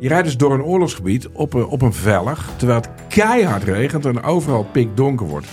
[0.00, 4.04] Je rijdt dus door een oorlogsgebied op een, op een vellig, terwijl het keihard regent
[4.06, 5.46] en overal pikdonker wordt.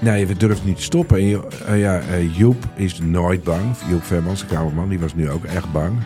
[0.00, 1.16] Nee, we durven niet te stoppen.
[1.16, 3.76] En, je- eh, ja, eh, Joep is nooit bang.
[3.88, 5.98] Joep Vermans, de kamerman, die was nu ook echt bang.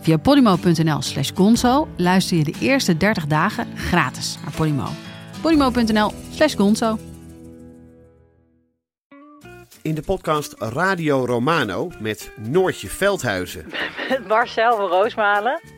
[0.00, 4.86] Via podimo.nl slash gonzo luister je de eerste 30 dagen gratis naar Podimo.
[5.40, 6.98] podimo.nl slash gonzo.
[9.82, 13.64] In de podcast Radio Romano met Noortje Veldhuizen
[14.08, 15.60] Met Marcel van Roosmalen.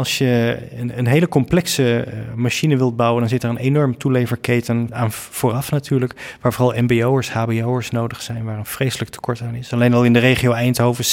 [0.00, 3.98] Als je een, een hele complexe eh, machine wilt bouwen, dan zit er een enorm
[3.98, 6.36] toeleverketen aan vooraf natuurlijk.
[6.40, 9.72] Waar vooral MBO'ers, HBO'ers nodig zijn, waar een vreselijk tekort aan is.
[9.72, 11.04] Alleen al in de regio Eindhoven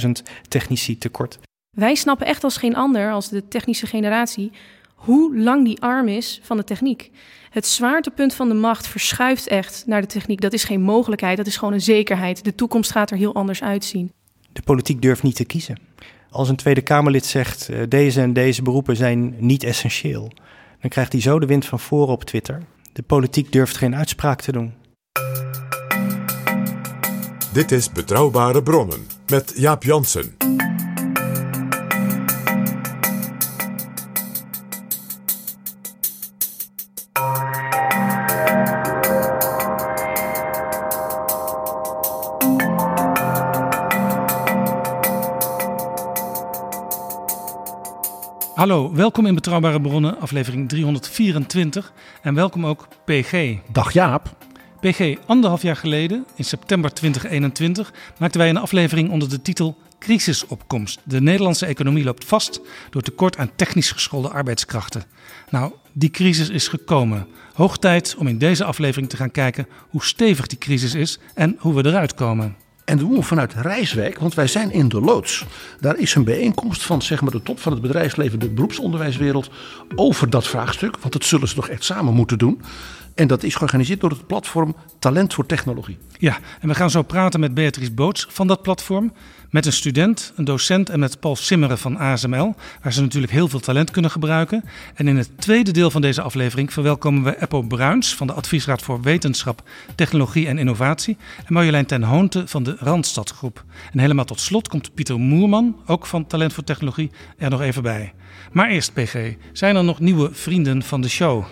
[0.00, 0.08] 60.000
[0.48, 1.38] technici tekort.
[1.70, 4.52] Wij snappen echt als geen ander, als de technische generatie,
[4.94, 7.10] hoe lang die arm is van de techniek.
[7.50, 10.40] Het zwaartepunt van de macht verschuift echt naar de techniek.
[10.40, 12.44] Dat is geen mogelijkheid, dat is gewoon een zekerheid.
[12.44, 14.12] De toekomst gaat er heel anders uitzien.
[14.52, 15.78] De politiek durft niet te kiezen.
[16.30, 20.32] Als een Tweede Kamerlid zegt, eh, deze en deze beroepen zijn niet essentieel,
[20.80, 22.62] dan krijgt hij zo de wind van voren op Twitter.
[22.92, 24.72] De politiek durft geen uitspraak te doen.
[27.52, 30.45] Dit is Betrouwbare Bronnen met Jaap Jansen.
[48.66, 51.92] Hallo, welkom in Betrouwbare Bronnen, aflevering 324.
[52.22, 53.56] En welkom ook PG.
[53.72, 54.36] Dag Jaap.
[54.80, 61.00] PG, anderhalf jaar geleden, in september 2021, maakten wij een aflevering onder de titel Crisisopkomst.
[61.04, 62.60] De Nederlandse economie loopt vast
[62.90, 65.04] door tekort aan technisch geschoolde arbeidskrachten.
[65.50, 67.26] Nou, die crisis is gekomen.
[67.54, 71.56] Hoog tijd om in deze aflevering te gaan kijken hoe stevig die crisis is en
[71.58, 72.56] hoe we eruit komen.
[72.86, 75.44] En dat doen we vanuit Rijswijk, want wij zijn in de loods.
[75.80, 79.50] Daar is een bijeenkomst van zeg maar, de top van het bedrijfsleven, de beroepsonderwijswereld,
[79.94, 80.96] over dat vraagstuk.
[80.98, 82.60] Want dat zullen ze toch echt samen moeten doen.
[83.16, 85.98] En dat is georganiseerd door het platform Talent voor Technologie.
[86.18, 89.12] Ja, en we gaan zo praten met Beatrice Boots van dat platform.
[89.50, 92.54] Met een student, een docent en met Paul Simmeren van ASML.
[92.82, 94.64] Waar ze natuurlijk heel veel talent kunnen gebruiken.
[94.94, 98.82] En in het tweede deel van deze aflevering verwelkomen we Eppo Bruins van de Adviesraad
[98.82, 99.62] voor Wetenschap,
[99.94, 101.16] Technologie en Innovatie.
[101.44, 103.64] En Marjolein ten Hoonte van de Randstadgroep.
[103.92, 107.82] En helemaal tot slot komt Pieter Moerman, ook van Talent voor Technologie, er nog even
[107.82, 108.12] bij.
[108.52, 111.44] Maar eerst PG, zijn er nog nieuwe vrienden van de show?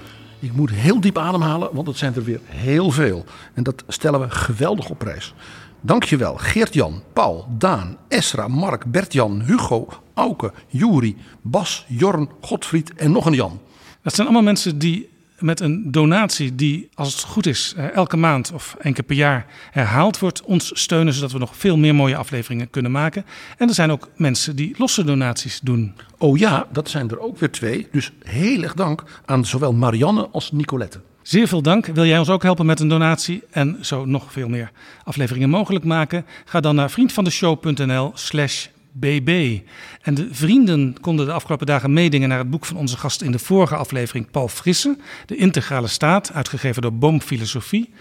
[0.45, 3.25] Ik moet heel diep ademhalen, want het zijn er weer heel veel.
[3.55, 5.35] En dat stellen we geweldig op prijs.
[5.81, 13.27] Dankjewel Geert-Jan, Paul, Daan, Esra, Mark, Bert-Jan, Hugo, Auke, Juri, Bas, Jorn, Godfried en nog
[13.27, 13.61] een Jan.
[14.03, 15.09] Dat zijn allemaal mensen die
[15.39, 19.17] met een donatie die, als het goed is, eh, elke maand of één keer per
[19.17, 23.25] jaar herhaald wordt, ons steunen zodat we nog veel meer mooie afleveringen kunnen maken.
[23.59, 25.95] En er zijn ook mensen die losse donaties doen.
[26.19, 27.89] Oh ja, dat zijn er ook weer twee.
[27.93, 31.01] Dus heel erg dank aan zowel Marianne als Nicolette.
[31.23, 31.87] Zeer veel dank.
[31.87, 34.71] Wil jij ons ook helpen met een donatie en zo nog veel meer
[35.05, 36.27] afleveringen mogelijk maken?
[36.45, 39.61] Ga dan naar vriendvandeshow.nl slash bb.
[40.03, 43.33] En de vrienden konden de afgelopen dagen meedingen naar het boek van onze gast in
[43.33, 44.97] de vorige aflevering, Paul Frisse,
[45.27, 47.93] De Integrale Staat, uitgegeven door Boom Filosofie.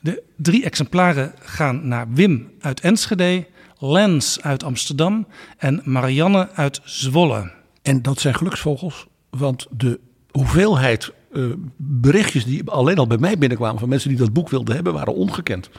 [0.00, 3.46] De drie exemplaren gaan naar Wim uit Enschede,
[3.78, 5.26] Lens uit Amsterdam
[5.58, 7.50] en Marianne uit Zwolle.
[7.82, 11.44] En dat zijn geluksvogels, want de hoeveelheid eh,
[11.76, 15.14] berichtjes die alleen al bij mij binnenkwamen van mensen die dat boek wilden hebben, waren
[15.14, 15.70] ongekend.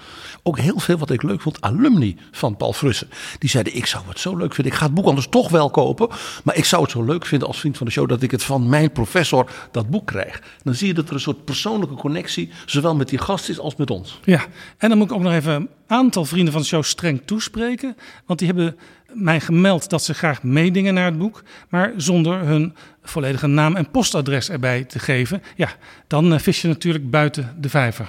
[0.43, 3.09] Ook heel veel wat ik leuk vond, alumni van Paul Frussen.
[3.39, 4.73] Die zeiden: Ik zou het zo leuk vinden.
[4.73, 6.09] Ik ga het boek anders toch wel kopen.
[6.43, 8.43] Maar ik zou het zo leuk vinden als vriend van de show dat ik het
[8.43, 10.41] van mijn professor dat boek krijg.
[10.63, 13.75] Dan zie je dat er een soort persoonlijke connectie, zowel met die gast is als
[13.75, 14.19] met ons.
[14.23, 14.45] Ja,
[14.77, 17.95] en dan moet ik ook nog even een aantal vrienden van de show streng toespreken.
[18.25, 18.75] Want die hebben
[19.13, 23.91] mij gemeld dat ze graag meedingen naar het boek, maar zonder hun volledige naam en
[23.91, 25.41] postadres erbij te geven.
[25.55, 25.69] Ja,
[26.07, 28.07] dan eh, vis je natuurlijk buiten de vijver.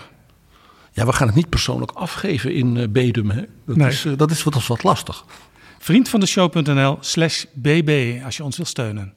[0.92, 3.30] Ja, we gaan het niet persoonlijk afgeven in eh, Bedum.
[3.30, 3.42] Hè?
[3.66, 3.88] Dat, Nee.
[3.88, 5.24] is, eh, dat, is, dat is wat lastig.
[5.78, 9.14] Vriendvandeshow.nl slash bb als je ons wil steunen.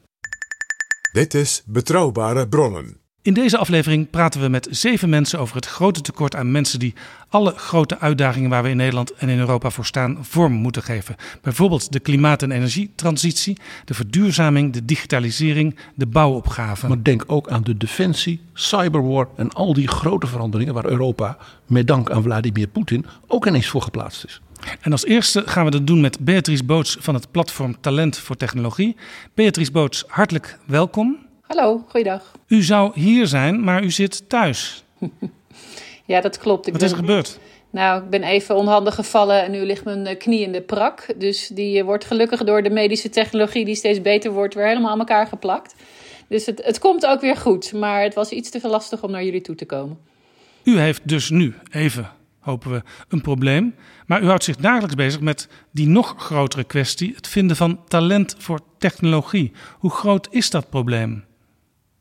[1.12, 2.96] Dit is Betrouwbare Bronnen.
[3.24, 6.94] In deze aflevering praten we met zeven mensen over het grote tekort aan mensen die
[7.28, 11.16] alle grote uitdagingen waar we in Nederland en in Europa voor staan vorm moeten geven.
[11.42, 16.88] Bijvoorbeeld de klimaat- en energietransitie, de verduurzaming, de digitalisering, de bouwopgaven.
[16.88, 21.36] Maar denk ook aan de defensie, cyberwar en al die grote veranderingen waar Europa
[21.66, 24.40] met dank aan Vladimir Poetin ook ineens voor geplaatst is.
[24.80, 28.36] En als eerste gaan we dat doen met Beatrice Boots van het platform Talent voor
[28.36, 28.96] Technologie.
[29.34, 31.23] Beatrice Boots, hartelijk welkom.
[31.46, 32.32] Hallo, goeiedag.
[32.46, 34.84] U zou hier zijn, maar u zit thuis.
[36.06, 36.66] ja, dat klopt.
[36.66, 37.38] Ik Wat is er gebeurd?
[37.70, 41.06] Nou, ik ben even onhandig gevallen en nu ligt mijn eh, knie in de prak.
[41.18, 44.90] Dus die eh, wordt gelukkig door de medische technologie, die steeds beter wordt, weer helemaal
[44.90, 45.74] aan elkaar geplakt.
[46.28, 49.10] Dus het, het komt ook weer goed, maar het was iets te veel lastig om
[49.10, 49.98] naar jullie toe te komen.
[50.62, 53.74] U heeft dus nu even, hopen we, een probleem.
[54.06, 58.34] Maar u houdt zich dagelijks bezig met die nog grotere kwestie: het vinden van talent
[58.38, 59.52] voor technologie.
[59.78, 61.24] Hoe groot is dat probleem?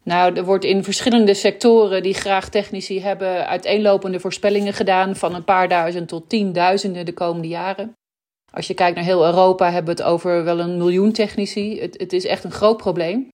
[0.04, 5.44] Nou, er wordt in verschillende sectoren die graag technici hebben uiteenlopende voorspellingen gedaan van een
[5.44, 7.94] paar duizend tot tienduizenden de komende jaren.
[8.52, 11.80] Als je kijkt naar heel Europa hebben we het over wel een miljoen technici.
[11.82, 13.28] Het, het is echt een groot probleem.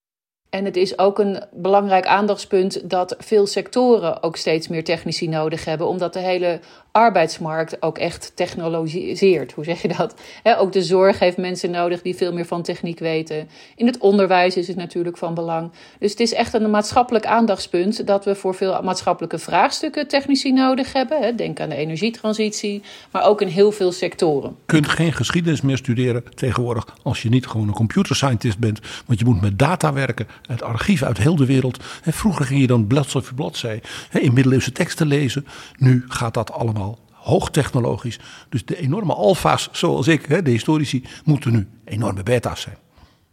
[0.50, 5.66] En het is ook een belangrijk aandachtspunt dat veel sectoren ook steeds meer technici nodig
[5.66, 6.60] hebben, omdat de hele
[7.00, 9.52] arbeidsmarkt ook echt technologiseert.
[9.52, 10.14] Hoe zeg je dat?
[10.58, 13.50] ook de zorg heeft mensen nodig die veel meer van techniek weten.
[13.76, 15.72] In het onderwijs is het natuurlijk van belang.
[16.00, 20.94] Dus het is echt een maatschappelijk aandachtspunt dat we voor veel maatschappelijke vraagstukken technici nodig
[20.94, 21.36] hebben.
[21.36, 22.82] Denk aan de energietransitie,
[23.12, 24.50] maar ook in heel veel sectoren.
[24.50, 28.80] Je kunt geen geschiedenis meer studeren tegenwoordig als je niet gewoon een computer scientist bent.
[29.06, 31.84] Want je moet met data werken, uit archieven uit heel de wereld.
[32.04, 33.82] Vroeger ging je dan bladzij voor bladzij
[34.12, 35.46] in middeleeuwse teksten lezen.
[35.78, 36.89] Nu gaat dat allemaal
[37.30, 38.20] hoogtechnologisch.
[38.50, 42.78] Dus de enorme alfa's, zoals ik, de historici, moeten nu enorme beta's zijn.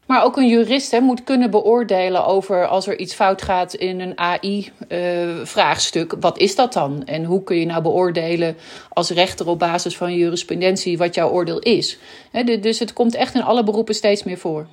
[0.07, 4.01] Maar ook een jurist hè, moet kunnen beoordelen over als er iets fout gaat in
[4.01, 6.13] een AI-vraagstuk.
[6.13, 7.05] Eh, wat is dat dan?
[7.05, 8.57] En hoe kun je nou beoordelen
[8.89, 11.99] als rechter op basis van jurisprudentie wat jouw oordeel is?
[12.61, 14.67] dus het komt echt in alle beroepen steeds meer voor.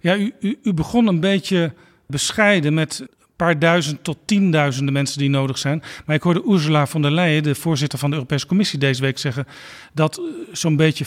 [0.00, 1.72] Ja, u, u, u begon een beetje
[2.06, 3.06] bescheiden met
[3.36, 5.82] paar duizend tot tienduizenden mensen die nodig zijn.
[6.06, 9.18] Maar ik hoorde Ursula von der Leyen, de voorzitter van de Europese Commissie, deze week
[9.18, 9.46] zeggen
[9.92, 11.06] dat eh, zo'n beetje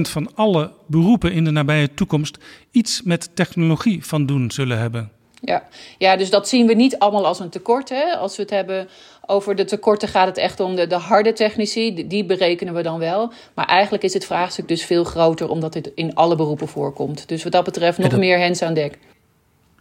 [0.00, 2.38] van alle beroepen in de nabije toekomst
[2.70, 5.10] iets met technologie van doen zullen hebben.
[5.40, 5.62] Ja.
[5.98, 7.88] ja, dus dat zien we niet allemaal als een tekort.
[7.88, 8.16] Hè?
[8.16, 8.88] Als we het hebben
[9.26, 12.06] over de tekorten, gaat het echt om de, de harde technici.
[12.06, 13.32] Die berekenen we dan wel.
[13.54, 17.28] Maar eigenlijk is het vraagstuk dus veel groter, omdat dit in alle beroepen voorkomt.
[17.28, 18.98] Dus wat dat betreft nog meer hens aan dek.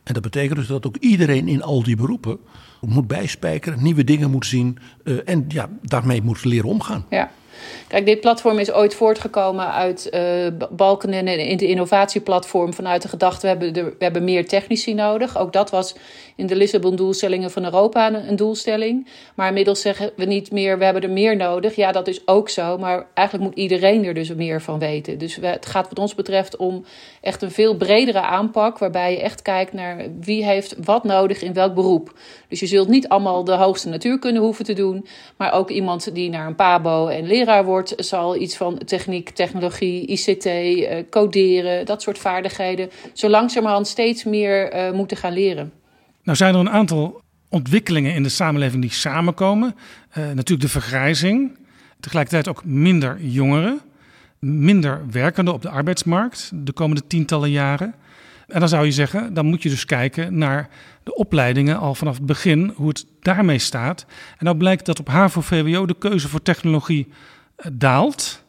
[0.07, 2.39] En dat betekent dus dat ook iedereen in al die beroepen
[2.81, 7.05] moet bijspijkeren, nieuwe dingen moet zien uh, en ja, daarmee moet leren omgaan.
[7.09, 7.31] Ja.
[7.87, 13.41] Kijk, dit platform is ooit voortgekomen uit uh, Balken en de innovatieplatform vanuit de gedachte
[13.41, 15.37] we hebben, we hebben meer technici nodig.
[15.37, 15.95] Ook dat was
[16.37, 19.07] in de Lissabon-doelstellingen van Europa een, doelstelling.
[19.35, 21.75] Maar inmiddels zeggen we niet meer we hebben er meer nodig.
[21.75, 25.17] Ja, dat is ook zo, maar eigenlijk moet iedereen er dus meer van weten.
[25.17, 26.85] Dus het gaat wat ons betreft om
[27.21, 31.53] echt een veel bredere aanpak waarbij je echt kijkt naar wie heeft wat nodig in
[31.53, 32.13] welk beroep.
[32.47, 35.07] Dus je zult niet allemaal de hoogste natuurkunde hoeven te doen,
[35.37, 40.07] maar ook iemand die naar een pabo en leraar wordt, zal iets van techniek, technologie,
[40.07, 45.73] ICT, eh, coderen, dat soort vaardigheden, zo langzamerhand steeds meer uh, moeten gaan leren.
[46.27, 49.75] Nou zijn er een aantal ontwikkelingen in de samenleving die samenkomen.
[50.09, 51.57] Uh, natuurlijk de vergrijzing,
[51.99, 53.81] tegelijkertijd ook minder jongeren,
[54.39, 57.95] minder werkenden op de arbeidsmarkt de komende tientallen jaren.
[58.47, 60.69] En dan zou je zeggen, dan moet je dus kijken naar
[61.03, 64.05] de opleidingen al vanaf het begin, hoe het daarmee staat.
[64.37, 67.07] En nou blijkt dat op HAVO-VWO de keuze voor technologie
[67.71, 68.43] daalt.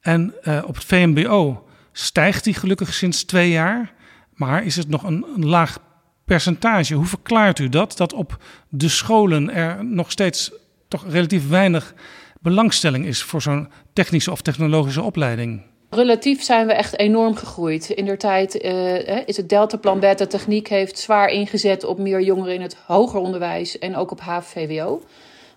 [0.00, 3.92] En uh, op het VMBO stijgt die gelukkig sinds twee jaar.
[4.34, 5.78] Maar is het nog een, een, laag
[6.24, 6.94] percentage?
[6.94, 7.96] Hoe verklaart u dat?
[7.96, 8.38] Dat op
[8.68, 10.52] de scholen er nog steeds
[10.88, 11.94] toch relatief weinig
[12.40, 15.62] belangstelling is voor zo'n technische of technologische opleiding?
[15.90, 17.90] Relatief zijn we echt enorm gegroeid.
[17.90, 22.54] In der tijd uh, is het Deltaplan Beta Techniek heeft zwaar ingezet op meer jongeren
[22.54, 25.00] in het hoger onderwijs en ook op HVVO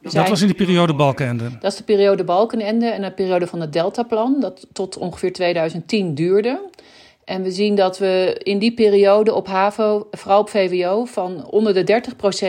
[0.01, 1.49] dat was in de periode Balkenende?
[1.59, 6.15] Dat is de periode Balkenende en de periode van het Deltaplan, dat tot ongeveer 2010
[6.15, 6.59] duurde.
[7.27, 11.73] En we zien dat we in die periode op HAVO, vooral op VWO, van onder
[11.73, 12.01] de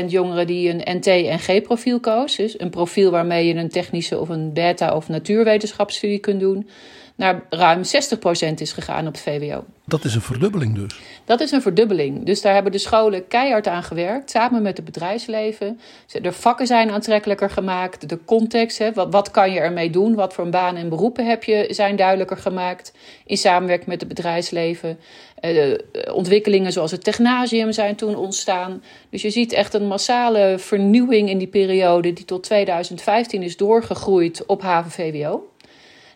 [0.02, 4.18] 30% jongeren die een NT- en G-profiel koos, dus een profiel waarmee je een technische
[4.18, 6.68] of een beta- of natuurwetenschapsstudie kunt doen,
[7.18, 9.64] naar ruim 60% is gegaan op het VWO.
[9.84, 11.00] Dat is een verdubbeling dus.
[11.24, 12.24] Dat is een verdubbeling.
[12.24, 15.80] Dus daar hebben de scholen keihard aan gewerkt, samen met het bedrijfsleven.
[16.22, 20.34] De vakken zijn aantrekkelijker gemaakt, de context, hè, wat, wat kan je ermee doen, wat
[20.34, 22.92] voor banen en beroepen heb je, zijn duidelijker gemaakt
[23.26, 24.98] in samenwerking met het bedrijfsleven.
[25.40, 25.74] Uh,
[26.12, 28.82] ontwikkelingen zoals het technasium zijn toen ontstaan.
[29.10, 34.46] Dus je ziet echt een massale vernieuwing in die periode die tot 2015 is doorgegroeid
[34.46, 35.42] op HAVO-VWO.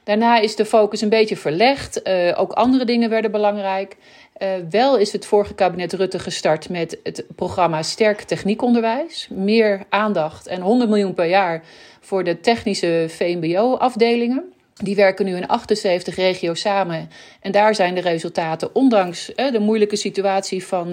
[0.04, 2.00] Daarna is de focus een beetje verlegd.
[2.08, 3.96] Uh, ook andere dingen werden belangrijk.
[4.38, 9.28] Uh, wel is het vorige kabinet Rutte gestart met het programma Sterk Techniekonderwijs.
[9.30, 11.62] Meer aandacht en 100 miljoen per jaar
[12.00, 14.52] voor de technische VMBO-afdelingen.
[14.74, 17.10] Die werken nu in 78 regio's samen.
[17.40, 20.90] En daar zijn de resultaten, ondanks uh, de moeilijke situatie van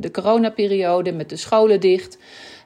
[0.00, 2.18] de coronaperiode met de scholen dicht.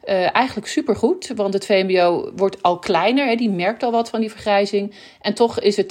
[0.04, 3.26] Uh, eigenlijk supergoed, want het VMBO wordt al kleiner.
[3.26, 4.94] Hè, die merkt al wat van die vergrijzing.
[5.20, 5.86] En toch is er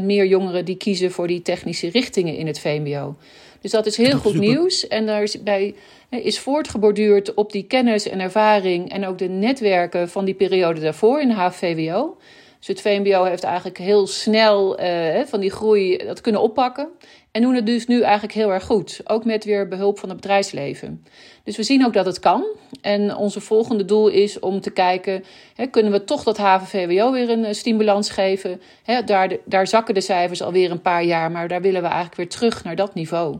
[0.00, 3.16] 10% meer jongeren die kiezen voor die technische richtingen in het VMBO.
[3.60, 4.88] Dus dat is heel goed nieuws.
[4.88, 5.74] En daarbij
[6.10, 11.20] is voortgeborduurd op die kennis en ervaring en ook de netwerken van die periode daarvoor
[11.20, 12.16] in HVWO.
[12.58, 16.88] Dus het VMBO heeft eigenlijk heel snel uh, van die groei dat kunnen oppakken.
[17.30, 19.00] En doen het dus nu eigenlijk heel erg goed.
[19.04, 21.04] Ook met weer behulp van het bedrijfsleven.
[21.44, 22.44] Dus we zien ook dat het kan.
[22.80, 27.30] En onze volgende doel is om te kijken: hè, kunnen we toch dat HVVWO weer
[27.30, 28.60] een stimulans geven?
[28.82, 32.16] Hè, daar, daar zakken de cijfers alweer een paar jaar, maar daar willen we eigenlijk
[32.16, 33.36] weer terug naar dat niveau.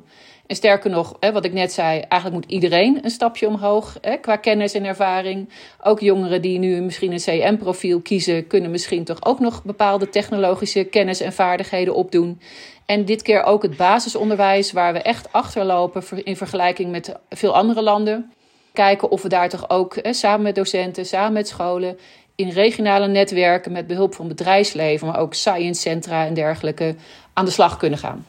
[0.49, 4.17] En sterker nog, hè, wat ik net zei, eigenlijk moet iedereen een stapje omhoog hè,
[4.17, 5.49] qua kennis en ervaring.
[5.83, 10.85] Ook jongeren die nu misschien een CM-profiel kiezen, kunnen misschien toch ook nog bepaalde technologische
[10.85, 12.41] kennis en vaardigheden opdoen.
[12.87, 17.83] En dit keer ook het basisonderwijs, waar we echt achterlopen in vergelijking met veel andere
[17.83, 18.33] landen.
[18.73, 21.99] Kijken of we daar toch ook hè, samen met docenten, samen met scholen,
[22.35, 26.95] in regionale netwerken met behulp van bedrijfsleven, maar ook science centra en dergelijke
[27.33, 28.25] aan de slag kunnen gaan.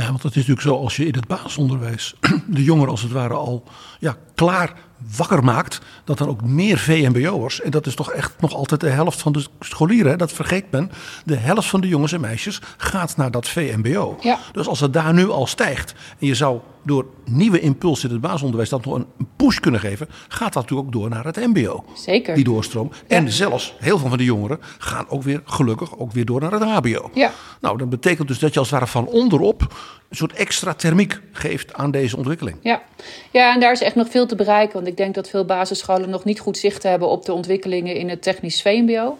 [0.00, 2.14] Ja, want het is natuurlijk zo als je in het basisonderwijs
[2.46, 3.64] de jongeren als het ware al
[3.98, 4.72] ja, klaar
[5.16, 8.88] wakker maakt, dat dan ook meer VMBO'ers, en dat is toch echt nog altijd de
[8.88, 10.90] helft van de scholieren, dat vergeet men,
[11.24, 14.16] de helft van de jongens en meisjes gaat naar dat VMBO.
[14.20, 14.38] Ja.
[14.52, 18.22] Dus als het daar nu al stijgt en je zou door nieuwe impulsen in het
[18.22, 19.06] basisonderwijs dat nog een
[19.36, 21.84] push kunnen geven, gaat dat natuurlijk ook door naar het MBO.
[21.94, 22.34] Zeker.
[22.34, 22.92] Die doorstroom.
[23.06, 26.52] En zelfs heel veel van de jongeren gaan ook weer gelukkig ook weer door naar
[26.52, 27.10] het HBO.
[27.14, 27.32] Ja.
[27.60, 29.74] Nou, dat betekent dus dat je als het ware van onderop
[30.10, 32.56] een soort extra thermiek geeft aan deze ontwikkeling.
[32.62, 32.82] Ja.
[33.30, 34.74] ja, en daar is echt nog veel te bereiken.
[34.74, 38.08] Want ik denk dat veel basisscholen nog niet goed zicht hebben op de ontwikkelingen in
[38.08, 39.18] het technisch VMBO.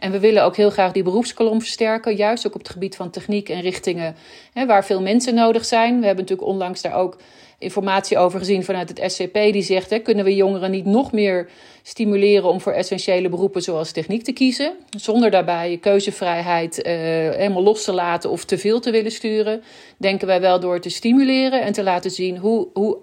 [0.00, 3.10] En we willen ook heel graag die beroepskolom versterken, juist ook op het gebied van
[3.10, 4.16] techniek en richtingen
[4.52, 6.00] hè, waar veel mensen nodig zijn.
[6.00, 7.16] We hebben natuurlijk onlangs daar ook
[7.58, 11.48] informatie over gezien vanuit het SCP, die zegt: hè, kunnen we jongeren niet nog meer
[11.82, 16.92] stimuleren om voor essentiële beroepen zoals techniek te kiezen, zonder daarbij keuzevrijheid uh,
[17.36, 19.62] helemaal los te laten of te veel te willen sturen?
[19.98, 22.98] Denken wij wel door te stimuleren en te laten zien hoe, hoe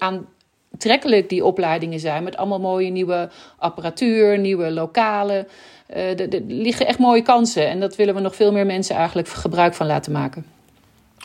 [0.74, 5.48] aantrekkelijk die opleidingen zijn, met allemaal mooie nieuwe apparatuur, nieuwe lokalen.
[5.88, 9.74] Er liggen echt mooie kansen en dat willen we nog veel meer mensen eigenlijk gebruik
[9.74, 10.46] van laten maken.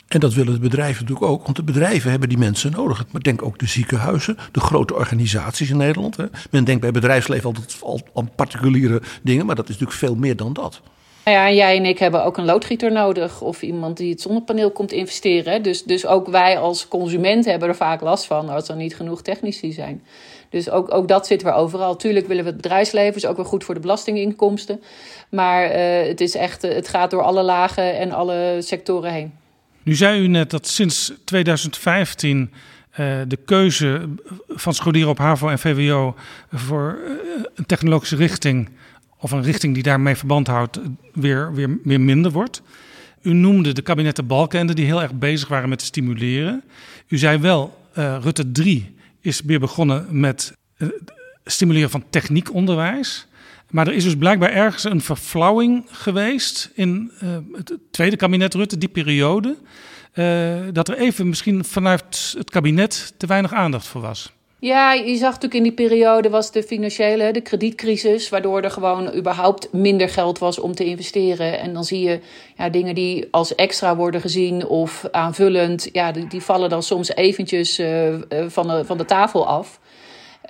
[0.08, 3.04] En dat willen de bedrijven natuurlijk ook, want de bedrijven hebben die mensen nodig.
[3.10, 6.16] Maar denk ook de ziekenhuizen, de grote organisaties in Nederland.
[6.16, 6.24] Hè.
[6.50, 10.36] Men denkt bij bedrijfsleven altijd al aan particuliere dingen, maar dat is natuurlijk veel meer
[10.36, 10.80] dan dat.
[11.28, 14.70] Nou ja, jij en ik hebben ook een loodgieter nodig of iemand die het zonnepaneel
[14.70, 15.62] komt investeren.
[15.62, 19.22] Dus, dus ook wij als consument hebben er vaak last van als er niet genoeg
[19.22, 20.02] technici zijn.
[20.50, 21.96] Dus ook, ook dat zit weer overal.
[21.96, 24.80] Tuurlijk willen we het bedrijfsleven, is ook weer goed voor de belastinginkomsten.
[25.30, 29.32] Maar uh, het, is echt, het gaat door alle lagen en alle sectoren heen.
[29.82, 32.52] Nu zei u net dat sinds 2015
[33.00, 34.08] uh, eh, de keuze
[34.48, 36.14] van scholieren op HAVO en VWO
[36.52, 36.98] voor
[37.54, 38.68] een technologische richting
[39.18, 40.80] of een richting die daarmee verband houdt,
[41.12, 42.62] weer, weer, weer minder wordt.
[43.22, 46.64] U noemde de kabinetten Balkenende die heel erg bezig waren met stimuleren.
[47.08, 50.52] U zei wel, uh, Rutte 3 is weer begonnen met
[51.44, 53.26] stimuleren van techniekonderwijs.
[53.70, 57.10] Maar er is dus blijkbaar ergens een verflauwing geweest in
[57.52, 59.56] het tweede kabinet Rutte, die periode.
[60.72, 64.32] Dat er even misschien vanuit het kabinet te weinig aandacht voor was.
[64.60, 69.14] Ja, je zag natuurlijk in die periode was de financiële, de kredietcrisis, waardoor er gewoon
[69.14, 71.58] überhaupt minder geld was om te investeren.
[71.58, 72.20] En dan zie je
[72.56, 77.14] ja, dingen die als extra worden gezien of aanvullend, ja, die, die vallen dan soms
[77.14, 78.14] eventjes uh,
[78.46, 79.80] van, de, van de tafel af.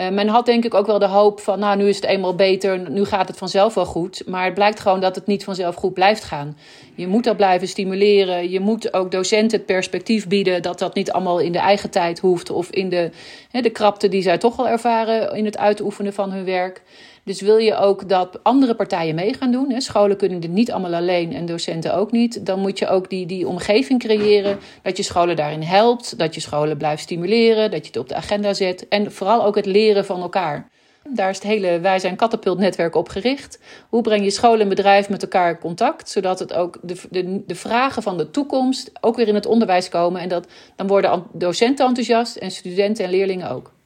[0.00, 2.34] Uh, men had denk ik ook wel de hoop van, nou nu is het eenmaal
[2.34, 4.22] beter, nu gaat het vanzelf wel goed.
[4.26, 6.56] Maar het blijkt gewoon dat het niet vanzelf goed blijft gaan.
[6.94, 8.50] Je moet dat blijven stimuleren.
[8.50, 12.18] Je moet ook docenten het perspectief bieden dat dat niet allemaal in de eigen tijd
[12.18, 12.50] hoeft.
[12.50, 13.10] Of in de,
[13.50, 16.82] hè, de krapte die zij toch wel ervaren in het uitoefenen van hun werk.
[17.28, 20.72] Dus wil je ook dat andere partijen mee gaan doen, hè, scholen kunnen dit niet
[20.72, 24.96] allemaal alleen en docenten ook niet, dan moet je ook die, die omgeving creëren dat
[24.96, 28.54] je scholen daarin helpt, dat je scholen blijft stimuleren, dat je het op de agenda
[28.54, 30.68] zet en vooral ook het leren van elkaar.
[31.08, 33.58] Daar is het hele Wij zijn Katapult-netwerk op gericht.
[33.88, 37.42] Hoe breng je school en bedrijf met elkaar in contact, zodat het ook de, de,
[37.46, 41.24] de vragen van de toekomst ook weer in het onderwijs komen en dat, dan worden
[41.32, 43.76] docenten enthousiast en studenten en leerlingen ook.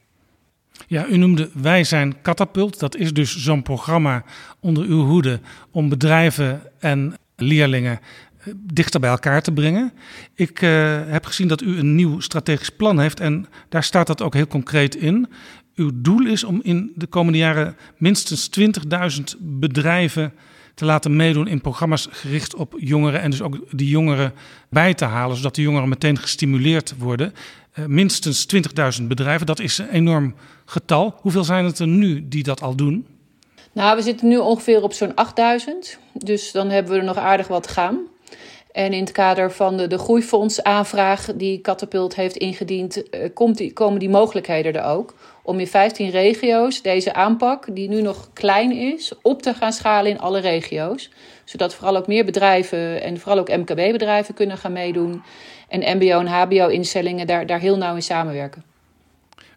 [0.87, 2.79] Ja, u noemde Wij zijn Katapult.
[2.79, 4.25] Dat is dus zo'n programma
[4.61, 8.01] onder uw hoede om bedrijven en leerlingen
[8.39, 9.93] eh, dichter bij elkaar te brengen.
[10.35, 14.23] Ik uh, heb gezien dat u een nieuw strategisch plan heeft en daar staat dat
[14.23, 15.29] ook heel concreet in.
[15.75, 20.33] Uw doel is om in de komende jaren minstens 20.000 bedrijven
[20.75, 24.33] te laten meedoen in programma's gericht op jongeren en dus ook die jongeren
[24.71, 27.33] bij te halen, zodat de jongeren meteen gestimuleerd worden.
[27.79, 28.47] Uh, minstens
[29.01, 31.15] 20.000 bedrijven, dat is een enorm getal.
[31.17, 33.07] Hoeveel zijn het er nu die dat al doen?
[33.73, 35.99] Nou, we zitten nu ongeveer op zo'n 8000.
[36.13, 37.99] Dus dan hebben we er nog aardig wat gaan.
[38.73, 43.73] En in het kader van de, de groeifondsaanvraag die Catapult heeft ingediend, uh, komt die,
[43.73, 45.15] komen die mogelijkheden er ook.
[45.43, 50.11] Om in 15 regio's deze aanpak, die nu nog klein is, op te gaan schalen
[50.11, 51.11] in alle regio's.
[51.45, 55.23] Zodat vooral ook meer bedrijven en vooral ook MKB-bedrijven kunnen gaan meedoen.
[55.73, 58.63] En MBO- en HBO-instellingen daar, daar heel nauw in samenwerken.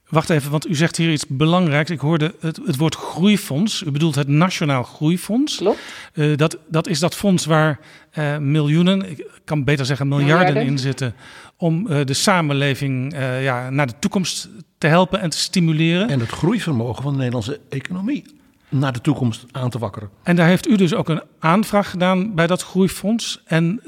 [0.09, 1.89] Wacht even, want u zegt hier iets belangrijks.
[1.89, 3.81] Ik hoorde het, het woord groeifonds.
[3.81, 5.57] U bedoelt het Nationaal Groeifonds.
[5.57, 5.79] Klopt.
[6.13, 7.79] Uh, dat, dat is dat fonds waar
[8.17, 10.71] uh, miljoenen, ik kan beter zeggen miljarden, miljarden.
[10.71, 11.15] in zitten.
[11.57, 16.09] om uh, de samenleving ja, naar de toekomst te helpen en te stimuleren.
[16.09, 18.23] En het groeivermogen van de Nederlandse economie
[18.69, 20.09] naar de toekomst aan te wakkeren.
[20.23, 23.41] En daar heeft u dus ook een aanvraag gedaan bij dat groeifonds.
[23.45, 23.81] En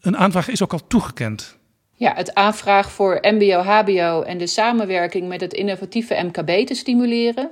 [0.00, 1.60] een aanvraag is ook al toegekend.
[2.02, 7.50] Ja, het aanvraag voor MBO-HBO en de samenwerking met het innovatieve MKB te stimuleren.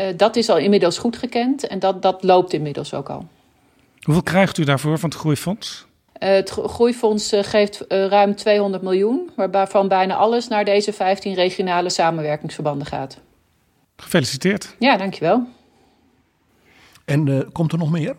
[0.00, 3.28] Uh, dat is al inmiddels goed gekend en dat, dat loopt inmiddels ook al.
[4.00, 5.86] Hoeveel krijgt u daarvoor van het Groeifonds?
[6.18, 11.90] Uh, het Groeifonds uh, geeft ruim 200 miljoen, waarvan bijna alles naar deze 15 regionale
[11.90, 13.20] samenwerkingsverbanden gaat.
[13.96, 14.74] Gefeliciteerd.
[14.78, 15.46] Ja, dankjewel.
[17.04, 18.16] En komt er nog meer?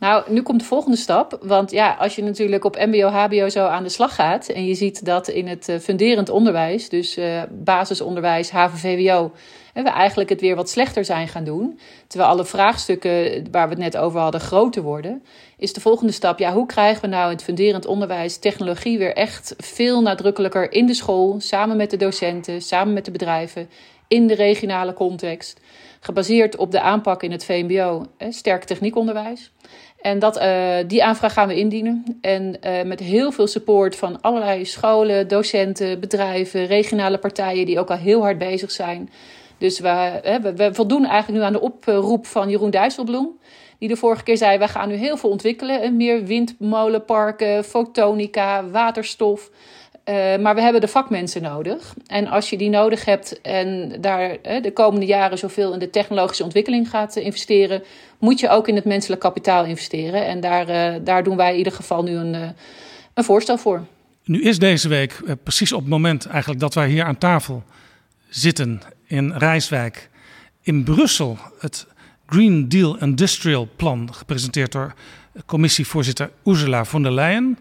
[0.00, 1.38] Nou, nu komt de volgende stap.
[1.42, 4.48] Want ja, als je natuurlijk op MBO, HBO zo aan de slag gaat.
[4.48, 9.32] en je ziet dat in het uh, funderend onderwijs, dus uh, basisonderwijs, HAVO-VWO.
[9.74, 11.78] we eigenlijk het weer wat slechter zijn gaan doen.
[12.06, 15.22] Terwijl alle vraagstukken waar we het net over hadden groter worden.
[15.56, 19.14] Is de volgende stap, ja, hoe krijgen we nou in het funderend onderwijs technologie weer
[19.14, 21.40] echt veel nadrukkelijker in de school.
[21.40, 23.68] Samen met de docenten, samen met de bedrijven,
[24.08, 25.60] in de regionale context.
[26.00, 29.52] Gebaseerd op de aanpak in het VMBO, sterk techniekonderwijs.
[30.02, 32.18] En dat, uh, die aanvraag gaan we indienen.
[32.20, 37.90] En uh, met heel veel support van allerlei scholen, docenten, bedrijven, regionale partijen die ook
[37.90, 39.10] al heel hard bezig zijn.
[39.58, 43.38] Dus we, we, we voldoen eigenlijk nu aan de oproep van Jeroen Dijsselbloem.
[43.78, 45.96] Die de vorige keer zei: wij gaan nu heel veel ontwikkelen.
[45.96, 49.50] Meer windmolenparken, fotonica, waterstof.
[50.04, 51.94] Uh, maar we hebben de vakmensen nodig.
[52.06, 56.44] En als je die nodig hebt en daar de komende jaren zoveel in de technologische
[56.44, 57.82] ontwikkeling gaat uh, investeren,
[58.18, 60.26] moet je ook in het menselijk kapitaal investeren.
[60.26, 62.54] En daar, daar doen wij in ieder geval nu een,
[63.14, 63.84] een voorstel voor.
[64.24, 67.62] Nu is deze week precies op het moment eigenlijk dat wij hier aan tafel
[68.28, 70.10] zitten in Rijswijk
[70.62, 71.86] in Brussel het
[72.26, 74.94] Green Deal Industrial Plan gepresenteerd door
[75.46, 77.58] commissievoorzitter Ursula von der Leyen.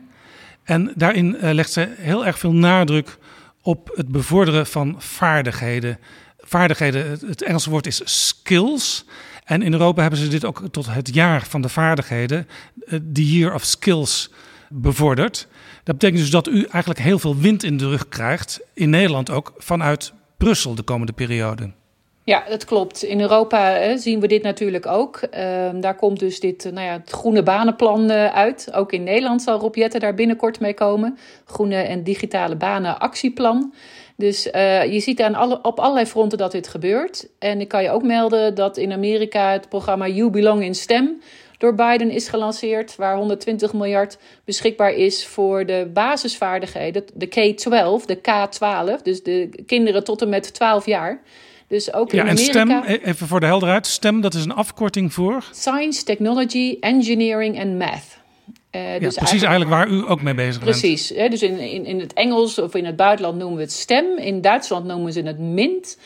[0.70, 3.18] En daarin uh, legt ze heel erg veel nadruk
[3.62, 6.00] op het bevorderen van vaardigheden.
[6.38, 9.06] Vaardigheden, het Engelse woord is skills.
[9.44, 12.48] En in Europa hebben ze dit ook tot het jaar van de vaardigheden,
[13.14, 14.32] the Year of Skills,
[14.70, 15.48] bevorderd.
[15.84, 19.30] Dat betekent dus dat u eigenlijk heel veel wind in de rug krijgt, in Nederland
[19.30, 21.72] ook, vanuit Brussel de komende periode.
[22.30, 23.04] Ja, dat klopt.
[23.04, 25.22] In Europa hè, zien we dit natuurlijk ook.
[25.34, 28.74] Uh, daar komt dus dit nou ja, het groene banenplan uh, uit.
[28.74, 31.18] Ook in Nederland zal Rob Jetten daar binnenkort mee komen.
[31.46, 33.74] Groene en digitale banen actieplan.
[34.16, 34.44] Dus
[34.90, 37.28] je ziet aan alle, op allerlei fronten dat dit gebeurt.
[37.40, 41.22] En ik kan je ook melden dat in Amerika het programma You Belong in STEM
[41.58, 48.16] door Biden is gelanceerd, waar 120 miljard beschikbaar is voor de basisvaardigheden, de K-12, de
[48.16, 51.22] K-12, dus de kinderen tot en met 12 jaar.
[51.70, 52.82] Dus ook ja, in en Amerika.
[52.84, 55.44] STEM, even voor de helderheid, STEM dat is een afkorting voor?
[55.52, 58.18] Science, Technology, Engineering en Math.
[58.72, 60.80] Uh, ja, dus precies eigenlijk, waar u ook mee bezig bent.
[60.80, 61.08] Precies.
[61.08, 64.18] Dus in, in, in het Engels of in het buitenland noemen we het STEM.
[64.18, 65.98] In Duitsland noemen ze het MINT.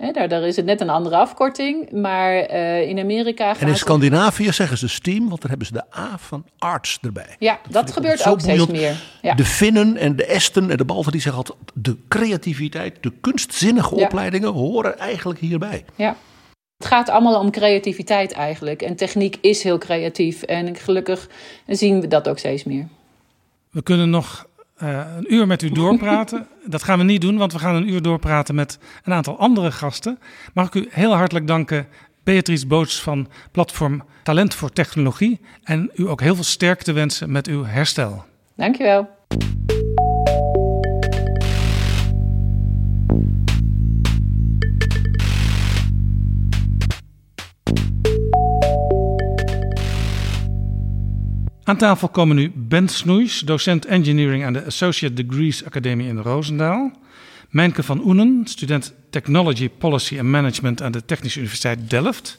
[0.00, 1.92] Hè, daar, daar is het net een andere afkorting.
[1.92, 5.72] Maar uh, in Amerika gaat En in Scandinavië zeggen ze STEAM, want daar hebben ze
[5.72, 7.36] de A van arts erbij.
[7.38, 9.02] Ja, dat, dat gebeurt ook steeds meer.
[9.22, 9.34] Ja.
[9.34, 11.58] De Finnen en de Esten en de Balten die zeggen altijd...
[11.74, 14.04] de creativiteit, de kunstzinnige ja.
[14.04, 15.84] opleidingen horen eigenlijk hierbij.
[15.94, 16.16] Ja.
[16.76, 18.82] Het gaat allemaal om creativiteit eigenlijk.
[18.82, 20.42] En techniek is heel creatief.
[20.42, 21.28] En gelukkig
[21.66, 22.88] zien we dat ook steeds meer.
[23.70, 24.46] We kunnen nog
[24.82, 26.46] uh, een uur met u doorpraten.
[26.66, 29.72] dat gaan we niet doen, want we gaan een uur doorpraten met een aantal andere
[29.72, 30.18] gasten.
[30.54, 31.86] Mag ik u heel hartelijk danken,
[32.24, 35.40] Beatrice Boots van platform Talent voor Technologie.
[35.62, 38.24] En u ook heel veel sterkte wensen met uw herstel.
[38.56, 39.08] Dankjewel.
[51.70, 56.90] Aan tafel komen nu Ben Snoeis, docent engineering aan de Associate Degrees Academie in Roosendaal.
[57.48, 62.38] Mijnke van Oenen, student Technology Policy and Management aan de Technische Universiteit Delft.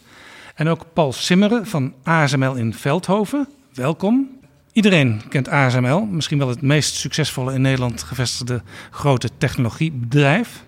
[0.56, 3.48] En ook Paul Simmeren van ASML in Veldhoven.
[3.74, 4.40] Welkom.
[4.72, 10.64] Iedereen kent ASML, misschien wel het meest succesvolle in Nederland gevestigde grote technologiebedrijf.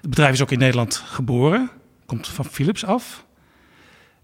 [0.00, 1.70] Het bedrijf is ook in Nederland geboren,
[2.06, 3.24] komt van Philips af.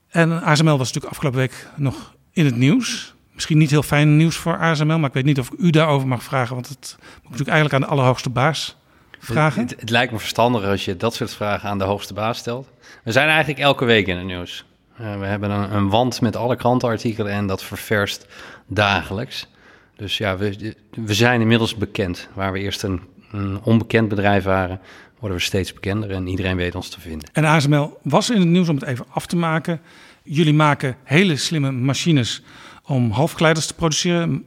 [0.09, 4.37] En ASML was natuurlijk afgelopen week nog in het nieuws misschien niet heel fijn nieuws
[4.37, 7.23] voor ASML, maar ik weet niet of ik u daarover mag vragen, want het moet
[7.23, 8.77] natuurlijk eigenlijk aan de allerhoogste baas
[9.19, 9.63] vragen.
[9.63, 12.69] Het, het, lijkt me verstandiger als je dat soort vragen aan de hoogste baas stelt.
[13.05, 14.65] We zijn eigenlijk elke week in het nieuws.
[15.01, 18.27] Uh, we hebben een, een, wand met alle krantenartikelen en dat ververst
[18.67, 19.49] dagelijks.
[19.97, 22.29] Dus ja, we, we zijn inmiddels bekend.
[22.35, 23.01] Waar we eerst een,
[23.33, 24.81] een onbekend bedrijf waren,
[25.19, 27.31] worden we steeds bekender en iedereen weet ons te vinden.
[27.33, 29.81] En ASML was in het nieuws om het even af te maken.
[30.23, 32.43] Jullie maken hele slimme machines
[32.87, 34.45] om halfgeleiders te produceren,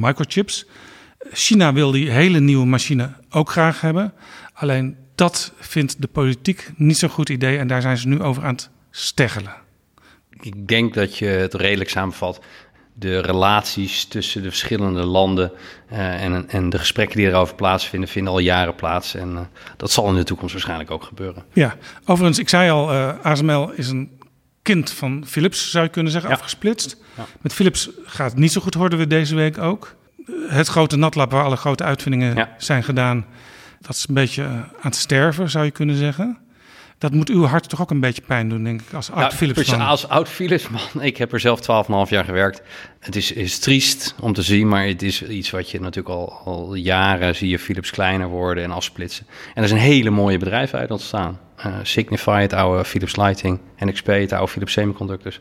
[0.00, 0.66] microchips.
[1.32, 4.12] China wil die hele nieuwe machine ook graag hebben.
[4.52, 8.44] Alleen dat vindt de politiek niet zo'n goed idee en daar zijn ze nu over
[8.44, 9.54] aan het steggelen.
[10.40, 12.40] Ik denk dat je het redelijk samenvat.
[12.94, 15.52] De relaties tussen de verschillende landen
[15.92, 19.14] uh, en, en de gesprekken die erover plaatsvinden, vinden al jaren plaats.
[19.14, 19.40] En uh,
[19.76, 21.44] dat zal in de toekomst waarschijnlijk ook gebeuren.
[21.52, 24.21] Ja, overigens, ik zei al, uh, ASML is een
[24.62, 26.96] kind van Philips, zou je kunnen zeggen, afgesplitst.
[27.16, 27.26] Ja.
[27.40, 29.96] Met Philips gaat het niet zo goed, hoorden we deze week ook.
[30.48, 33.26] Het grote natlab waar alle grote uitvindingen zijn gedaan,
[33.80, 36.38] dat is een beetje aan het sterven, zou je kunnen zeggen.
[37.02, 39.80] Dat moet uw hart toch ook een beetje pijn doen, denk ik, als oud Philipsman.
[39.80, 42.62] Als oud Philipsman, ik heb er zelf 12,5 jaar gewerkt.
[43.00, 46.40] Het is, is triest om te zien, maar het is iets wat je natuurlijk al,
[46.44, 49.26] al jaren zie je Philips kleiner worden en afsplitsen.
[49.28, 51.38] En er is een hele mooie bedrijf uit ontstaan.
[51.66, 55.36] Uh, Signify, het oude Philips Lighting, NXP, het oude Philips Semiconductors.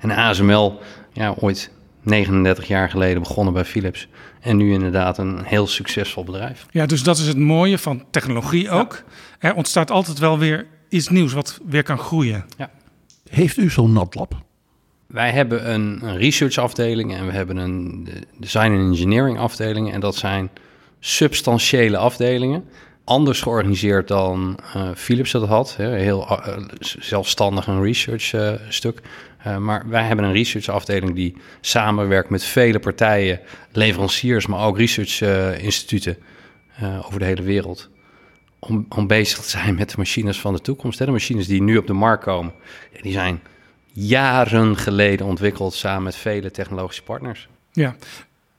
[0.00, 0.78] En ASML,
[1.12, 1.70] ja, ooit
[2.02, 4.08] 39 jaar geleden begonnen bij Philips.
[4.40, 6.66] En nu inderdaad een heel succesvol bedrijf.
[6.70, 9.02] Ja, dus dat is het mooie van technologie ook.
[9.38, 12.44] Er ontstaat altijd wel weer iets nieuws wat weer kan groeien.
[12.56, 12.70] Ja.
[13.30, 14.42] Heeft u zo'n natlab?
[15.06, 18.08] Wij hebben een, een research afdeling en we hebben een
[18.38, 19.92] design en engineering afdeling.
[19.92, 20.50] En dat zijn
[21.00, 22.64] substantiële afdelingen.
[23.04, 25.76] Anders georganiseerd dan uh, Philips dat had.
[25.76, 29.00] Hè, heel uh, zelfstandig een research uh, stuk.
[29.58, 33.40] maar wij hebben een research afdeling die samenwerkt met vele partijen,
[33.72, 35.20] leveranciers, maar ook research
[35.60, 36.18] instituten
[37.06, 37.90] over de hele wereld
[38.66, 40.98] om, om bezig te zijn met de machines van de toekomst.
[40.98, 41.04] Hè?
[41.04, 42.52] De machines die nu op de markt komen,
[43.02, 43.40] die zijn
[43.92, 47.48] jaren geleden ontwikkeld samen met vele technologische partners.
[47.72, 47.96] Ja,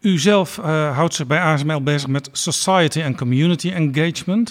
[0.06, 4.50] u zelf uh, houdt zich bij ASML bezig met society en community engagement.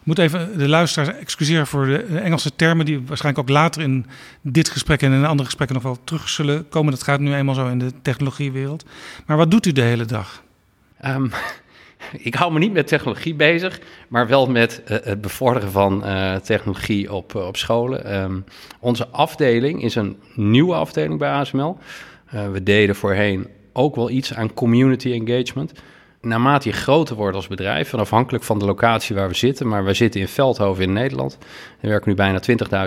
[0.00, 4.06] Ik moet even de luisteraars excuseren voor de Engelse termen, die waarschijnlijk ook later in
[4.40, 6.92] dit gesprek en in andere gesprekken nog wel terug zullen komen.
[6.92, 8.84] Dat gaat nu eenmaal zo in de technologiewereld.
[9.26, 10.42] Maar wat doet u de hele dag?
[11.04, 11.30] Um,
[12.18, 16.34] ik hou me niet met technologie bezig, maar wel met uh, het bevorderen van uh,
[16.34, 18.22] technologie op, op scholen.
[18.22, 18.44] Um,
[18.80, 21.78] onze afdeling is een nieuwe afdeling bij ASML.
[22.52, 25.72] we deden voorheen ook wel iets aan community engagement.
[26.20, 29.84] Naarmate je groter wordt als bedrijf, en afhankelijk van de locatie waar we zitten, maar
[29.84, 31.38] we zitten in Veldhoven in Nederland.
[31.80, 32.40] Er werken nu bijna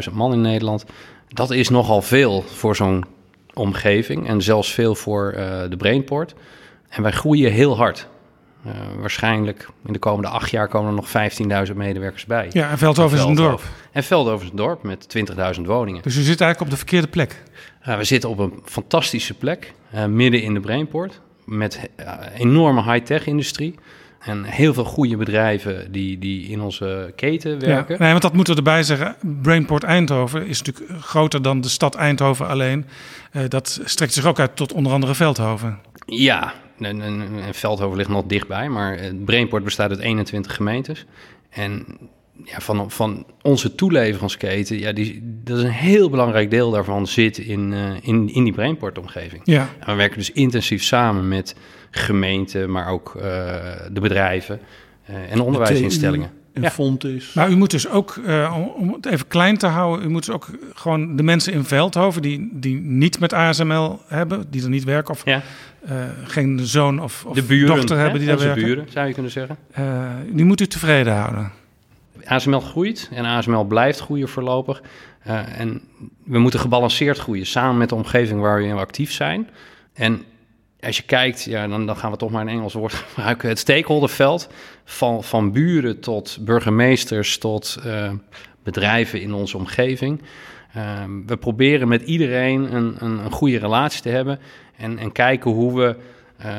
[0.10, 0.86] 20.000 man in Nederland.
[1.28, 3.06] Dat is nogal veel voor zo'n
[3.54, 5.32] omgeving en zelfs veel voor
[5.69, 6.36] de Brainport.
[6.89, 8.08] En wij groeien heel hard.
[8.65, 12.49] Uh, waarschijnlijk in de komende acht jaar komen er nog 15.000 medewerkers bij.
[12.52, 13.62] Ja, en Veldhoven is een dorp.
[13.91, 15.17] En Veldhoven is een dorp met
[15.58, 16.02] 20.000 woningen.
[16.02, 17.43] Dus u zit eigenlijk op de verkeerde plek?
[17.88, 21.21] Uh, we zitten op een fantastische plek, uh, midden in de Brainport.
[21.45, 21.89] Met
[22.38, 23.75] enorme high-tech industrie.
[24.19, 27.93] En heel veel goede bedrijven die, die in onze keten werken.
[27.93, 29.15] Ja, nee, want dat moeten we erbij zeggen.
[29.41, 32.86] Brainport Eindhoven is natuurlijk groter dan de stad Eindhoven alleen.
[33.47, 35.80] dat strekt zich ook uit tot onder andere Veldhoven.
[36.06, 41.06] Ja, en, en, Veldhoven ligt nog dichtbij, maar Brainport bestaat uit 21 gemeentes.
[41.49, 41.86] En
[42.43, 47.38] ja, van, van onze toeleveringsketen, ja, die, dat is een heel belangrijk deel daarvan zit
[47.38, 49.41] in, uh, in, in die brainport-omgeving.
[49.43, 49.69] Ja.
[49.80, 51.56] En we werken dus intensief samen met
[51.91, 53.23] gemeenten, maar ook uh,
[53.91, 54.60] de bedrijven
[55.10, 56.30] uh, en onderwijsinstellingen.
[56.54, 56.69] En Ja.
[56.71, 57.34] Fontis.
[57.34, 60.36] Maar u moet dus ook, eh, om, het even klein te houden, u moet dus
[60.36, 64.84] ook gewoon de mensen in Veldhoven die, die niet met ASML hebben, die er niet
[64.84, 65.41] werken, of Ja.
[65.86, 68.63] eh, geen zoon of, of de buren, dochter hè, hebben die daar werken.
[68.63, 69.58] buren, zou je kunnen zeggen.
[69.71, 69.84] Eh,
[70.32, 71.52] die moet u tevreden houden.
[72.25, 74.82] ASML groeit en ASML blijft groeien voorlopig.
[75.27, 75.82] Uh, en
[76.23, 79.49] we moeten gebalanceerd groeien, samen met de omgeving waar we in actief zijn.
[79.93, 80.23] En
[80.79, 83.49] als je kijkt, ja, dan, dan gaan we toch maar een Engels woord gebruiken.
[83.49, 84.49] Het stakeholderveld
[84.84, 88.12] van, van buren tot burgemeesters tot uh,
[88.63, 90.21] bedrijven in onze omgeving.
[90.77, 94.39] Uh, we proberen met iedereen een, een, een, goede relatie te hebben
[94.77, 95.95] en, en kijken hoe we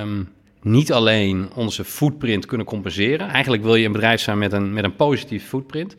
[0.01, 0.29] um,
[0.63, 3.29] niet alleen onze footprint kunnen compenseren.
[3.29, 5.95] Eigenlijk wil je een bedrijf zijn met een, met een positieve footprint.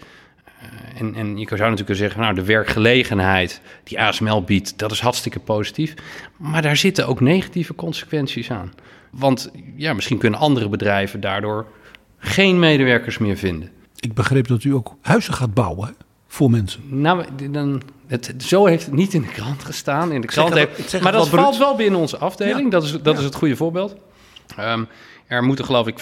[0.63, 4.99] Uh, en, en je zou natuurlijk zeggen, nou, de werkgelegenheid die ASML biedt, dat is
[4.99, 5.93] hartstikke positief.
[6.37, 8.73] Maar daar zitten ook negatieve consequenties aan.
[9.11, 11.65] Want ja, misschien kunnen andere bedrijven daardoor
[12.17, 13.69] geen medewerkers meer vinden.
[13.99, 15.95] Ik begreep dat u ook huizen gaat bouwen
[16.27, 16.81] voor mensen.
[16.87, 20.11] Nou, dan, het, zo heeft het niet in de krant gestaan.
[20.11, 21.41] In de krant zeg heeft, het, maar dat bruut.
[21.43, 22.63] valt wel binnen onze afdeling.
[22.63, 22.69] Ja.
[22.69, 23.19] Dat, is, dat Ja.
[23.19, 23.95] is het goede voorbeeld.
[24.59, 24.87] Um,
[25.27, 25.99] er moeten geloof ik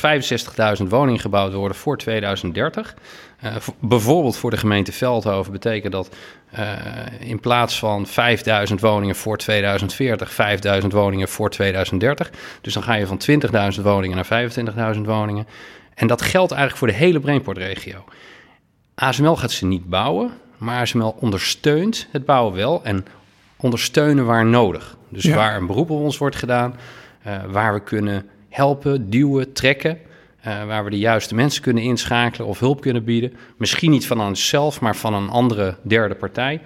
[0.81, 2.95] 65.000 woningen gebouwd worden voor 2030.
[3.43, 6.15] Uh, bijvoorbeeld voor de gemeente Veldhoven betekent dat
[6.59, 6.71] uh,
[7.19, 10.31] in plaats van 5.000 woningen voor 2040,
[10.81, 12.29] 5.000 woningen voor 2030.
[12.61, 13.21] Dus dan ga je van
[13.77, 14.49] 20.000 woningen naar
[14.95, 15.47] 25.000 woningen.
[15.93, 18.03] En dat geldt eigenlijk voor de hele Brainport-regio.
[18.95, 23.05] ASML gaat ze niet bouwen, maar ASML ondersteunt het bouwen wel en
[23.57, 24.97] ondersteunen waar nodig.
[25.09, 25.35] Dus Ja.
[25.35, 26.75] waar een beroep op ons wordt gedaan,
[27.27, 29.97] uh, waar we kunnen helpen, duwen, trekken.
[30.47, 33.33] Uh, waar we de juiste mensen kunnen inschakelen of hulp kunnen bieden.
[33.57, 36.61] Misschien niet van onszelf, maar van een andere derde partij.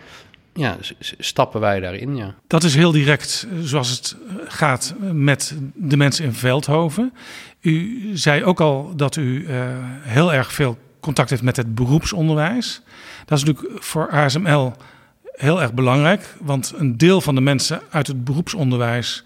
[0.54, 0.78] Ja,
[1.20, 2.36] stappen wij daarin, ja.
[2.48, 7.14] Dat is heel direct eh, zoals het eh, gaat met de mensen in Veldhoven.
[7.62, 9.46] U zei ook al dat u
[10.02, 12.82] heel erg veel contact heeft met het beroepsonderwijs.
[13.26, 14.74] Dat is natuurlijk voor ASML
[15.36, 19.24] heel erg belangrijk, want een deel van de mensen uit het beroepsonderwijs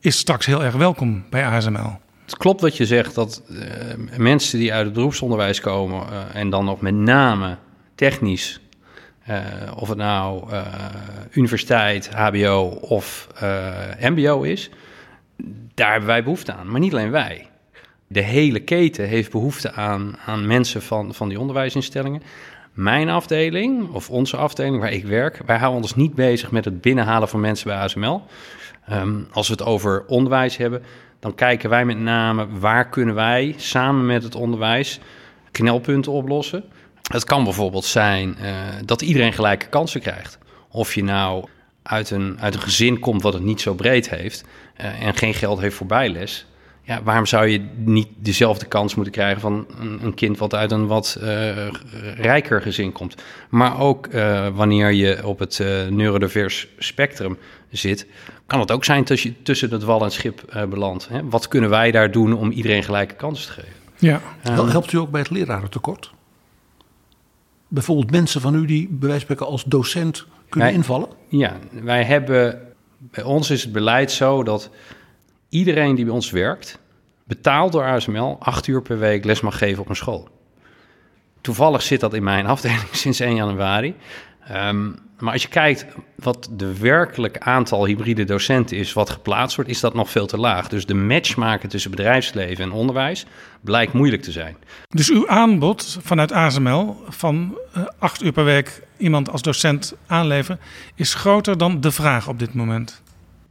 [0.00, 1.98] is straks heel erg welkom bij ASML.
[2.24, 3.60] Het klopt wat je zegt, dat uh,
[4.16, 7.56] mensen die uit het beroepsonderwijs komen uh, en dan nog met name
[7.94, 8.60] technisch,
[9.28, 9.36] uh,
[9.76, 10.48] of het nou
[11.30, 13.28] universiteit, HBO of
[14.00, 14.70] MBO is,
[15.74, 16.70] daar hebben wij behoefte aan.
[16.70, 17.48] Maar niet alleen wij.
[18.06, 22.22] De hele keten heeft behoefte aan, aan mensen van, van die onderwijsinstellingen.
[22.72, 26.80] Mijn afdeling, of onze afdeling waar ik werk, wij houden ons niet bezig met het
[26.80, 28.22] binnenhalen van mensen bij ASML.
[28.92, 30.82] Um, als we het over onderwijs hebben,
[31.20, 35.00] dan kijken wij met name waar kunnen wij samen met het onderwijs
[35.50, 36.64] knelpunten oplossen.
[37.02, 38.50] Het kan bijvoorbeeld zijn uh,
[38.84, 40.38] dat iedereen gelijke kansen krijgt.
[40.70, 41.48] Of je nou
[41.82, 44.44] uit een, uit een gezin komt wat het niet zo breed heeft
[44.80, 46.46] uh, en geen geld heeft voor bijles.
[46.88, 50.70] Ja, waarom zou je niet dezelfde kans moeten krijgen van een, een kind wat uit
[50.70, 51.68] een wat uh,
[52.16, 53.14] rijker gezin komt?
[53.48, 54.08] Maar ook
[54.54, 55.58] wanneer je op het
[55.90, 57.38] neurodivers spectrum
[57.70, 58.06] zit,
[58.46, 61.08] kan het ook zijn dat je tussen het wal en het schip uh, belandt.
[61.08, 61.28] Hè?
[61.28, 63.76] Wat kunnen wij daar doen om iedereen gelijke kansen te geven?
[63.98, 64.20] Ja.
[64.58, 66.12] Um, Helpt u ook bij het lerarentekort?
[67.68, 71.08] Bijvoorbeeld mensen van u die bij wijze van spreken als docent kunnen wij, invallen?
[71.28, 72.60] Ja, wij hebben,
[72.98, 74.70] bij ons is het beleid zo dat
[75.48, 76.78] iedereen die bij ons werkt,
[77.24, 80.28] betaald door ASML, acht uur per week les mag geven op een school.
[81.40, 83.94] Toevallig zit dat in mijn afdeling sinds 1 januari.
[84.52, 89.70] Um, maar als je kijkt wat de werkelijk aantal hybride docenten is wat geplaatst wordt,
[89.70, 90.68] is dat nog veel te laag.
[90.68, 93.26] Dus de match maken tussen bedrijfsleven en onderwijs
[93.60, 94.56] blijkt moeilijk te zijn.
[94.88, 100.60] Dus uw aanbod vanuit ASML van uh, acht uur per week iemand als docent aanleveren
[100.94, 103.02] is groter dan de vraag op dit moment.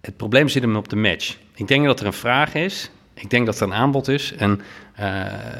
[0.01, 1.37] Het probleem zit hem op de match.
[1.57, 2.91] Ik denk dat er een vraag is.
[3.13, 4.33] Ik denk dat er een aanbod is.
[4.33, 4.59] En uh,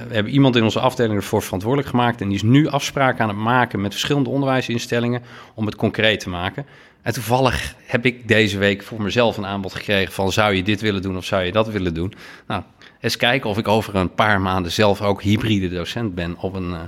[0.07, 2.21] we hebben iemand in onze afdeling ervoor verantwoordelijk gemaakt.
[2.21, 5.21] En die is nu afspraken aan het maken met verschillende onderwijsinstellingen
[5.53, 6.65] om het concreet te maken.
[7.01, 10.81] En toevallig heb ik deze week voor mezelf een aanbod gekregen van zou je dit
[10.81, 12.13] willen doen of zou je dat willen doen.
[12.47, 12.63] Nou,
[12.99, 16.69] eens kijken of ik over een paar maanden zelf ook hybride docent ben op een,
[16.69, 16.79] uh,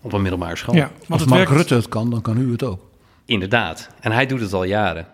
[0.00, 0.74] op een middelbare school.
[0.74, 1.56] Ja, Als Mark werkt...
[1.56, 2.80] Rutte het kan, dan kan u het ook.
[3.24, 3.88] Inderdaad.
[4.00, 5.06] En hij doet het al jaren.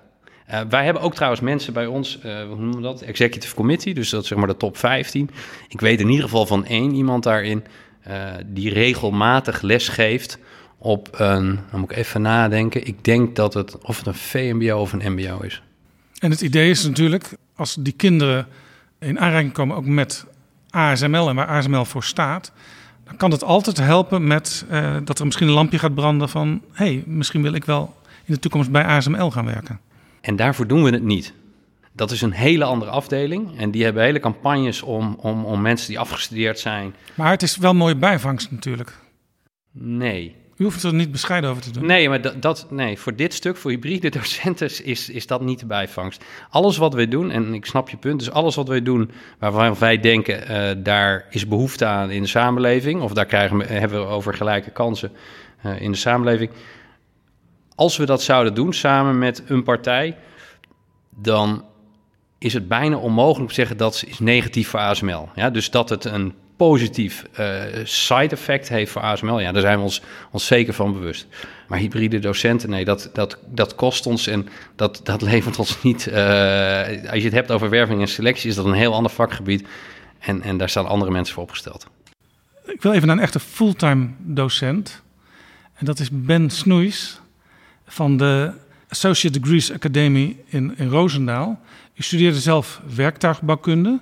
[0.50, 3.02] Uh, wij hebben ook trouwens mensen bij ons, uh, hoe noemen we dat?
[3.02, 5.30] Executive Committee, dus dat is zeg maar de top 15.
[5.68, 7.64] Ik weet in ieder geval van één iemand daarin
[8.08, 8.14] uh,
[8.46, 10.38] die regelmatig les geeft
[10.78, 14.80] op een, dan moet ik even nadenken, ik denk dat het of het een VMBO
[14.80, 15.62] of een MBO is.
[16.18, 18.46] En het idee is natuurlijk, als die kinderen
[18.98, 20.26] in aanraking komen ook met
[20.70, 22.52] ASML en waar ASML voor staat,
[23.04, 24.64] dan kan het altijd helpen met
[25.04, 26.62] dat er misschien een lampje gaat branden van...
[26.72, 29.80] hé, hey, misschien wil ik wel in de toekomst bij ASML gaan werken.
[30.22, 31.32] En daarvoor doen we het niet.
[31.92, 33.58] Dat is een hele andere afdeling.
[33.58, 36.94] En die hebben hele campagnes om, om, om mensen die afgestudeerd zijn.
[37.14, 38.98] Maar het is wel mooie bijvangst natuurlijk.
[39.72, 40.36] Nee.
[40.56, 41.86] U hoeft er niet bescheiden over te doen.
[41.86, 45.58] Nee, maar dat, dat, nee, voor dit stuk, voor hybride docenten, is, is dat niet
[45.58, 46.24] de bijvangst.
[46.50, 49.74] Alles wat wij doen, en ik snap je punt, dus alles wat wij doen waarvan
[49.78, 54.00] wij denken, uh, daar is behoefte aan in de samenleving, of daar krijgen we, hebben
[54.00, 55.12] we over gelijke kansen
[55.66, 56.50] uh, in de samenleving.
[57.82, 60.16] Als we dat zouden doen samen met een partij,
[61.10, 61.64] dan
[62.38, 65.28] is het bijna onmogelijk te zeggen dat is negatief voor ASML.
[65.34, 69.76] Ja, dus dat het een positief uh, side effect heeft voor ASML, ja, daar zijn
[69.76, 71.26] we ons, ons zeker van bewust.
[71.68, 76.06] Maar hybride docenten, nee, dat, dat, dat kost ons en dat, dat levert ons niet.
[76.06, 76.14] Uh,
[77.10, 79.68] als je het hebt over werving en selectie, is dat een heel ander vakgebied.
[80.18, 81.86] En, en daar staan andere mensen voor opgesteld.
[82.64, 85.02] Ik wil even naar een echte fulltime docent.
[85.74, 87.20] En dat is Ben Snoeis
[87.92, 88.50] van de
[88.88, 91.60] Associate Degrees Academy in, in Roosendaal.
[91.94, 94.00] U studeerde zelf werktuigbouwkunde.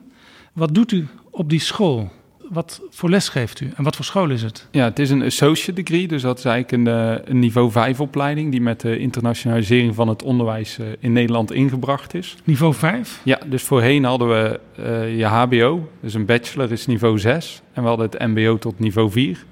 [0.53, 2.11] Wat doet u op die school?
[2.48, 4.66] Wat voor les geeft u en wat voor school is het?
[4.70, 8.00] Ja, het is een associate degree, dus dat is eigenlijk een, eh, een niveau 5
[8.00, 12.37] opleiding die met de internationalisering van het onderwijs eh, in Nederland ingebracht is.
[12.44, 13.20] Niveau 5?
[13.24, 17.83] Ja, dus voorheen hadden we uh, je HBO, dus een bachelor is niveau 6 en
[17.83, 19.44] we hadden het MBO tot niveau 4.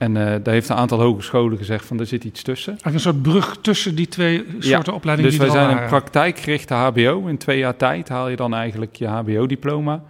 [0.00, 2.72] En uh, daar heeft een aantal hogescholen gezegd van er zit iets tussen.
[2.72, 5.30] Eigenlijk een soort brug tussen die twee soorten ja, opleidingen.
[5.30, 5.82] Dus die wij zijn waren.
[5.82, 7.26] een praktijkgerichte HBO.
[7.26, 10.02] In twee jaar tijd haal je dan eigenlijk je HBO-diploma.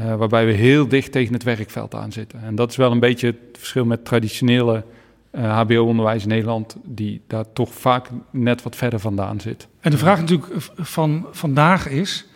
[0.00, 2.42] Uh, waarbij we heel dicht tegen het werkveld aan zitten.
[2.42, 4.84] En dat is wel een beetje het verschil met traditionele
[5.32, 9.68] uh, HBO-onderwijs in Nederland, die daar toch vaak net wat verder vandaan zit.
[9.80, 12.26] En de vraag natuurlijk van vandaag is: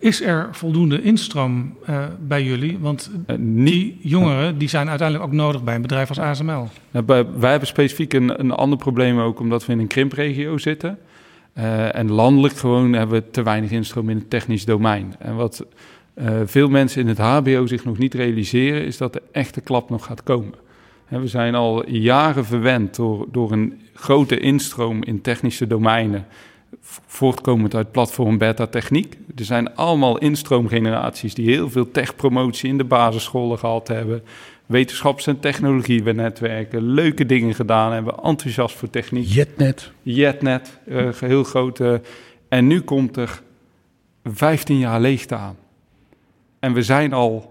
[0.00, 2.78] is er voldoende instroom uh, bij jullie?
[2.78, 6.68] Want uh, die jongeren die zijn uiteindelijk ook nodig bij een bedrijf als ASML.
[6.90, 10.98] Nou, wij hebben specifiek een, een ander probleem ook omdat we in een krimpregio zitten.
[11.54, 15.14] Uh, en landelijk gewoon hebben we te weinig instroom in het technisch domein.
[15.18, 15.66] En wat
[16.44, 20.04] veel mensen in het HBO zich nog niet realiseren, is dat de echte klap nog
[20.04, 20.54] gaat komen.
[21.08, 26.26] we zijn al jaren verwend door, door een grote instroom in technische domeinen
[27.06, 29.18] voortkomend uit platform beta techniek.
[29.36, 34.22] Er zijn allemaal instroomgeneraties die heel veel techpromotie in de basisscholen gehad hebben.
[34.66, 39.26] Wetenschaps- en technologienetwerken, leuke dingen gedaan hebben, enthousiast voor techniek.
[39.26, 39.92] Jetnet.
[40.02, 42.00] Jetnet, uh, heel grote.
[42.48, 43.42] En nu komt er
[44.24, 45.56] 15 jaar leegte aan.
[46.58, 47.49] En we zijn al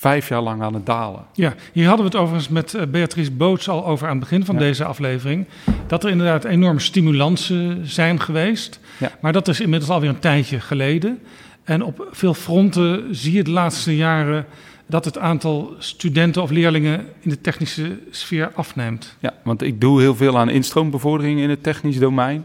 [0.00, 1.24] vijf jaar lang aan het dalen.
[1.32, 4.44] Ja, hier hadden we het overigens met uh, Beatrice Boots al over aan het begin
[4.44, 4.60] van ja.
[4.60, 5.46] deze aflevering.
[5.86, 8.80] Dat er inderdaad enorme stimulansen zijn geweest.
[8.98, 9.12] Ja.
[9.20, 11.18] Maar dat is inmiddels alweer een tijdje geleden.
[11.64, 14.46] En op veel fronten zie je de laatste jaren
[14.86, 19.16] dat het aantal studenten of leerlingen in de technische sfeer afneemt.
[19.18, 22.44] Ja, want ik doe heel veel aan instroombevordering in het technisch domein.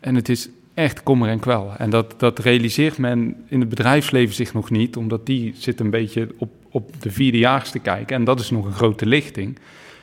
[0.00, 1.72] En het is echt kommer en kwel.
[1.78, 5.90] En dat, dat realiseert men in het bedrijfsleven zich nog niet, omdat die zit een
[5.90, 8.16] beetje op, op de vierdejaars te kijken.
[8.16, 9.58] En dat is nog een grote lichting.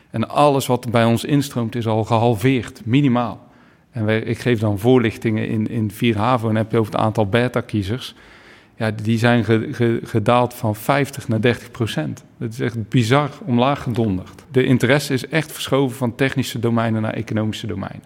[0.10, 3.48] En alles wat bij ons instroomt is al gehalveerd, minimaal.
[3.92, 7.02] En wij, ik geef dan voorlichtingen in, in 4 HAVO en heb je over het
[7.02, 8.16] aantal beta-kiezers.
[8.78, 12.24] Ja, die zijn ge, ge, gedaald van 50 naar 30 procent.
[12.38, 14.46] Dat is echt bizar omlaag gedonderd.
[14.52, 18.04] De interesse is echt verschoven van technische domeinen naar economische domeinen.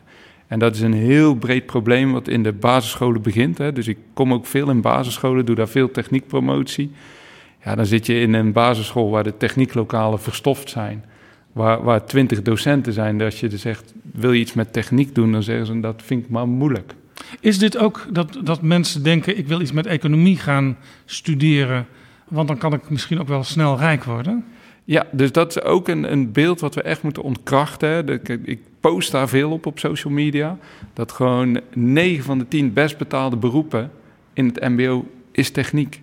[0.48, 3.58] En dat is een heel breed probleem wat in de basisscholen begint.
[3.58, 3.74] Hè.
[3.74, 6.92] Dus ik kom ook veel in basisscholen, doe daar veel techniekpromotie.
[7.64, 11.04] Ja, dan zit je in een basisschool waar de technieklokalen verstoft zijn.
[11.52, 13.18] Waar, waar twintig docenten zijn.
[13.18, 15.32] Dat je dus zegt, wil je iets met techniek doen?
[15.32, 16.94] Dan zeggen ze, dat vind ik maar moeilijk.
[17.40, 21.86] Is dit ook dat, dat mensen denken, ik wil iets met economie gaan studeren...
[22.28, 24.46] want dan kan ik misschien ook wel snel rijk worden?
[24.84, 28.06] Ja, dus dat is ook een, een beeld wat we echt moeten ontkrachten.
[28.06, 30.58] De, ik post daar veel op op social media.
[30.94, 33.92] Dat gewoon 9 van de 10 best betaalde beroepen
[34.34, 36.02] in het MBO is techniek.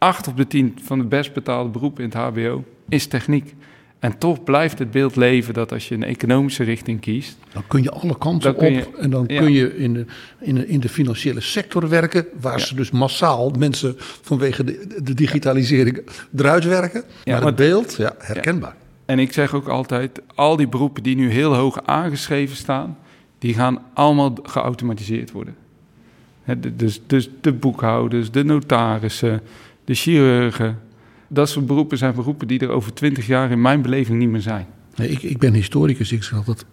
[0.00, 3.54] 8 op de 10 van de best betaalde beroepen in het HBO is techniek.
[3.98, 7.36] En toch blijft het beeld leven dat als je een economische richting kiest.
[7.52, 8.60] Dan kun je alle kanten op.
[8.60, 9.40] Je, en dan ja.
[9.40, 10.04] kun je in de,
[10.40, 12.26] in, de, in de financiële sector werken.
[12.40, 12.64] Waar ja.
[12.64, 16.02] ze dus massaal mensen vanwege de, de digitalisering
[16.36, 17.00] eruit werken.
[17.00, 18.76] Ja, maar, maar het beeld, ja, herkenbaar.
[19.04, 22.98] En ik zeg ook altijd: al die beroepen die nu heel hoog aangeschreven staan.
[23.38, 25.54] die gaan allemaal geautomatiseerd worden.
[26.76, 29.42] Dus, dus de boekhouders, de notarissen,
[29.90, 30.78] de chirurgen
[31.28, 34.40] dat soort beroepen zijn beroepen die er over twintig jaar in mijn beleving niet meer
[34.40, 34.66] zijn.
[34.94, 36.64] Nee, ik, ik ben historicus, ik zeg altijd,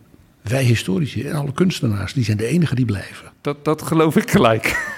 [0.41, 3.32] wij historici en alle kunstenaars, die zijn de enigen die blijven.
[3.41, 4.95] Dat, dat geloof ik gelijk.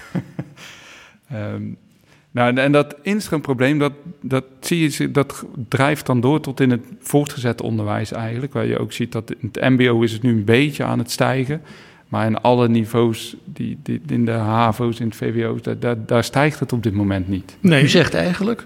[1.34, 1.78] um,
[2.32, 6.86] Nou, en dat instroomprobleem, dat, dat, zie je, dat drijft dan door tot in het
[7.00, 8.54] voortgezet onderwijs eigenlijk.
[8.54, 11.12] Waar je ook ziet dat in het mbo is het nu een beetje aan het
[11.12, 11.62] stijgen.
[12.10, 16.24] Maar in alle niveaus, die, die, in de HAVO's, in het VWO's, daar, daar, daar
[16.24, 17.58] stijgt het op dit moment niet.
[17.60, 17.84] Nee.
[17.84, 18.66] U zegt eigenlijk,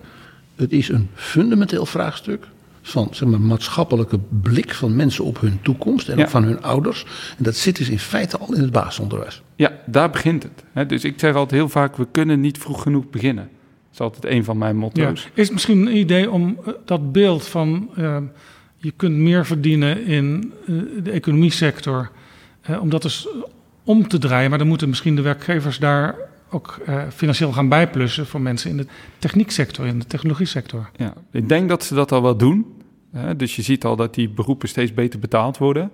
[0.55, 2.47] het is een fundamenteel vraagstuk
[2.81, 7.05] van zeg maar, maatschappelijke blik van mensen op hun toekomst en ook van hun ouders.
[7.37, 9.41] En dat zit dus in feite al in het basisonderwijs.
[9.55, 10.89] Ja, daar begint het.
[10.89, 13.43] Dus ik zeg altijd heel vaak, we kunnen niet vroeg genoeg beginnen.
[13.43, 15.23] Dat is altijd een van mijn motto's.
[15.23, 15.29] Ja.
[15.33, 18.17] Is het misschien een idee om eh, dat beeld van uh,
[18.77, 22.11] je kunt meer verdienen in uh, de economiesector,
[22.69, 23.27] uh, om dat dus
[23.83, 26.15] om te draaien, maar dan moeten misschien de werkgevers daar
[26.49, 28.85] ook uh, financieel gaan bijplussen voor mensen in de
[29.19, 30.89] technieksector, in de technologiesector.
[30.95, 32.65] Ja, ik denk dat ze dat al wel doen.
[33.11, 33.35] Hè?
[33.35, 35.91] Dus je ziet al dat die beroepen steeds beter betaald worden.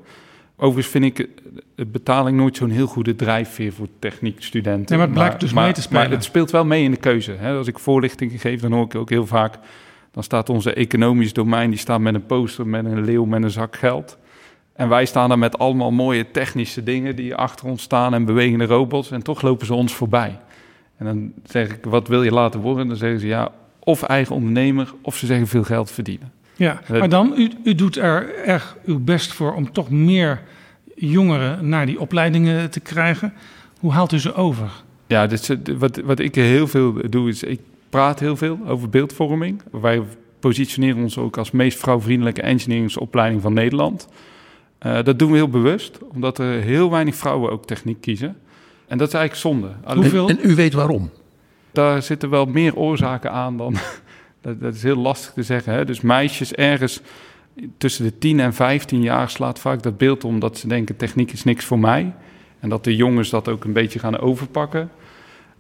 [0.56, 1.30] Overigens vind ik
[1.76, 4.86] de betaling nooit zo'n heel goede drijfveer voor techniekstudenten.
[4.88, 6.02] Nee, maar het blijkt dus maar, mee te spelen.
[6.02, 7.32] Maar het speelt wel mee in de keuze.
[7.32, 7.58] Hè?
[7.58, 9.60] Als ik voorlichting geef, dan hoor ik ook heel vaak...
[10.12, 13.50] dan staat onze economisch domein, die staat met een poster, met een leeuw, met een
[13.50, 14.18] zak geld...
[14.80, 18.66] En wij staan daar met allemaal mooie technische dingen die achter ons staan en bewegende
[18.66, 19.12] robots.
[19.12, 20.40] En toch lopen ze ons voorbij.
[20.98, 22.88] En dan zeg ik, wat wil je laten worden?
[22.88, 26.32] Dan zeggen ze ja, of eigen ondernemer, of ze zeggen veel geld verdienen.
[26.56, 30.42] Ja, maar dan, u, u doet er erg uw best voor om toch meer
[30.96, 33.34] jongeren naar die opleidingen te krijgen.
[33.80, 34.70] Hoe haalt u ze over?
[35.08, 37.60] Ja, dus, wat, wat ik heel veel doe, is ik
[37.90, 39.62] praat heel veel over beeldvorming.
[39.72, 40.02] Wij
[40.40, 44.08] positioneren ons ook als meest vrouwvriendelijke engineeringsopleiding van Nederland.
[44.86, 48.38] Uh, dat doen we heel bewust, omdat er heel weinig vrouwen ook techniek kiezen.
[48.88, 49.96] En dat is eigenlijk zonde.
[49.96, 50.30] Hoeveel?
[50.30, 51.10] En, en u weet waarom?
[51.72, 53.76] Daar zitten wel meer oorzaken aan dan.
[54.42, 55.74] dat, dat, is heel lastig te zeggen.
[55.74, 55.86] Hè?
[55.86, 57.02] Dus meisjes ergens
[57.78, 61.32] tussen de 10 en 15 jaar slaat vaak dat beeld om dat ze denken: techniek
[61.32, 62.14] is niks voor mij.
[62.60, 64.92] En dat de jongens dat ook een beetje gaan overpakken.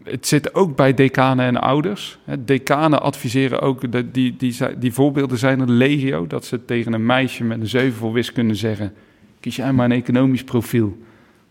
[0.03, 2.19] Het zit ook bij decanen en ouders.
[2.39, 7.05] Decanen adviseren ook, die, die, die, die voorbeelden zijn er legio, dat ze tegen een
[7.05, 8.93] meisje met een 7 voor wiskunde zeggen:
[9.39, 10.97] kies jij maar een economisch profiel.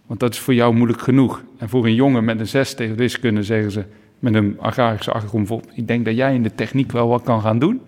[0.06, 1.42] Want dat is voor jou moeilijk genoeg.
[1.58, 3.84] En voor een jongen met een 6 tegen wiskunde zeggen ze,
[4.18, 7.58] met een agrarische achtergrond, ik denk dat jij in de techniek wel wat kan gaan
[7.58, 7.80] doen.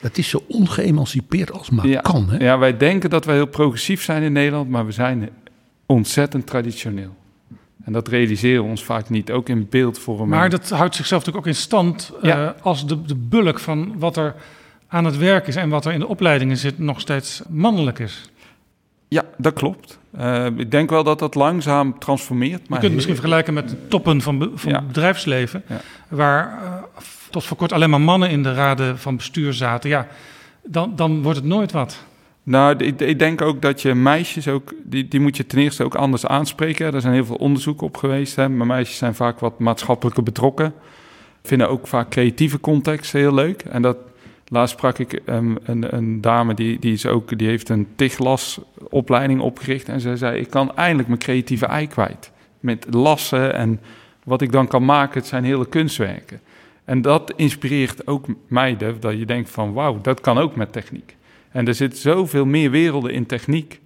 [0.00, 2.28] Dat is zo ongeëmancipeerd als maar ja, kan.
[2.30, 2.44] Hè?
[2.44, 5.28] Ja, wij denken dat wij heel progressief zijn in Nederland, maar we zijn
[5.86, 7.16] ontzettend traditioneel.
[7.84, 10.28] En dat realiseren we ons vaak niet, ook in beeldvorming.
[10.28, 12.44] Maar dat houdt zichzelf natuurlijk ook in stand ja.
[12.44, 14.34] uh, als de, de bulk van wat er
[14.88, 18.30] aan het werk is en wat er in de opleidingen zit nog steeds mannelijk is.
[19.08, 19.98] Ja, dat klopt.
[20.18, 22.52] Uh, ik denk wel dat dat langzaam transformeert.
[22.52, 24.78] Maar je kunt het misschien vergelijken met de toppen van, van ja.
[24.78, 25.80] het bedrijfsleven, ja.
[26.08, 26.74] waar uh,
[27.30, 29.90] tot voor kort alleen maar mannen in de raden van bestuur zaten.
[29.90, 30.06] Ja,
[30.62, 32.06] dan, dan wordt het nooit wat.
[32.42, 35.84] Nou, ik, ik, denk ook dat je meisjes ook, die, die moet je ten eerste
[35.84, 36.94] ook anders aanspreken.
[36.94, 38.36] Er zijn heel veel onderzoeken op geweest.
[38.36, 38.48] Hè.
[38.48, 40.74] Maar meisjes zijn vaak wat maatschappelijker betrokken.
[41.42, 43.62] Vinden ook vaak creatieve contexten heel leuk.
[43.62, 43.96] En dat,
[44.50, 47.88] Laatst sprak ik um, een, een, dame die, die, is ook, die heeft een
[48.90, 49.88] opleiding opgericht.
[49.88, 52.32] En ze zei, ik kan eindelijk mijn creatieve ei kwijt.
[52.60, 53.80] Met lassen en
[54.24, 56.40] wat ik dan kan maken, het zijn hele kunstwerken.
[56.84, 61.16] En dat inspireert ook mij, dat je denkt van wauw, dat kan ook met techniek.
[61.50, 63.80] En er zit zoveel meer werelden in techniek,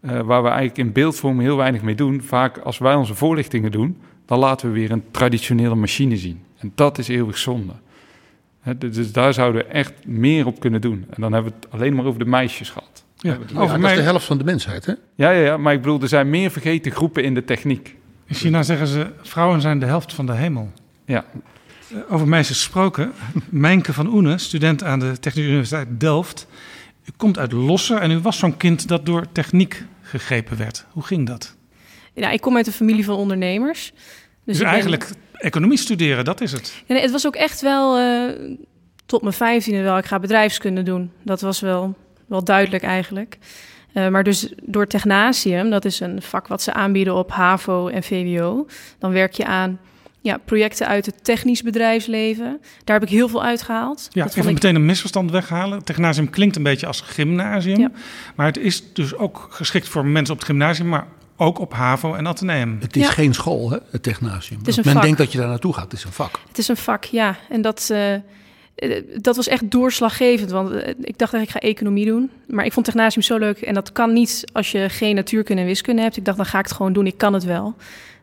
[0.00, 2.22] uh, waar we eigenlijk in beeldvorming heel weinig mee doen.
[2.22, 6.42] Vaak als wij onze voorlichtingen doen, dan laten we weer een traditionele machine zien.
[6.58, 7.72] En dat is eeuwig zonde.
[8.78, 11.06] Dus daar zouden we echt meer op kunnen doen.
[11.10, 13.04] En dan hebben we het alleen maar over de meisjes gehad.
[13.16, 14.92] Ja, ja dat is de helft van de mensheid, hè?
[15.14, 17.96] Ja, ja, ja, maar ik bedoel, er zijn meer vergeten groepen in de techniek.
[18.26, 20.72] In China zeggen ze, vrouwen zijn de helft van de hemel.
[21.04, 21.24] Ja.
[21.90, 23.12] Eh, over meisjes gesproken,
[23.50, 26.46] Mijnke van Oene, student aan de Technische Universiteit Delft.
[27.04, 30.86] U komt uit Losser en u was zo'n kind dat door techniek gegrepen werd.
[30.90, 31.56] Hoe ging dat?
[32.14, 33.92] Ja, ik kom uit een familie van ondernemers.
[34.44, 35.10] Dus, dus eigenlijk
[35.42, 36.82] economie studeren, dat is het.
[36.86, 38.56] Ja, nee, het was ook echt wel uh,
[39.06, 39.98] tot mijn vijftiende wel.
[39.98, 41.10] Ik ga bedrijfskunde doen.
[41.22, 41.94] Dat was wel,
[42.26, 43.38] wel duidelijk eigenlijk.
[43.94, 48.02] Uh, maar dus door Technasium, dat is een vak wat ze aanbieden op HAVO en
[48.02, 48.66] VWO.
[48.98, 49.78] Dan werk je aan
[50.20, 52.60] ja, projecten uit het technisch bedrijfsleven.
[52.84, 54.08] Daar heb ik heel veel uitgehaald.
[54.10, 54.52] Ja, even ik...
[54.52, 55.84] meteen een misverstand weghalen.
[55.84, 57.80] Technasium klinkt een beetje als gymnasium.
[57.80, 57.90] Ja.
[58.34, 61.06] Maar het is dus ook geschikt voor mensen op het gymnasium, maar
[61.42, 62.78] ook op HAVO en Atheneum.
[62.80, 63.10] Het is Ja.
[63.10, 64.58] geen school, hè, het technasium.
[64.58, 65.02] Het is Dat een men vak.
[65.02, 66.38] denkt dat je daar naartoe gaat, het is een vak.
[66.48, 67.36] Het is een vak, ja.
[67.48, 68.20] En dat, eh, eh,
[69.16, 70.50] dat was echt doorslaggevend.
[70.50, 72.30] Want eh, ik dacht dat ik ga economie doen.
[72.46, 73.58] Maar ik vond technasium zo leuk.
[73.60, 76.16] En dat kan niet als je geen natuurkunde en wiskunde hebt.
[76.16, 77.06] Ik dacht, dan ga ik het gewoon doen.
[77.06, 77.74] Ik kan het wel.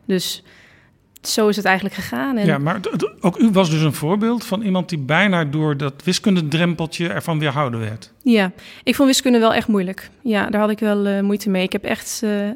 [0.04, 0.42] Dus
[1.22, 2.36] zo is het eigenlijk gegaan.
[2.36, 2.80] En Ja, maar
[3.20, 7.80] ook u was dus een voorbeeld van iemand die bijna door dat wiskundedrempeltje ervan weerhouden
[7.80, 8.12] werd.
[8.22, 8.52] Ja,
[8.84, 10.10] ik vond wiskunde wel echt moeilijk.
[10.22, 11.62] Ja, daar had ik wel eh, moeite mee.
[11.62, 12.48] Ik heb echt, eh,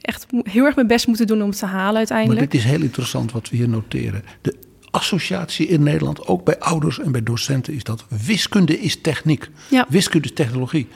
[0.00, 2.50] echt heel erg mijn best moeten doen om het te halen Maar uiteindelijk.
[2.50, 4.24] dit is heel interessant wat we hier noteren.
[4.42, 4.54] De
[4.90, 9.48] associatie in Nederland, ook bij ouders en bij docenten, is dat wiskunde is techniek.
[9.68, 9.86] Ja.
[9.88, 10.86] Wiskunde is technologie.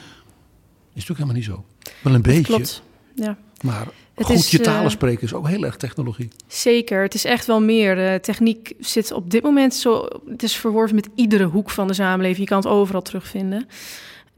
[0.94, 1.92] Is natuurlijk helemaal niet zo.
[2.02, 2.42] Wel een beetje.
[2.42, 2.82] Klopt.
[3.14, 3.36] Ja.
[3.60, 6.28] Maar Het goed is, je eh, talen spreken is ook heel erg technologie.
[6.46, 7.94] Zeker, het is echt wel meer.
[7.94, 10.08] De techniek zit op dit moment zo.
[10.28, 12.38] Het is verworven met iedere hoek van de samenleving.
[12.38, 13.66] Je kan het overal terugvinden.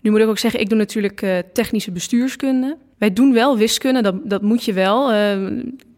[0.01, 2.77] Nu moet ik ook zeggen, ik doe natuurlijk eh, technische bestuurskunde.
[2.99, 5.13] Wij doen wel wiskunde, dat, dat moet je wel.
[5.13, 5.41] Eh,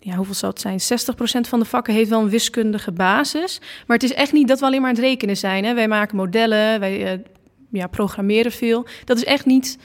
[0.00, 0.80] ja, hoeveel zou het zijn?
[0.80, 3.60] 60% van de vakken heeft wel een wiskundige basis.
[3.86, 5.64] Maar het is echt niet dat we alleen maar aan het rekenen zijn.
[5.64, 5.74] Hè?
[5.74, 7.22] Wij maken modellen, wij
[7.70, 8.86] ja, programmeren veel.
[9.04, 9.78] Dat is echt niet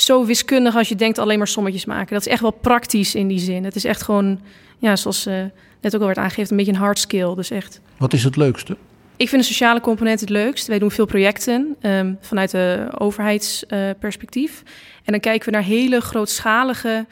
[0.00, 2.12] zo wiskundig als je denkt alleen maar sommetjes maken.
[2.14, 3.64] Dat is echt wel praktisch in die zin.
[3.64, 4.40] Het is echt gewoon,
[4.78, 5.34] ja, zoals eh,
[5.80, 7.34] net ook al werd aangegeven, een beetje een hard skill.
[7.34, 7.80] Dus echt.
[7.96, 8.76] Wat is het leukste?
[9.16, 10.66] Ik vind de sociale component het leukst.
[10.66, 14.62] Wij doen veel projecten ehm, vanuit de overheidsperspectief.
[15.04, 17.06] en dan kijken we naar hele grootschalige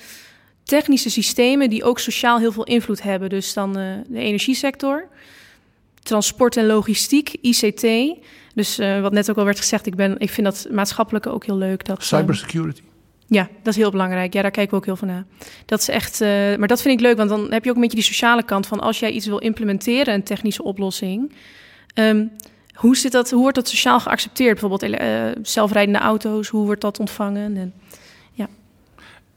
[0.64, 3.28] technische systemen die ook sociaal heel veel invloed hebben.
[3.28, 5.08] Dus dan eh, de energiesector,
[6.02, 7.82] transport en logistiek, ICT.
[8.56, 11.44] Dus eh, wat net ook al werd gezegd, ik, ben, ik vind dat maatschappelijke ook
[11.46, 11.84] heel leuk.
[11.84, 12.80] Dat, ehm, Cybersecurity.
[13.26, 14.32] ja, dat is heel belangrijk.
[14.32, 15.24] Ja, daar kijken we ook heel van naar.
[15.66, 17.82] Dat is echt, eh, maar dat vind ik leuk, want dan heb je ook een
[17.82, 21.32] beetje die sociale kant van als jij iets wil implementeren, een technische oplossing.
[21.94, 22.24] ehm,
[22.74, 24.60] hoe, zit dat, hoe wordt dat sociaal geaccepteerd?
[24.60, 27.56] Bijvoorbeeld eh, zelfrijdende auto's, hoe wordt dat ontvangen?
[27.56, 27.72] En,
[28.32, 28.48] ja.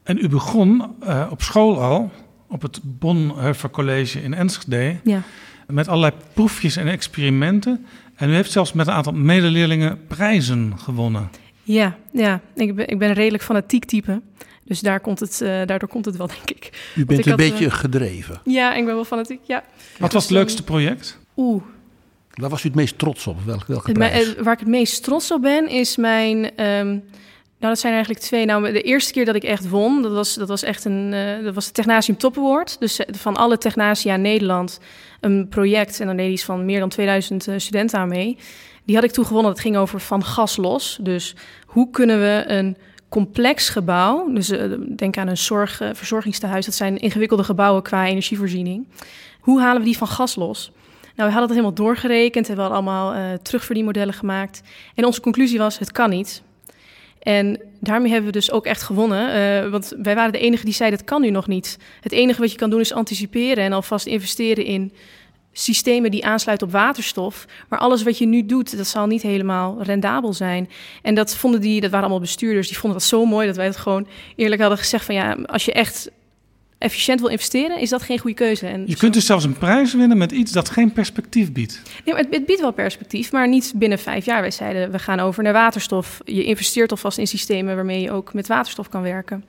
[0.03, 2.11] En u begon eh, op school al,
[2.47, 5.22] op het Bonhoeffer College in Enschede, Ja.
[5.67, 7.86] met allerlei proefjes en experimenten.
[8.20, 11.30] En u heeft zelfs met een aantal medeleerlingen prijzen gewonnen.
[11.63, 12.41] Ja, ja.
[12.55, 14.22] Ik, ben, ik ben een redelijk fanatiek type.
[14.63, 16.91] Dus daar komt het, eh, daardoor komt het wel, denk ik.
[16.95, 18.41] U bent ik een beetje eh, gedreven.
[18.45, 19.63] ja, ik ben wel fanatiek, ja.
[19.99, 21.17] Wat was het leukste project?
[21.38, 21.63] Oeh,
[22.34, 23.38] Waar was u het meest trots op?
[23.45, 24.36] Welke, Het prijs?
[24.36, 26.55] eh, waar ik het meest trots op ben, is mijn.
[26.55, 26.88] ehm,
[27.59, 28.45] nou, dat zijn eigenlijk twee.
[28.45, 31.13] Nou, de eerste keer dat ik echt won, dat was, dat was echt een.
[31.13, 32.80] eh, dat was de Technasium Top Award.
[32.80, 34.80] Dus eh, van alle Technasia Nederland
[35.20, 35.99] een project.
[35.99, 38.38] En dan deed iets van meer dan 2000 eh, studenten aan mee.
[38.86, 39.51] Die had ik toen gewonnen.
[39.51, 40.99] Dat ging over van gas los.
[41.01, 42.78] Dus hoe kunnen we een
[43.09, 48.88] complex gebouw, dus eh, denk aan een eh, verzorgingstehuis, dat zijn ingewikkelde gebouwen qua energievoorziening.
[49.39, 50.72] Hoe halen we die van gas los?
[51.01, 54.61] Nou, we hadden dat helemaal doorgerekend en we allemaal eh terugverdienmodellen gemaakt.
[54.95, 56.43] En onze conclusie was, het kan niet.
[57.20, 59.34] En daarmee hebben we dus ook echt gewonnen.
[59.34, 61.78] eh, want wij waren de enige die zeiden, het kan nu nog niet.
[62.01, 64.93] Het enige wat je kan doen is anticiperen en alvast investeren in
[65.51, 67.45] systemen die aansluiten op waterstof.
[67.70, 70.70] Maar alles wat je nu doet, dat zal niet helemaal rendabel zijn.
[71.01, 73.65] En dat vonden die, dat waren allemaal bestuurders, die vonden dat zo mooi dat wij
[73.65, 76.11] het gewoon eerlijk hadden gezegd van ja, als je echt
[76.80, 78.67] efficiënt wil investeren, is dat geen goede keuze.
[78.67, 81.82] En Je kunt dus zelfs een prijs winnen met iets dat geen perspectief biedt.
[82.05, 84.41] Nee, maar het, het biedt wel perspectief, maar niet binnen vijf jaar.
[84.41, 86.21] Wij zeiden, we gaan over naar waterstof.
[86.25, 89.43] Je investeert alvast in systemen waarmee je ook met waterstof kan werken.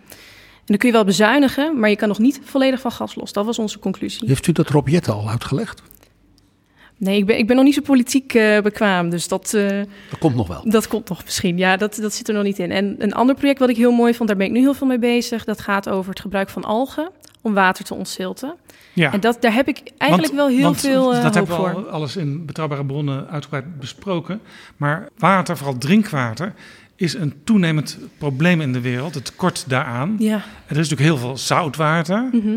[0.61, 3.33] En dan kun je wel bezuinigen, maar je kan nog niet volledig van gas los.
[3.33, 4.28] Dat was onze conclusie.
[4.28, 5.83] Heeft u dat Rob Jetten al uitgelegd?
[7.01, 9.69] Nee, ik ben, ik ben nog niet zo politiek eh, bekwaam, dus dat, eh,
[10.11, 10.63] Dat komt nog wel.
[10.65, 11.59] dat komt nog misschien.
[11.59, 12.71] Ja, dat, dat zit er nog niet in.
[12.71, 14.87] En een ander project wat ik heel mooi vond, daar ben ik nu heel veel
[14.87, 15.45] mee bezig.
[15.45, 18.55] Dat gaat over het gebruik van algen om water te ontzilten.
[18.93, 19.13] Ja.
[19.13, 21.65] En dat, daar heb ik eigenlijk Want- wel heel want veel eh, Dat hoop hebben
[21.65, 21.85] we voor.
[21.87, 24.41] al alles in betrouwbare bronnen uitgebreid besproken.
[24.77, 26.55] Maar water, vooral drinkwater,
[26.97, 29.15] is een toenemend probleem in de wereld.
[29.15, 30.15] Het tekort daaraan.
[30.19, 30.35] Ja.
[30.67, 32.29] Er is natuurlijk heel veel zoutwater.
[32.33, 32.57] Mhm.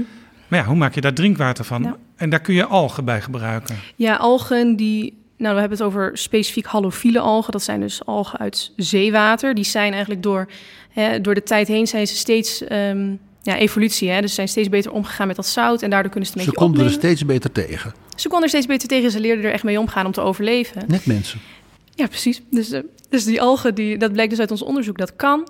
[0.54, 1.84] Maar ja, hoe maak je daar drinkwater van?
[1.84, 1.98] Ja.
[2.16, 3.76] En daar kun je algen bij gebruiken.
[3.96, 5.18] Ja, algen die.
[5.38, 7.52] Nou, we hebben het over specifiek halofiele algen.
[7.52, 9.54] Dat zijn dus algen uit zeewater.
[9.54, 10.50] Die zijn eigenlijk door,
[10.90, 12.64] hè, door de tijd heen zijn ze steeds.
[12.64, 14.10] ehm, ja, evolutie.
[14.10, 14.22] Hè?
[14.22, 15.82] Dus ze zijn steeds beter omgegaan met dat zout.
[15.82, 17.94] En daardoor kunnen ze het een Ze beetje konden er steeds beter tegen.
[18.16, 19.12] Ze konden er steeds beter tegen.
[19.12, 20.84] Ze leerden er echt mee omgaan om te overleven.
[20.88, 21.40] Net mensen.
[21.96, 22.42] Ja, precies.
[22.50, 25.48] Dus, eh, dus die algen, die, dat blijkt dus uit ons onderzoek, dat kan.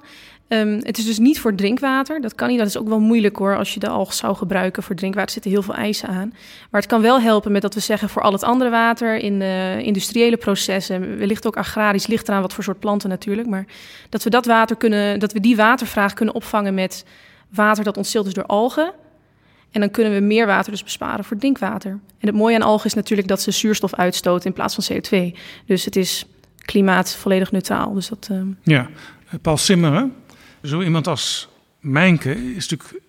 [0.47, 2.21] Ehm, het is dus niet voor drinkwater.
[2.21, 2.57] Dat kan niet.
[2.57, 3.57] Dat is ook wel moeilijk hoor.
[3.57, 6.29] Als je de alg zou gebruiken voor drinkwater, zitten heel veel eisen aan.
[6.71, 9.41] Maar het kan wel helpen met dat we zeggen voor al het andere water in
[9.41, 13.47] eh, industriële processen, wellicht ook agrarisch, ligt eraan wat voor soort planten natuurlijk.
[13.47, 13.65] Maar
[14.09, 17.05] dat we dat water kunnen, dat we die watervraag kunnen opvangen met
[17.49, 18.93] water dat ontzilt is door algen.
[19.71, 21.91] En dan kunnen we meer water dus besparen voor drinkwater.
[21.91, 25.37] En het mooie aan algen is natuurlijk dat ze zuurstof uitstoten in plaats van CO2.
[25.65, 26.25] Dus het is
[26.65, 27.93] klimaat volledig neutraal.
[27.93, 28.89] Dus dat, ehm, Ja,
[29.41, 30.13] Paul Simmeren,
[30.63, 31.47] zo iemand als
[31.79, 33.01] Mijnke is natuurlijk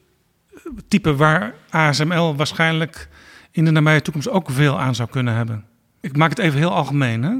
[0.76, 3.09] het type waar ASML waarschijnlijk
[3.50, 5.64] in de nabije toekomst ook veel aan zou kunnen hebben.
[6.00, 7.34] Ik maak het even heel algemeen, hè?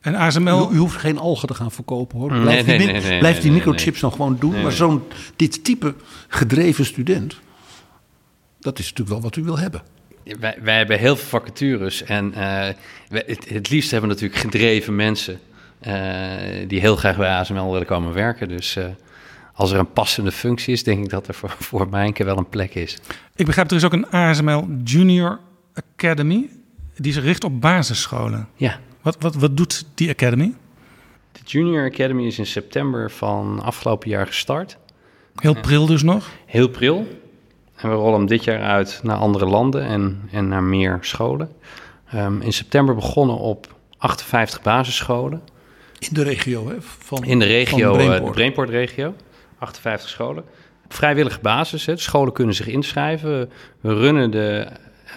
[0.00, 0.72] En ASML...
[0.72, 2.28] U, u hoeft geen algen te gaan verkopen hoor.
[2.28, 4.52] Blijf nee, die, nee, nee, blijf die nee, microchips nog gewoon doen.
[4.52, 5.02] Nee, maar zo'n
[5.36, 5.94] dit type
[6.28, 7.40] gedreven student,
[8.60, 9.82] dat is natuurlijk wel wat u wil hebben.
[10.40, 12.40] Wij, wij hebben heel veel vacatures en eh,
[13.08, 15.40] wij- het, het liefst hebben we natuurlijk gedreven mensen
[15.80, 18.48] eh, die heel graag bij ASML willen komen werken.
[18.48, 18.84] Dus eh,
[19.54, 22.48] als er een passende functie is, denk ik dat er voor, voor Mijnke wel een
[22.48, 22.98] plek is.
[23.34, 25.40] Ik begrijp, er is ook een ASML Junior
[25.74, 26.50] Academy.
[26.96, 28.48] die zich richt op basisscholen.
[28.54, 28.78] Ja.
[29.02, 30.54] Wat, wat, wat doet die Academy?
[31.32, 34.76] De Junior Academy is in september van afgelopen jaar gestart.
[35.34, 36.30] Heel pril dus nog?
[36.46, 37.06] Heel pril.
[37.76, 41.50] En we rollen hem dit jaar uit naar andere landen en, en naar meer scholen.
[42.14, 45.42] Um, in september begonnen op 58 basisscholen.
[45.98, 46.74] In de regio, hè?
[46.80, 48.24] Van, in de regio, van Brainport.
[48.24, 49.14] de Brainport-regio.
[49.64, 50.44] 58 scholen.
[50.84, 51.86] Op vrijwillige basis.
[51.86, 51.96] Hè.
[51.96, 53.50] Scholen kunnen zich inschrijven.
[53.80, 54.68] We runnen de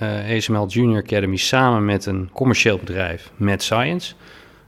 [0.02, 4.14] uh, ESML Junior Academy samen met een commercieel bedrijf, Mad Science,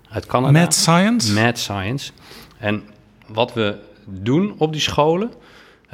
[0.10, 0.60] uit Canada.
[0.60, 1.34] Mad Science?
[1.34, 2.12] Mad Science.
[2.58, 2.84] En
[3.28, 5.32] wat we doen op die scholen,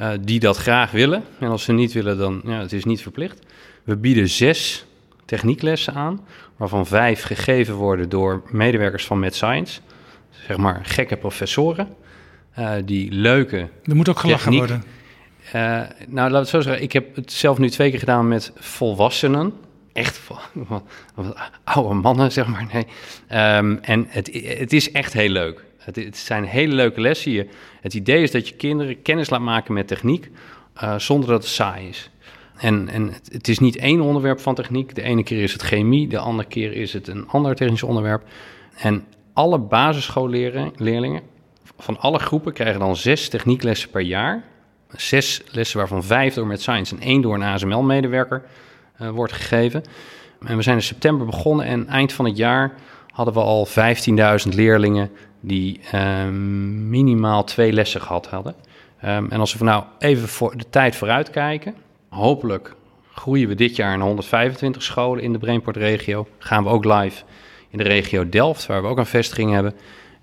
[0.00, 3.02] uh, die dat graag willen, en als ze niet willen, dan ja, het is niet
[3.02, 3.38] verplicht.
[3.84, 4.86] We bieden zes
[5.24, 6.20] technieklessen aan,
[6.56, 9.80] waarvan vijf gegeven worden door medewerkers van Mad Science.
[10.46, 11.88] Zeg maar gekke professoren.
[12.58, 13.68] Uh, die leuke.
[13.84, 14.84] Er moet ook gelachen techniek, worden.
[15.54, 16.82] Uh, nou, laat het zo zeggen.
[16.82, 19.52] Ik heb het zelf nu twee keer gedaan met volwassenen.
[19.92, 20.20] Echt
[21.64, 22.66] oude mannen, zeg maar.
[22.72, 22.86] Nee.
[23.58, 25.64] Um, en het, het is echt heel leuk.
[25.78, 27.32] Het, het, zijn hele leuke lessen.
[27.32, 27.48] Je,
[27.80, 30.30] het idee is dat je kinderen kennis laat maken met techniek
[30.82, 32.10] uh, zonder dat het saai is.
[32.56, 34.94] En, en het, het, is niet één onderwerp van techniek.
[34.94, 38.22] De ene keer is het chemie, de andere keer is het een ander technisch onderwerp.
[38.76, 41.22] En alle basisschoolleerlingen
[41.78, 44.44] van alle groepen krijgen dan zes technieklessen per jaar
[44.88, 48.42] zes lessen, waarvan vijf door met Science en één door een ASML-medewerker
[49.00, 49.84] uh, wordt gegeven.
[50.40, 52.74] En we zijn in september begonnen en eind van het jaar
[53.10, 53.68] hadden we al
[54.46, 55.10] 15.000 leerlingen
[55.40, 56.24] die uh,
[56.88, 58.54] minimaal twee lessen gehad hadden.
[59.04, 61.74] Um, en als we nou even voor de tijd vooruit kijken,
[62.08, 62.74] hopelijk
[63.14, 66.26] groeien we dit jaar naar 125 scholen in de Brainport-regio.
[66.38, 67.22] Gaan we ook live
[67.68, 69.74] in de regio Delft, waar we ook een vestiging hebben,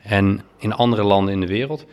[0.04, 1.86] en in andere landen in de wereld.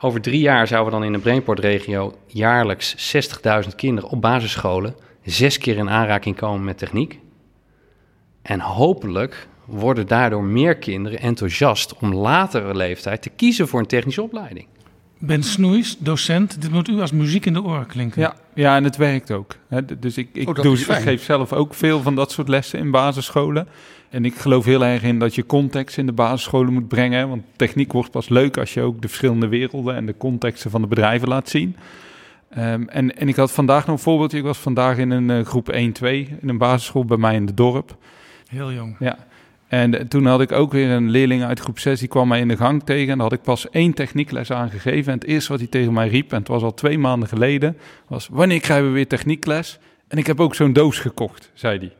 [0.00, 3.16] Over drie jaar zouden we dan in de Brainport-regio jaarlijks
[3.64, 7.20] 60.000 kinderen op basisscholen zes keer in aanraking komen met techniek.
[8.42, 14.22] En hopelijk worden daardoor meer kinderen enthousiast om latere leeftijd te kiezen voor een technische
[14.22, 14.66] opleiding.
[15.18, 16.62] Ben Snoeis, docent.
[16.62, 18.20] Dit moet u als muziek in de oren klinken.
[18.20, 19.54] Ja, ja en het werkt ook.
[19.98, 22.90] Dus ik, ik, Oh, doe, ik geef zelf ook veel van dat soort lessen in
[22.90, 23.68] basisscholen.
[24.10, 27.28] En ik geloof heel erg in dat je context in de basisscholen moet brengen.
[27.28, 30.80] Want techniek wordt pas leuk als je ook de verschillende werelden en de contexten van
[30.80, 31.76] de bedrijven laat zien.
[32.58, 34.38] Um, en, en ik had vandaag nog een voorbeeldje.
[34.38, 37.56] Ik was vandaag in een uh, groep 1-2 in een basisschool bij mij in het
[37.56, 37.96] dorp.
[38.48, 38.96] Heel jong.
[38.98, 39.18] Ja.
[39.68, 42.48] En toen had ik ook weer een leerling uit groep 6, die kwam mij in
[42.48, 43.12] de gang tegen.
[43.12, 45.12] En daar had ik pas één techniekles aangegeven.
[45.12, 47.76] En het eerste wat hij tegen mij riep, en het was al twee maanden geleden,
[48.06, 49.78] was: Wanneer krijgen we weer techniekles?
[50.08, 51.92] En ik heb ook zo'n doos gekocht, zei hij.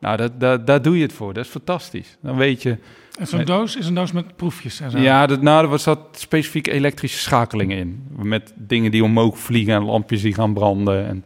[0.00, 1.32] Nou, dat, dat, daar doe je het voor.
[1.32, 2.16] Dat is fantastisch.
[2.22, 2.76] Dan weet je.
[3.18, 4.98] En zo'n doos is een doos met proefjes en zo?
[4.98, 8.06] Ja, dat, nou, er zat specifiek elektrische schakelingen in.
[8.16, 11.06] Met dingen die omhoog vliegen en lampjes die gaan branden.
[11.06, 11.24] En,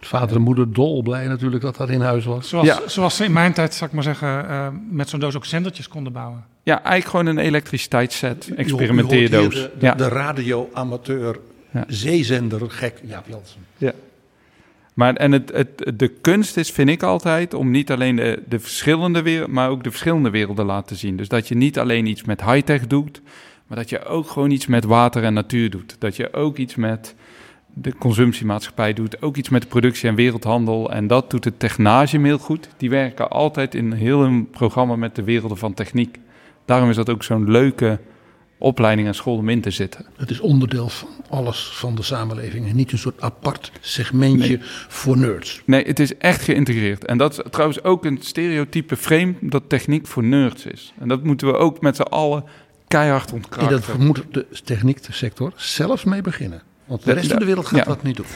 [0.00, 2.48] Vader en moeder dol blij natuurlijk dat dat in huis was.
[2.48, 2.80] Zoals, ja.
[2.86, 5.88] zoals ze in mijn tijd, zal ik maar zeggen, uh, met zo'n doos ook zendertjes
[5.88, 6.44] konden bouwen.
[6.62, 9.54] Ja, eigenlijk gewoon een elektriciteitsset, experimenteerdoos.
[9.54, 9.94] De, de, ja.
[9.94, 11.38] de radio-amateur
[11.70, 11.84] ja.
[11.88, 13.60] zeezender gek Jaap Jansen.
[13.76, 13.92] Ja.
[14.94, 18.58] Maar en het, het, de kunst is, vind ik altijd, om niet alleen de, de
[18.58, 21.16] verschillende werelden, maar ook de verschillende werelden laten zien.
[21.16, 23.22] Dus dat je niet alleen iets met high-tech doet,
[23.66, 25.96] maar dat je ook gewoon iets met water en natuur doet.
[25.98, 27.14] Dat je ook iets met
[27.78, 30.92] de consumptiemaatschappij doet, ook iets met de productie en wereldhandel.
[30.92, 32.68] En dat doet het Technage heel goed.
[32.76, 36.18] Die werken altijd in heel een programma met de werelden van techniek.
[36.64, 38.00] Daarom is dat ook zo'n leuke
[38.58, 40.06] opleiding en school om in te zitten.
[40.16, 44.66] Het is onderdeel van alles van de samenleving en niet een soort apart segmentje nee.
[44.88, 45.62] voor nerds.
[45.64, 47.04] Nee, het is echt geïntegreerd.
[47.04, 50.92] En dat is trouwens ook een stereotype frame dat techniek voor nerds is.
[50.98, 52.44] En dat moeten we ook met z'n allen
[52.88, 53.76] keihard ontkrachten.
[53.76, 56.62] En dat moet de technieksector zelfs mee beginnen.
[56.86, 57.84] Want de rest van de wereld gaat ja.
[57.84, 58.26] dat niet doen.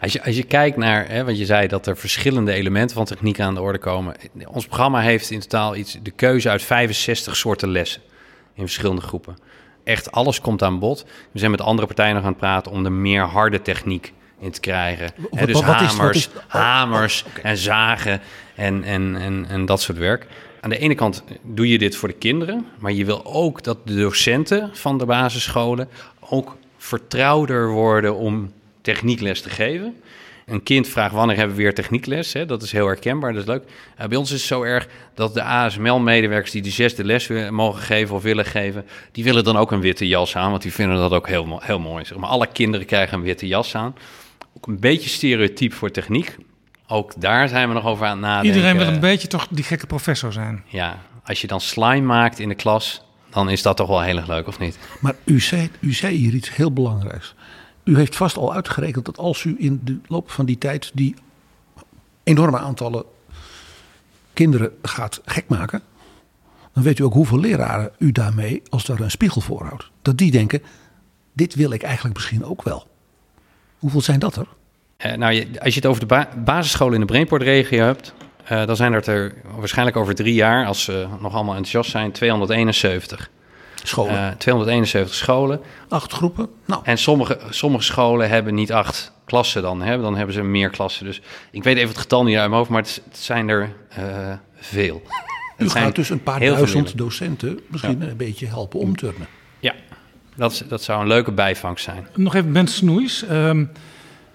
[0.00, 3.04] Als je, als je kijkt naar, hè, want je zei dat er verschillende elementen van
[3.04, 4.14] techniek aan de orde komen.
[4.46, 8.02] Ons programma heeft in totaal iets, de keuze uit 65 soorten lessen
[8.54, 9.36] in verschillende groepen.
[9.84, 11.04] Echt alles komt aan bod.
[11.32, 14.50] We zijn met andere partijen nog aan het praten om er meer harde techniek in
[14.50, 15.10] te krijgen.
[15.16, 17.50] Wat, Hè, dus wat, wat is, hamers, is, oh, hamers oh, okay.
[17.50, 18.20] en zagen
[18.54, 20.26] en, en, en, en dat soort werk.
[20.60, 23.78] Aan de ene kant doe je dit voor de kinderen, maar je wil ook dat
[23.86, 25.88] de docenten van de basisscholen
[26.20, 29.96] ook vertrouwder worden om techniekles te geven.
[30.46, 32.32] Een kind vraagt wanneer hebben we weer techniekles.
[32.32, 32.46] Hè?
[32.46, 33.62] Dat is heel herkenbaar, dat is leuk.
[34.00, 37.82] Uh, bij ons is het zo erg dat de ASML-medewerkers die de zesde les mogen
[37.82, 40.96] geven of willen geven, die willen dan ook een witte jas aan, want die vinden
[40.96, 42.04] dat ook heel, heel mooi.
[42.04, 43.94] Zeg maar alle kinderen krijgen een witte jas aan.
[44.56, 46.36] Ook een beetje stereotyp voor techniek.
[46.88, 48.56] Ook daar zijn we nog over aan het nadenken.
[48.56, 50.64] Iedereen wil een beetje toch die gekke professor zijn.
[50.66, 53.02] Ja, als je dan slime maakt in de klas,
[53.32, 54.78] dan is dat toch wel heel erg leuk, of niet?
[55.00, 57.34] Maar u zei, u zei hier iets heel belangrijks.
[57.84, 61.14] U heeft vast al uitgerekend dat als u in de loop van die tijd die
[62.22, 63.04] enorme aantallen
[64.32, 65.82] kinderen gaat gek maken,
[66.72, 70.18] dan weet u ook hoeveel leraren u daarmee, als daar een spiegel voor houdt, dat
[70.18, 70.62] die denken:
[71.32, 72.86] dit wil ik eigenlijk misschien ook wel.
[73.78, 74.46] Hoeveel zijn dat er?
[75.06, 78.14] Uh, nou, als je het over de ba basisscholen in de Brainport-regio hebt,
[78.50, 82.12] uh, dan zijn er, er waarschijnlijk over drie jaar, als ze nog allemaal enthousiast zijn,
[82.12, 83.30] 271.
[83.82, 84.14] Scholen.
[84.14, 85.60] Uh, 271 scholen.
[85.88, 86.48] Acht groepen.
[86.64, 86.80] Nou.
[86.84, 89.82] En sommige, sommige scholen hebben niet acht klassen dan.
[89.82, 90.00] Hè?
[90.00, 91.04] Dan hebben ze meer klassen.
[91.04, 91.20] Dus
[91.50, 94.32] ik weet even het getal niet uit mijn hoofd, maar het, het zijn er uh,
[94.56, 95.02] veel.
[95.58, 98.06] U gaat dus een paar duizend docenten misschien ja.
[98.06, 99.26] een beetje helpen omturnen.
[99.60, 99.74] Ja,
[100.36, 102.06] dat, dat zou een leuke bijvangst zijn.
[102.14, 103.24] Nog even Ben Snoeis.
[103.30, 103.70] Um,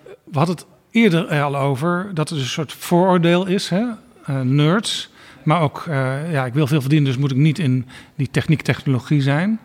[0.04, 0.66] we hadden het
[0.98, 3.70] eerder al over dat er een soort vooroordeel is.
[3.70, 3.84] Hè?
[4.30, 5.10] Uh, nerds.
[5.44, 7.86] Maar ook, uh, ja, ik wil veel verdienen, dus moet ik niet in
[8.16, 9.60] die techniek, technologie zijn.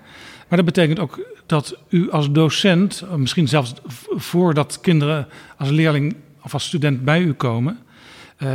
[0.49, 3.74] Maar dat betekent ook dat u als docent, misschien zelfs
[4.09, 7.78] voordat kinderen als leerling of als student bij u komen,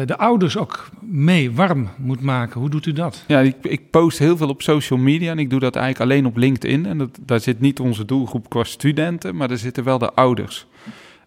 [0.05, 2.59] de ouders ook mee warm moet maken.
[2.59, 3.23] Hoe doet u dat?
[3.28, 6.25] Ja, ik, ik, post heel veel op social media en ik doe dat eigenlijk alleen
[6.25, 6.86] op LinkedIn.
[6.86, 10.67] En daar zit niet onze doelgroep qua studenten, maar daar zitten wel de ouders.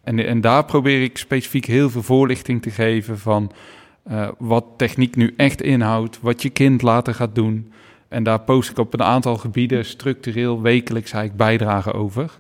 [0.03, 3.53] En, en daar probeer ik specifiek heel veel voorlichting te geven van
[4.11, 7.73] uh, wat techniek nu echt inhoudt, wat je kind later gaat doen.
[8.09, 12.39] En daar post ik op een aantal gebieden structureel wekelijks eigenlijk bijdragen over.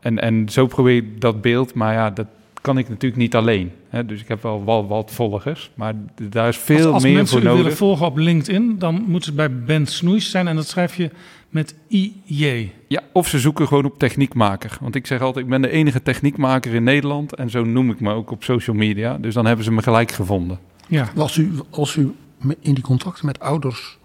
[0.00, 2.26] En, en zo probeer ik dat beeld, maar ja, dat
[2.60, 3.72] kan ik natuurlijk niet alleen.
[3.88, 4.06] Hè?
[4.06, 7.36] Dus ik heb wel wat, wat volgers, maar daar is veel als, als meer mensen
[7.36, 7.62] voor nodig.
[7.62, 11.10] willen volgen op LinkedIn, dan moeten ze bij Ben Snoeis zijn en dat schrijf je
[11.50, 12.72] met IJ.
[12.88, 14.78] Ja, of ze zoeken gewoon op techniekmaker.
[14.80, 18.00] Want ik zeg altijd, ik ben de enige techniekmaker in Nederland en zo noem ik
[18.00, 19.18] me ook op social media.
[19.18, 20.58] Dus dan hebben ze me gelijk gevonden.
[20.88, 21.12] Ja.
[21.16, 22.14] Als u, als u
[22.60, 23.98] in die contacten met ouders.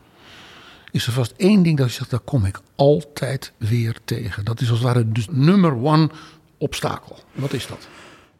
[0.91, 2.09] is er vast één ding dat u zegt.
[2.09, 4.45] daar kom ik altijd weer tegen.
[4.45, 6.09] Dat is als het ware dus nummer one
[6.57, 7.19] obstakel.
[7.33, 7.87] Wat is dat?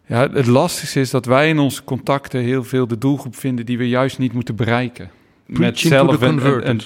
[0.05, 3.77] Ja, het lastigste is dat wij in onze contacten heel veel de doelgroep vinden die
[3.77, 5.11] we juist niet moeten bereiken.
[5.45, 6.81] Met Preaching zelf een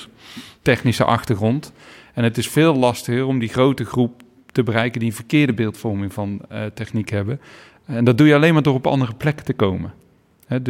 [0.62, 1.72] technische achtergrond.
[2.14, 6.14] En het is veel lastiger om die grote groep te bereiken die een verkeerde beeldvorming
[6.14, 7.40] van eh, techniek hebben.
[7.86, 9.94] En dat doe je alleen maar door op andere plekken te komen.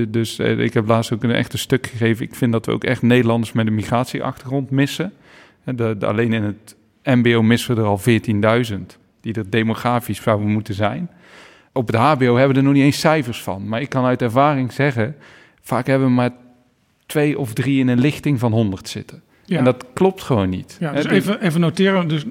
[0.10, 2.26] Dus eh, ik heb laatst ook een echt een stuk gegeven.
[2.26, 5.14] Ik vind dat we ook echt Nederlanders met een migratieachtergrond missen.
[5.64, 8.00] De- alleen in het MBO missen we er al
[8.70, 11.10] 14.000 die er demografisch zouden moeten zijn.
[11.74, 13.68] Op het HBO hebben we er nog niet eens cijfers van.
[13.68, 15.16] Maar ik kan uit ervaring zeggen,
[15.62, 16.32] vaak hebben we maar
[17.06, 19.22] twee of drie in een lichting van 100 zitten.
[19.50, 19.58] Ja.
[19.58, 20.78] En dat klopt gewoon niet.
[20.80, 22.08] Ja, dus dus- even, even noteren.
[22.08, 22.26] Dus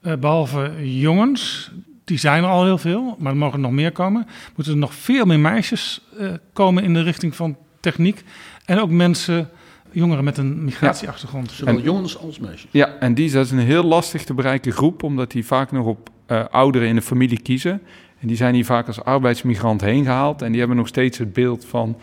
[0.00, 1.70] eh, behalve jongens,
[2.04, 4.26] die zijn er al heel veel, maar er mogen nog meer komen.
[4.56, 8.22] Moeten er nog veel meer meisjes eh, komen in de richting van techniek.
[8.64, 9.48] En ook mensen,
[9.90, 11.50] jongeren met een migratieachtergrond.
[11.50, 12.70] Zowel En- jongens als meisjes.
[12.70, 15.86] Ja, en die dat is een heel lastig te bereiken groep, omdat die vaak nog
[15.86, 17.82] op eh, ouderen in de familie kiezen.
[18.20, 20.42] En die zijn hier vaak als arbeidsmigrant heen gehaald.
[20.42, 21.96] En die hebben nog steeds het beeld van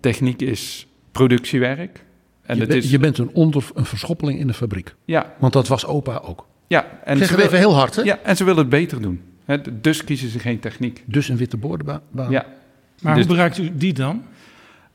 [0.00, 2.03] techniek is productiewerk.
[2.46, 4.94] En je, bent- is, je bent een, onder, een verschoppeling in de fabriek.
[5.04, 6.46] ja, Want dat was opa ook.
[6.66, 8.02] ja, en Zeg ze het even heel hard, hè?
[8.02, 9.20] Ja, en ze willen het beter doen.
[9.44, 11.02] Hè, dus kiezen ze geen techniek.
[11.06, 12.00] Dus een witte boordenbaan.
[12.30, 12.46] Ja.
[13.02, 14.22] Maar Dus- hoe bereikt u die dan?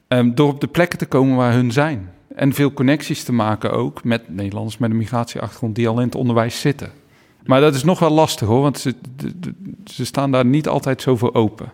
[0.08, 2.10] Ehm, door op de plekken te komen waar hun zijn.
[2.36, 6.16] En veel connecties te maken ook met Nederlanders met een migratieachtergrond die al in het
[6.16, 6.92] onderwijs zitten.
[7.46, 9.54] Maar dat is nog wel lastig hoor, want ze, de- de-
[9.86, 11.72] ze staan daar niet altijd zo voor open.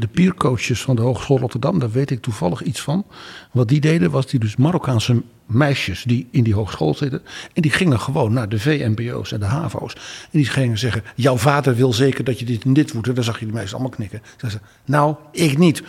[0.00, 3.06] De peercoaches van de Hogeschool Rotterdam, daar weet ik toevallig iets van.
[3.52, 7.22] Wat die deden was die dus Marokkaanse meisjes die in die hogeschool zitten.
[7.52, 9.94] En die gingen gewoon naar de VMBO's en de HAVO's.
[10.22, 13.08] En die gingen zeggen, jouw vader wil zeker dat je dit en dit moet.
[13.08, 14.22] En dan zag je die meisjes allemaal knikken.
[14.36, 15.82] Zeiden ze, nou, ik niet.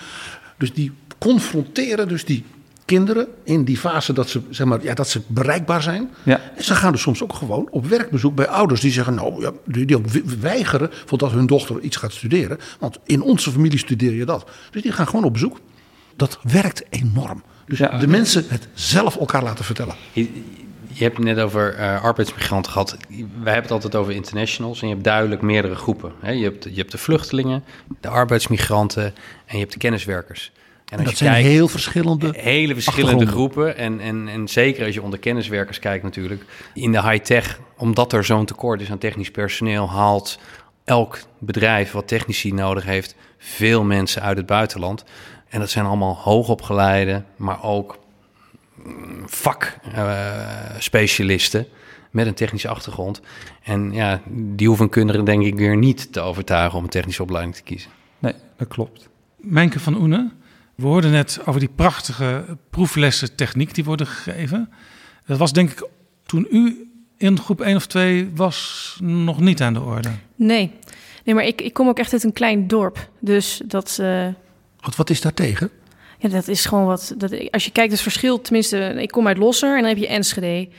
[0.58, 2.44] Dus die confronteren dus die
[2.86, 6.10] kinderen in die fase dat ze, zeg maar, ja, dat ze bereikbaar zijn.
[6.24, 6.42] Ja.
[6.56, 9.52] En ze gaan dus soms ook gewoon op werkbezoek bij ouders die zeggen, nou, ja,
[9.66, 9.98] die, die
[10.40, 12.58] weigeren voordat hun dochter iets gaat studeren.
[12.80, 14.50] Want in onze familie studeer je dat.
[14.72, 15.60] Dus die gaan gewoon op bezoek.
[16.16, 17.44] Dat werkt enorm.
[17.66, 17.98] Dus Ja.
[17.98, 19.96] de mensen het zelf elkaar laten vertellen.
[20.14, 20.28] Je,
[20.94, 22.98] hebt het net over eh, arbeidsmigranten gehad.
[23.10, 26.12] Wij hebben het altijd over internationals en je hebt duidelijk meerdere groepen.
[26.20, 26.32] Hè?
[26.32, 27.64] Je, hebt, je hebt de vluchtelingen,
[28.00, 29.04] de arbeidsmigranten
[29.46, 30.52] en je hebt de kenniswerkers.
[30.92, 33.78] En als dat je zijn kijkt, heel verschillende hele verschillende groepen.
[33.78, 36.46] En, en, en zeker als je onder kenniswerkers kijkt natuurlijk.
[36.74, 39.90] In de high-tech, omdat er zo'n tekort is aan technisch personeel...
[39.90, 40.40] haalt
[40.84, 43.16] elk bedrijf wat technici nodig heeft...
[43.38, 45.04] veel mensen uit het buitenland.
[45.50, 48.00] En dat zijn allemaal hoogopgeleide, maar ook
[48.84, 51.68] mm, vakspecialisten...
[52.10, 53.22] met een technische achtergrond.
[53.64, 56.78] En ja, die hoeven kinderen denk ik weer niet te overtuigen...
[56.78, 57.92] om een technische opleiding te kiezen.
[58.20, 59.10] Nee, dat klopt.
[59.38, 60.41] Mijnke van Oenen,
[60.82, 64.70] we hoorden net over die prachtige proeflessen techniek die worden gegeven.
[65.26, 65.88] Dat was denk ik
[66.26, 70.10] toen u in groep 1 of 2 was nog niet aan de orde.
[70.36, 70.72] Nee.
[71.24, 73.10] Nee, maar ik, ik kom ook echt uit een klein dorp.
[73.20, 73.98] Dus dat...
[74.02, 74.28] eh,
[74.80, 75.70] Wat, wat is daar tegen?
[76.20, 77.14] Ja, dat is gewoon wat.
[77.18, 80.08] Dat, als je kijkt, het verschil, tenminste, ik kom uit Losser en dan heb je
[80.08, 80.70] Enschede.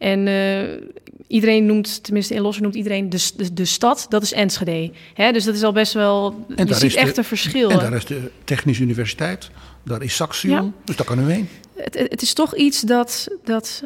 [0.00, 0.88] En uh,
[1.26, 4.90] iedereen noemt, tenminste in Losser noemt iedereen de, de, de stad, dat is Enschede.
[5.14, 7.70] Hè, dus dat is al best wel, en je ziet echt een verschil.
[7.70, 9.50] En daar is de Technische Universiteit,
[9.84, 10.72] daar is Saxion, ja.
[10.84, 11.48] dus daar kan u heen.
[11.76, 13.84] Het, het, is toch iets dat, dat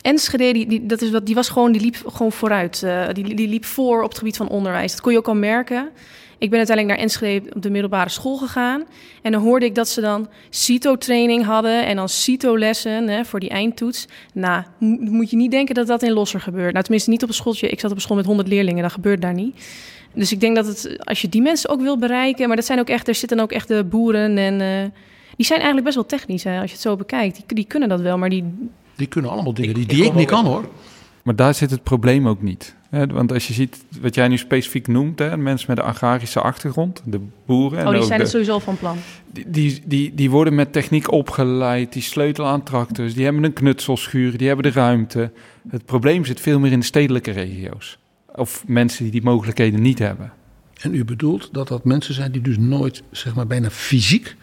[0.00, 2.82] Enschede, die, die, dat is wat, die was gewoon, die liep gewoon vooruit.
[2.84, 4.92] Uh, die, die liep voor op het gebied van onderwijs.
[4.92, 5.88] Dat kon je ook al merken.
[6.38, 8.84] Ik ben uiteindelijk naar Enschede op de middelbare school gegaan.
[9.22, 14.06] En dan hoorde ik dat ze dan CITO-training hadden en dan CITO-lessen voor die eindtoets.
[14.32, 14.62] Nou,
[15.00, 16.72] moet je niet denken dat dat in Losser gebeurt.
[16.72, 17.68] Nou, tenminste niet op een schooltje.
[17.68, 19.56] Ik zat op een school met 100 leerlingen, dat gebeurt daar niet.
[20.14, 22.78] Dus ik denk dat het, als je die mensen ook wil bereiken, maar dat zijn
[22.78, 24.90] ook echt, er zitten ook echt de boeren en uh,
[25.36, 27.36] die zijn eigenlijk best wel technisch, hè, als je het zo bekijkt.
[27.36, 28.44] Die, die kunnen dat wel, maar die...
[28.96, 30.68] Die kunnen allemaal dingen die, die ik, ik niet kan, hoor.
[31.28, 32.74] Maar daar zit het probleem ook niet.
[32.90, 37.02] Want als je ziet wat jij nu specifiek noemt, hè, mensen met een agrarische achtergrond,
[37.04, 37.86] de boeren.
[37.86, 38.96] Oh, die zijn het sowieso van plan.
[39.46, 44.36] Die, die, die, worden met techniek opgeleid, die sleutelen aan tractors, die hebben een knutselschuur,
[44.36, 45.30] die hebben de ruimte.
[45.68, 47.98] Het probleem zit veel meer in de stedelijke regio's.
[48.34, 50.32] Of mensen die die mogelijkheden niet hebben.
[50.80, 54.36] En u bedoelt dat dat mensen zijn die dus nooit, zeg maar, bijna fysiek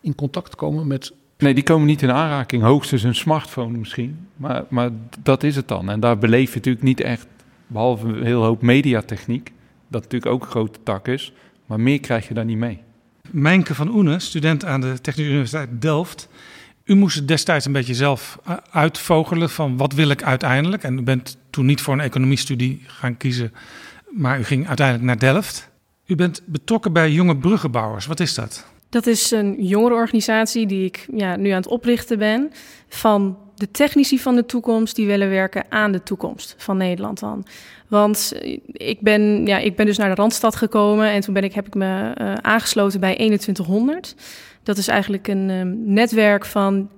[0.00, 2.62] in contact komen met Nee, die komen niet in aanraking.
[2.62, 4.28] Hoogstens een smartphone misschien.
[4.36, 4.90] Maar, maar
[5.22, 5.90] dat is het dan.
[5.90, 7.26] En daar beleef je natuurlijk niet echt,
[7.66, 9.52] behalve een heel hoop mediatechniek,
[9.88, 11.32] dat natuurlijk ook een grote tak is.
[11.66, 12.80] Maar meer krijg je daar niet mee.
[13.30, 16.28] Mijnke van Oene, student aan de Technische Universiteit Delft.
[16.84, 18.38] U moest destijds een beetje zelf
[18.70, 20.82] uitvogelen van wat wil ik uiteindelijk.
[20.82, 23.52] En u bent toen niet voor een economiestudie gaan kiezen,
[24.10, 25.70] maar u ging uiteindelijk naar Delft.
[26.06, 28.06] U bent betrokken bij jonge bruggenbouwers.
[28.06, 28.66] Wat is dat?
[28.96, 32.52] Dat is een jongerenorganisatie die ik ja, nu aan het oprichten ben.
[32.88, 37.46] Van de technici van de toekomst die willen werken aan de toekomst van Nederland dan.
[37.88, 38.32] Want
[38.72, 41.66] ik ben, ja, ik ben dus naar de Randstad gekomen en toen ben ik, heb
[41.66, 44.14] ik me uh, aangesloten bij 2100.
[44.62, 46.90] Dat is eigenlijk een um, netwerk van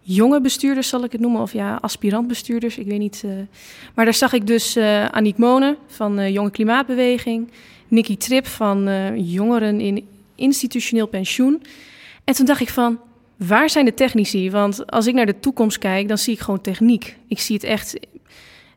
[0.00, 1.40] jonge bestuurders, zal ik het noemen.
[1.40, 3.22] Of ja, aspirantbestuurders, ik weet niet.
[3.24, 3.32] Uh,
[3.94, 7.50] maar daar zag ik dus uh, Aniek Monen van Jonge Klimaatbeweging.
[7.88, 11.62] Nikki Trip van Jongeren in institutioneel pensioen.
[12.24, 12.98] En toen dacht ik van,
[13.36, 14.50] waar zijn de technici?
[14.50, 17.16] Want als ik naar de toekomst kijk, dan zie ik gewoon techniek.
[17.28, 17.98] Ik zie het echt.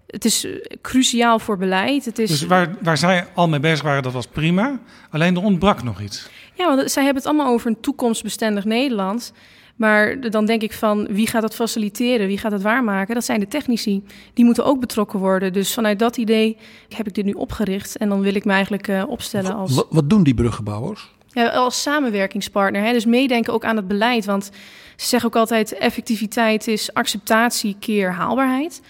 [0.07, 0.47] Het is
[0.81, 2.05] cruciaal voor beleid.
[2.05, 2.29] Het is...
[2.29, 4.79] Dus waar, waar zij al mee bezig waren, dat was prima.
[5.09, 6.29] Alleen er ontbrak nog iets.
[6.53, 9.33] Ja, want zij hebben het allemaal over een toekomstbestendig Nederland.
[9.75, 12.27] Maar dan denk ik van wie gaat dat faciliteren?
[12.27, 13.15] Wie gaat het waarmaken?
[13.15, 14.03] Dat zijn de technici.
[14.33, 15.53] Die moeten ook betrokken worden.
[15.53, 16.57] Dus vanuit dat idee
[16.89, 17.97] heb ik dit nu opgericht.
[17.97, 19.75] En dan wil ik me eigenlijk uh, opstellen als.
[19.75, 21.13] Wat, wat doen die bruggenbouwers?
[21.35, 22.81] Ja, als samenwerkingspartner.
[22.81, 22.91] Hè?
[22.91, 24.25] Dus meedenken ook aan het beleid.
[24.25, 24.51] Want
[24.95, 28.81] ze zeggen ook altijd: effectiviteit is acceptatie keer haalbaarheid.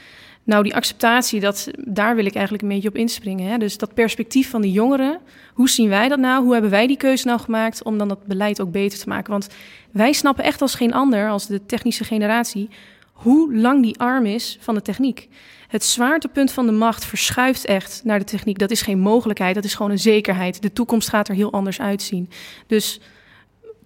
[0.44, 3.52] Nou, die acceptatie, dat, daar wil ik eigenlijk een beetje op inspringen.
[3.52, 3.58] Hè?
[3.58, 5.20] Dus dat perspectief van de jongeren,
[5.54, 6.44] hoe zien wij dat nou?
[6.44, 9.32] Hoe hebben wij die keuze nou gemaakt om dan dat beleid ook beter te maken?
[9.32, 9.48] Want
[9.92, 12.70] wij snappen echt als geen ander, als de technische generatie,
[13.12, 15.30] hoe lang die arm is van de techniek.
[15.68, 18.60] Het zwaartepunt van de macht verschuift echt naar de techniek.
[18.60, 20.62] Dat is geen mogelijkheid, dat is gewoon een zekerheid.
[20.62, 22.30] De toekomst gaat er heel anders uitzien.
[22.68, 23.00] Dus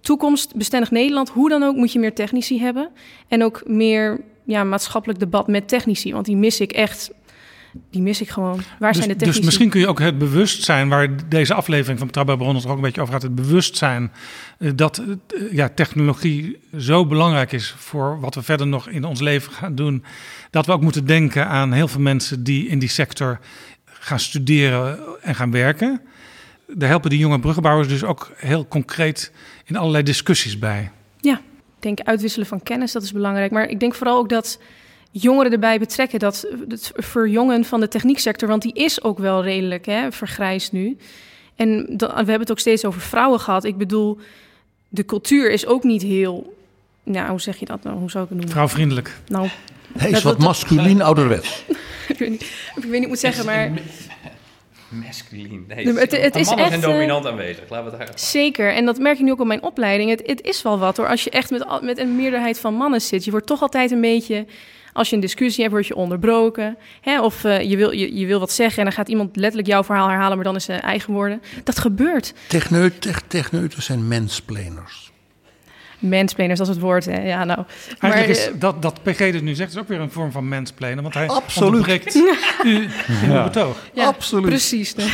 [0.00, 2.88] toekomstbestendig Nederland, hoe dan ook, moet je meer technici hebben.
[3.28, 6.12] En ook meer ja, maatschappelijk debat met technici.
[6.12, 7.10] Want die mis ik echt
[7.90, 8.60] die mis ik gewoon.
[8.78, 9.38] Waar dus, zijn de technici?
[9.38, 12.82] Dus misschien kun je ook het bewustzijn, waar deze aflevering van Betrouwbaar Bronnen ook een
[12.82, 14.12] beetje over gaat, het bewustzijn
[14.58, 19.20] uh, dat uh, ja, technologie zo belangrijk is voor wat we verder nog in ons
[19.20, 20.04] leven gaan doen,
[20.50, 23.40] dat we ook moeten denken aan heel veel mensen die in die sector
[23.84, 26.00] gaan studeren en gaan werken.
[26.66, 29.32] Daar helpen die jonge bruggenbouwers dus ook heel concreet
[29.64, 30.90] in allerlei discussies bij.
[31.20, 31.34] Ja,
[31.76, 33.50] ik denk uitwisselen van kennis, dat is belangrijk.
[33.50, 34.58] Maar ik denk vooral ook dat
[35.10, 36.18] jongeren erbij betrekken.
[36.18, 40.96] Dat het verjongen van de technieksector, want die is ook wel redelijk hè, vergrijsd nu.
[41.56, 43.64] En we hebben het ook steeds over vrouwen gehad.
[43.64, 44.18] Ik bedoel,
[44.88, 46.56] de cultuur is ook niet heel.
[47.02, 47.98] Nou, hoe zeg je dat nou?
[47.98, 48.54] Hoe zou ik het noemen?
[48.54, 49.16] Vrouwvriendelijk.
[49.28, 49.48] Nou,
[49.98, 51.64] Hij is wat masculien ouderwets.
[52.08, 52.42] ik, weet niet,
[52.76, 53.72] ik weet niet, moet zeggen, maar.
[54.88, 55.64] Masculien.
[55.68, 57.68] Nee, het, het is echt en dominant aanwezig.
[57.68, 58.74] Laten we het daar Zeker.
[58.74, 60.10] En dat merk je nu ook op mijn opleiding.
[60.10, 61.08] Het, het is wel wat hoor.
[61.08, 64.00] Als je echt met, met een meerderheid van mannen zit, je wordt toch altijd een
[64.00, 64.46] beetje
[64.92, 66.76] als je een discussie hebt, word je onderbroken.
[67.00, 67.22] Hè?
[67.22, 69.84] Of uh, je, wil, je, je wil wat zeggen en dan gaat iemand letterlijk jouw
[69.84, 71.42] verhaal herhalen, maar dan is zijn eigen woorden.
[71.64, 72.34] Dat gebeurt.
[72.48, 75.10] Techneut, tech, techneuten zijn mensplaners.
[75.98, 77.04] Mensplaners, dat is het woord.
[77.04, 77.22] Hè?
[77.22, 77.64] Ja, nou.
[77.98, 80.48] Eigenlijk maar, is dat, dat PG dit nu zegt, is ook weer een vorm van
[80.48, 81.02] mensplanen.
[81.02, 81.68] Want hij Absoluut.
[81.68, 82.14] onderbreekt
[82.64, 82.88] u
[83.22, 83.44] in ja.
[83.44, 83.76] betoog.
[83.92, 84.44] Ja, Absoluut.
[84.44, 84.94] Precies.
[84.94, 85.12] Nee.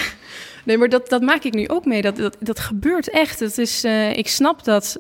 [0.65, 2.03] nee, maar dat, dat maak ik nu ook mee.
[2.03, 3.41] Dat, dat, dat gebeurt echt.
[3.41, 4.99] Het is, uh, ik snap dat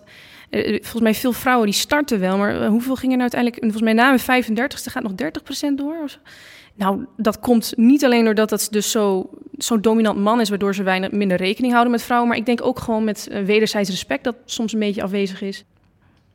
[0.50, 3.62] volgens mij veel vrouwen die starten wel, maar uh, hoeveel gingen nou uiteindelijk?
[3.62, 5.96] Volgens mij na mijn 35ste gaat nog 30% door.
[6.02, 6.18] Of zo.
[6.76, 10.82] Nou, dat komt niet alleen doordat dat dus zo, zo dominant man is, waardoor ze
[10.82, 14.36] weinig minder rekening houden met vrouwen, maar ik denk ook gewoon met wederzijds respect dat
[14.44, 15.64] soms een beetje afwezig is.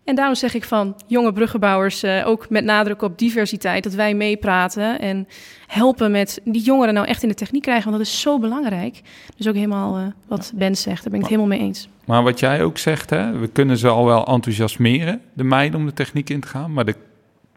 [0.03, 4.99] En daarom zeg ik van jonge bruggenbouwers, ook met nadruk op diversiteit, dat wij meepraten
[4.99, 5.28] en
[5.68, 9.01] helpen met die jongeren nou echt in de techniek krijgen, want dat is zo belangrijk.
[9.38, 11.88] Dus ook helemaal wat Ben zegt, daar ben ik het helemaal mee eens.
[12.12, 15.86] Maar wat jij ook zegt, hè, we kunnen ze al wel enthousiasmeren, de meiden, om
[15.86, 16.95] de techniek in te gaan, maar de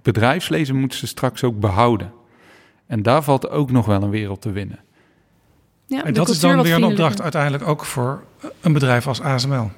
[0.03, 2.13] bedrijfslezen moeten ze straks ook behouden.
[2.87, 4.79] En daar valt ook nog wel een wereld te winnen.
[5.87, 8.23] Ja, en dat is dan weer een opdracht uiteindelijk ook voor
[8.61, 9.71] een bedrijf als ASML.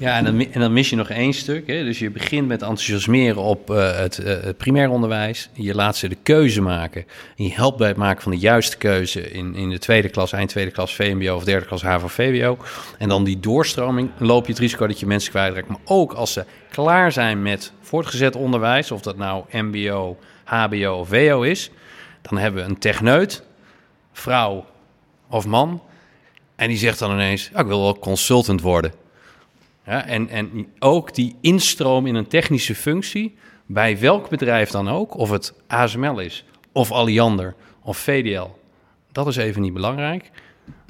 [0.00, 1.66] Ja, en dan, en dan mis je nog één stuk.
[1.66, 1.84] Hè?
[1.84, 5.48] Dus je begint met enthousiasmeren op het, uh, het primair onderwijs.
[5.52, 7.04] Je laat ze de keuze maken.
[7.36, 10.32] En je helpt bij het maken van de juiste keuze in, in de tweede klas,
[10.32, 12.58] eind tweede klas VMBO of derde klas HAVO-VWO.
[12.98, 15.68] En dan die doorstroming, loop je het risico dat je mensen kwijtraakt.
[15.68, 21.08] Maar ook als ze klaar zijn met voortgezet onderwijs, of dat nou MBO, HBO of
[21.08, 21.70] WO is,
[22.22, 23.42] dan hebben we een techneut,
[24.12, 24.66] vrouw
[25.28, 25.82] of man.
[26.56, 29.00] En die zegt dan ineens, ik wil wel consultant worden.
[29.90, 33.36] En, en ook die instroom in een technische functie,
[33.66, 38.48] bij welk bedrijf dan ook, of het ASML is, of Alliander, of VDL,
[39.12, 40.30] dat is even niet belangrijk.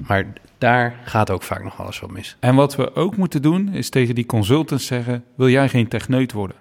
[0.07, 2.37] Maar daar gaat ook vaak nog alles wat mis.
[2.39, 6.31] En wat we ook moeten doen, is tegen die consultants zeggen: wil jij geen techneut
[6.31, 6.57] worden?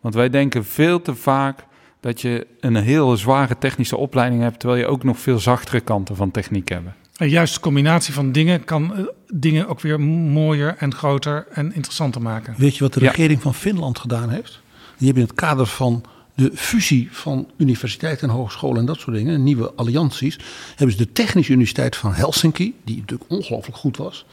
[0.00, 1.64] Want wij denken veel te vaak
[2.00, 6.16] dat je een heel zware technische opleiding hebt, terwijl je ook nog veel zachtere kanten
[6.16, 6.88] van techniek hebt.
[7.16, 12.22] Een juiste combinatie van dingen kan eh, dingen ook weer mooier en groter en interessanter
[12.22, 12.54] maken.
[12.56, 14.60] Weet je wat de regering van Finland gedaan heeft?
[14.96, 16.04] Die hebben in het kader van
[16.34, 20.38] de fusie van universiteiten en hogescholen en dat soort dingen, nieuwe allianties,
[20.76, 24.26] hebben ze de Technische Universiteit van Helsinki, die natuurlijk ongelooflijk goed was,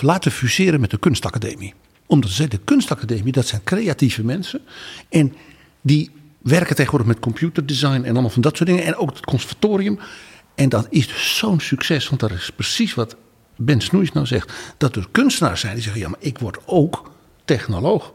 [0.00, 1.74] laten fuseren met de kunstacademie.
[2.06, 4.60] Omdat ze de kunstacademie, dat zijn creatieve mensen
[5.08, 5.34] en
[5.80, 6.10] die
[6.42, 8.84] werken tegenwoordig met computerdesign en allemaal van dat soort dingen.
[8.84, 9.98] En ook het conservatorium.
[10.56, 13.16] En dat is dus zo'n succes, want dat is precies wat
[13.56, 14.52] Ben Snoeis nou zegt.
[14.76, 17.10] Dat er kunstenaars zijn die zeggen: ja, maar ik word ook
[17.44, 18.12] technoloog.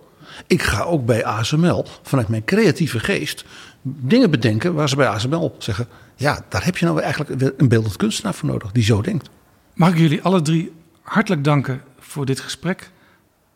[0.47, 3.45] Ik ga ook bij ASML vanuit mijn creatieve geest
[3.81, 7.95] dingen bedenken waar ze bij ASML zeggen: ja, daar heb je nou eigenlijk een beeldend
[7.95, 9.29] kunstenaar voor nodig die zo denkt.
[9.73, 10.71] Mag ik jullie alle drie
[11.01, 12.91] hartelijk danken voor dit gesprek?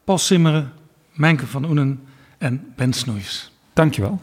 [0.03, 0.73] Paul Simmeren,
[1.13, 2.03] Mijnke van Oenen
[2.37, 3.51] en Ben Snoeis.
[3.73, 4.19] Dankjewel.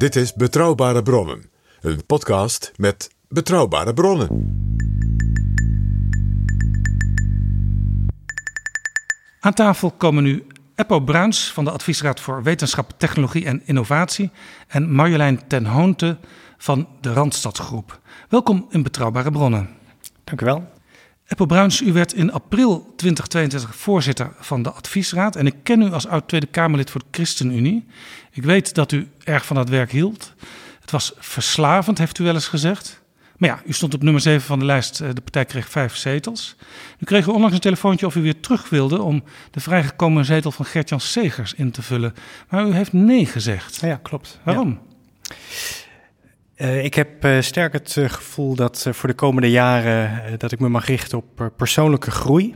[0.00, 4.28] Dit is Betrouwbare Bronnen, een podcast met betrouwbare bronnen.
[9.40, 14.30] Aan tafel komen nu Eppo Bruins van de Adviesraad voor Wetenschap, Technologie en Innovatie
[14.68, 16.18] en Marjolein ten Hoonte
[16.58, 18.00] van de Randstadgroep.
[18.28, 19.68] Welkom in Betrouwbare Bronnen.
[20.24, 20.79] Dank u wel.
[21.30, 25.36] Eppo Bruins, u werd in april 2022 voorzitter van de adviesraad.
[25.36, 27.86] En ik ken u als oud Tweede Kamerlid voor de ChristenUnie.
[28.30, 30.32] Ik weet dat u erg van dat werk hield.
[30.80, 33.00] Het was verslavend, heeft u wel eens gezegd.
[33.36, 35.00] Maar ja, u stond op nummer 7 van de lijst.
[35.00, 36.56] Eh, de partij kreeg vijf zetels.
[36.98, 40.50] Nu kreeg u onlangs een telefoontje of u weer terug wilde om de vrijgekomen zetel
[40.52, 42.14] van Gert-Jan Segers in te vullen.
[42.48, 43.80] Maar u heeft nee gezegd.
[43.80, 44.38] Ja, klopt.
[44.42, 44.80] Waarom?
[46.60, 50.60] Uh, ik heb uh, sterk het uh, gevoel dat voor de komende jaren dat ik
[50.60, 52.54] me mag richten op persoonlijke groei.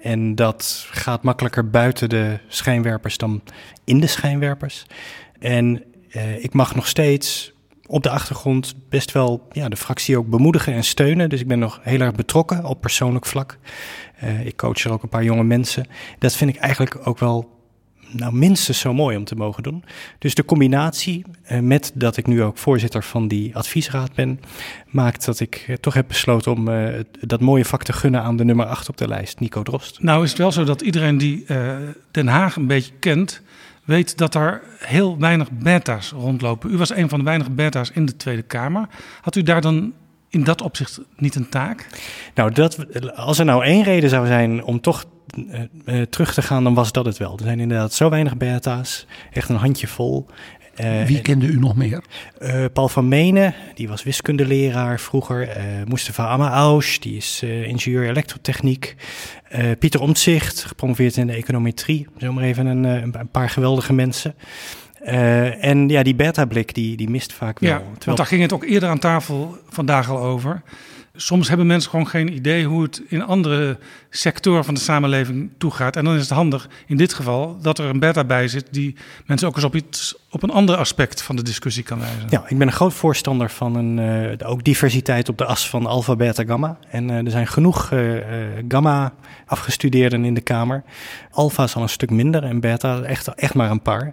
[0.00, 3.42] en dat gaat makkelijker buiten de schijnwerpers dan
[3.84, 4.86] in de schijnwerpers.
[5.38, 5.84] En
[6.38, 7.52] ik mag nog steeds
[7.86, 11.28] op de achtergrond best wel ja, de fractie ook bemoedigen en steunen.
[11.28, 13.58] Dus ik ben nog heel erg betrokken op persoonlijk vlak.
[14.44, 15.86] ik coach er ook een paar jonge mensen.
[16.18, 17.61] Dat vind ik eigenlijk ook wel
[18.12, 19.84] nou, minstens zo mooi om te mogen doen.
[20.18, 24.40] Dus de combinatie eh, met dat ik nu ook voorzitter van die adviesraad ben,
[24.86, 28.36] maakt dat ik eh, toch heb besloten om uh, dat mooie vak te gunnen aan
[28.36, 30.02] de nummer 8 op de lijst, Nico Drost.
[30.02, 31.44] Nou is het wel zo dat iedereen die
[32.10, 33.42] Den Haag een beetje kent,
[33.84, 36.70] weet dat er heel weinig beta's rondlopen.
[36.72, 38.88] U was een van de weinige beta's in de Tweede Kamer.
[39.20, 39.92] Had u daar dan
[40.32, 41.86] in dat opzicht niet een taak?
[42.34, 42.78] Nou, dat,
[43.16, 45.04] als er nou één reden zou zijn om toch
[45.84, 47.38] uh, terug te gaan, dan was dat het wel.
[47.38, 50.26] Er zijn inderdaad zo weinig beta's, echt een handje vol.
[50.80, 52.04] Uh, Wie kende u nog meer?
[52.42, 55.48] Uh, Paul van Menen, die was wiskundeleraar vroeger.
[55.48, 58.96] Uh, Mustafa Amaaus, die is ingenieur elektrotechniek.
[59.78, 62.06] Pieter Omtzigt, gepromoveerd in de econometrie.
[62.16, 64.34] Zomaar even een, een paar geweldige mensen.
[65.02, 67.70] En ja, die beta-blik, die, die mist vaak wel.
[67.70, 67.98] Ja, terwijl...
[68.04, 70.62] want daar ging het ook eerder aan tafel vandaag al over
[71.14, 73.78] soms hebben mensen gewoon geen idee hoe het in andere
[74.10, 75.96] sectoren van de samenleving toegaat.
[75.96, 78.96] En dan is het handig in dit geval dat er een beta bij zit die
[79.26, 82.26] mensen ook eens op, iets, op een ander aspect van de discussie kan wijzen.
[82.28, 83.98] Ja, ik ben een groot voorstander van een,
[84.40, 86.78] uh, ook diversiteit op de as van alpha, beta, gamma.
[86.88, 88.22] En uh, er zijn genoeg uh,
[88.68, 89.12] gamma
[89.46, 90.82] afgestudeerden in de Kamer.
[91.30, 94.12] Alpha is al een stuk minder en beta echt, echt maar een paar.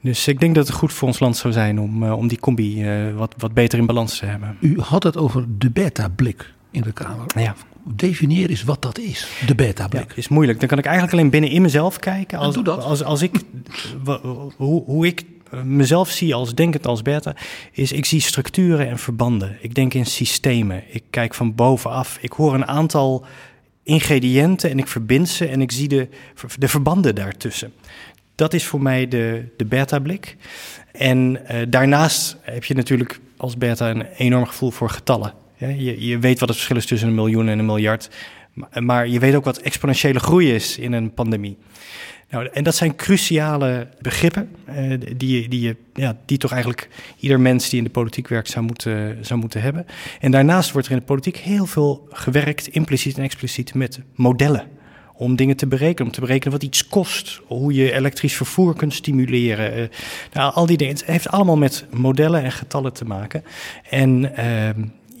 [0.00, 2.86] Dus ik denk dat het goed voor ons land zou zijn om, om die combi
[3.14, 4.56] wat, wat beter in balans te hebben.
[4.60, 7.26] U had het over de beta-blik in de Kamer.
[7.36, 7.54] Ja.
[7.84, 10.08] definieer eens wat dat is, de beta-blik.
[10.08, 10.60] Ja, is moeilijk.
[10.60, 12.38] Dan kan ik eigenlijk alleen binnen in mezelf kijken.
[12.38, 12.82] Als, doe dat.
[12.82, 13.40] Als, als ik,
[14.56, 15.24] hoe, hoe ik
[15.64, 17.36] mezelf zie als denkend als beta,
[17.72, 19.56] is ik zie structuren en verbanden.
[19.60, 20.82] Ik denk in systemen.
[20.88, 22.18] Ik kijk van bovenaf.
[22.20, 23.24] Ik hoor een aantal
[23.82, 26.08] ingrediënten en ik verbind ze en ik zie de,
[26.58, 27.72] de verbanden daartussen.
[28.34, 30.36] Dat is voor mij de, de beta-blik.
[30.92, 35.32] En uh, daarnaast heb je natuurlijk als beta een enorm gevoel voor getallen.
[35.56, 38.10] Je, je weet wat het verschil is tussen een miljoen en een miljard.
[38.80, 41.58] Maar je weet ook wat exponentiële groei is in een pandemie.
[42.34, 47.68] Nou, en dat zijn cruciale begrippen uh, die, die, ja, die toch eigenlijk ieder mens
[47.68, 49.86] die in de politiek werkt zou moeten, zou moeten hebben.
[50.20, 54.66] En daarnaast wordt er in de politiek heel veel gewerkt, impliciet en expliciet, met modellen.
[55.12, 58.94] Om dingen te berekenen, om te berekenen wat iets kost, hoe je elektrisch vervoer kunt
[58.94, 59.78] stimuleren.
[59.78, 59.88] Uh,
[60.32, 60.94] nou, al die dingen.
[60.94, 63.44] Het heeft allemaal met modellen en getallen te maken.
[63.90, 64.68] En uh,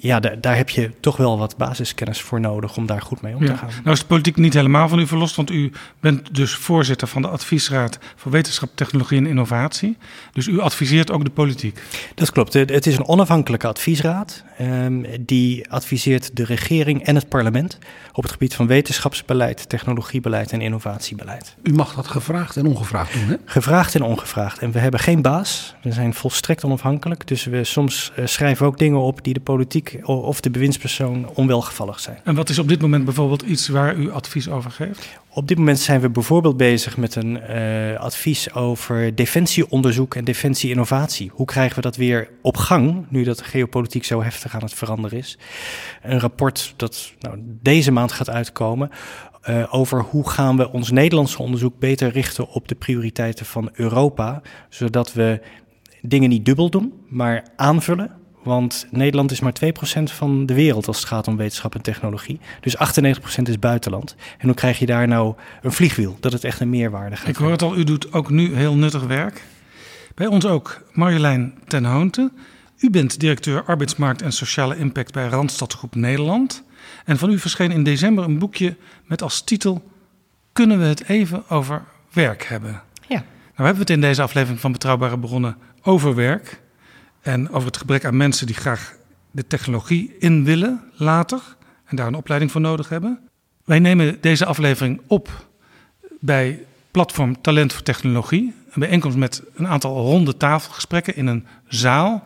[0.04, 3.46] ja, daar heb je toch wel wat basiskennis voor nodig om daar goed mee om
[3.46, 3.68] te gaan.
[3.82, 7.22] Nou is de politiek niet helemaal van u verlost, want u bent dus voorzitter van
[7.22, 9.96] de Adviesraad voor Wetenschap, Technologie en Innovatie.
[10.32, 11.82] Dus u adviseert ook de politiek.
[12.14, 12.52] Dat klopt.
[12.52, 14.44] Het is een onafhankelijke adviesraad.
[14.60, 17.78] Um, die adviseert de regering en het parlement
[18.12, 21.56] op het gebied van wetenschapsbeleid, technologiebeleid en innovatiebeleid.
[21.62, 23.36] U mag dat gevraagd en ongevraagd doen, hè?
[23.44, 24.58] Gevraagd en ongevraagd.
[24.58, 25.74] En we hebben geen baas.
[25.82, 27.26] We zijn volstrekt onafhankelijk.
[27.26, 32.00] Dus we soms uh, schrijven ook dingen op die de politiek of de bewindspersoon onwelgevallig
[32.00, 32.18] zijn.
[32.24, 35.08] En wat is op dit moment bijvoorbeeld iets waar u advies over geeft?
[35.28, 41.30] Op dit moment zijn we bijvoorbeeld bezig met een uh, advies over defensieonderzoek en defensieinnovatie.
[41.34, 44.74] Hoe krijgen we dat weer op gang, nu dat de geopolitiek zo heftig aan het
[44.74, 45.38] veranderen is?
[46.02, 48.90] Een rapport dat nou, deze maand gaat uitkomen
[49.48, 54.42] uh, over hoe gaan we ons Nederlandse onderzoek beter richten op de prioriteiten van Europa,
[54.68, 55.40] zodat we
[56.02, 58.10] dingen niet dubbel doen, maar aanvullen
[58.44, 59.68] want Nederland is maar 2%
[60.02, 62.40] van de wereld als het gaat om wetenschap en technologie.
[62.60, 64.14] Dus 98% is buitenland.
[64.38, 66.16] En hoe krijg je daar nou een vliegwiel?
[66.20, 67.28] Dat het echt een meerwaarde gaat.
[67.28, 69.44] Ik hoor het al, u doet ook nu heel nuttig werk.
[70.14, 72.30] Bij ons ook Marjolein ten Hoonte.
[72.78, 76.64] U bent directeur arbeidsmarkt en sociale impact bij Randstad Groep Nederland.
[77.04, 79.90] En van u verscheen in december een boekje met als titel
[80.52, 82.82] Kunnen we het even over werk hebben?
[83.08, 83.16] Ja.
[83.16, 83.24] Nou
[83.54, 86.62] hebben we het in deze aflevering van Betrouwbare Bronnen over werk.
[87.24, 88.96] En over het gebrek aan mensen die graag
[89.30, 91.40] de technologie in willen later
[91.84, 93.28] en daar een opleiding voor nodig hebben.
[93.64, 95.46] Wij nemen deze aflevering op
[96.20, 98.54] bij platform Talent voor Technologie.
[98.70, 102.24] Een bijeenkomst met een aantal ronde tafelgesprekken in een zaal.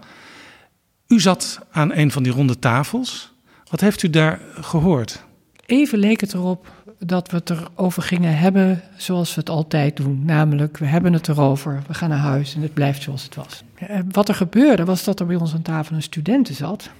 [1.06, 3.32] U zat aan een van die ronde tafels.
[3.70, 5.24] Wat heeft u daar gehoord?
[5.66, 10.24] Even leek het erop dat we het erover gingen hebben zoals we het altijd doen.
[10.24, 13.62] Namelijk, we hebben het erover, we gaan naar huis en het blijft zoals het was.
[13.74, 16.90] Eh, wat er gebeurde was dat er bij ons aan tafel een student zat.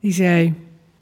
[0.00, 0.54] Die zei,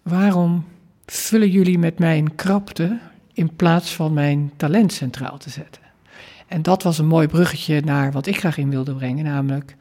[0.02, 0.64] waarom
[1.06, 2.98] vullen jullie met mijn krapte
[3.32, 5.82] in plaats van mijn talent centraal te zetten?
[6.46, 9.76] En dat was een mooi bruggetje naar wat ik graag in wilde brengen, namelijk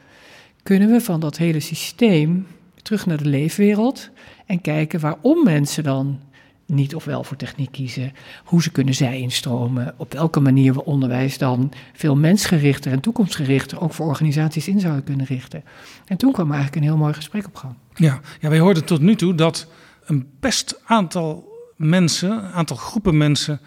[0.63, 2.47] kunnen we van dat hele systeem
[2.81, 4.09] terug naar de leefwereld
[4.45, 6.19] en kijken waarom mensen dan
[6.65, 8.13] niet of wel voor techniek kiezen,
[8.43, 13.81] hoe ze kunnen zij instromen, op welke manier we onderwijs dan veel mensgerichter en toekomstgerichter
[13.81, 15.63] ook voor organisaties in zouden kunnen richten.
[16.05, 17.73] En toen kwam eigenlijk een heel mooi gesprek op gang.
[17.93, 19.67] Ja, ja wij hoorden tot nu toe dat
[20.05, 23.59] een best aantal mensen, een aantal groepen mensen,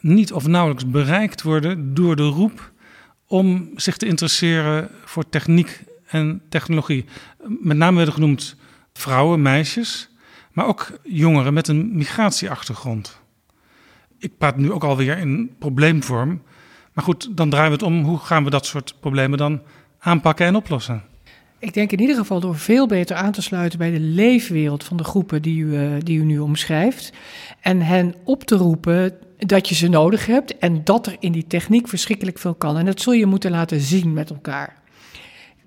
[0.00, 2.72] niet of nauwelijks bereikt worden door de roep
[3.26, 7.04] om zich te interesseren voor techniek en technologie.
[7.60, 8.56] Met name werden genoemd
[8.92, 10.11] vrouwen, meisjes
[10.52, 13.20] maar ook jongeren met een migratieachtergrond.
[14.18, 16.42] Ik praat nu ook alweer in probleemvorm.
[16.92, 18.04] Maar goed, dan draaien we het om.
[18.04, 19.60] Hoe gaan we dat soort problemen dan
[19.98, 21.02] aanpakken en oplossen?
[21.58, 24.96] Ik denk in ieder geval door veel beter aan te sluiten bij de leefwereld van
[24.96, 27.12] de groepen die u, uh, die u nu omschrijft.
[27.60, 31.46] En hen op te roepen dat je ze nodig hebt en dat er in die
[31.46, 32.76] techniek verschrikkelijk veel kan.
[32.76, 34.81] En dat zul je moeten laten zien met elkaar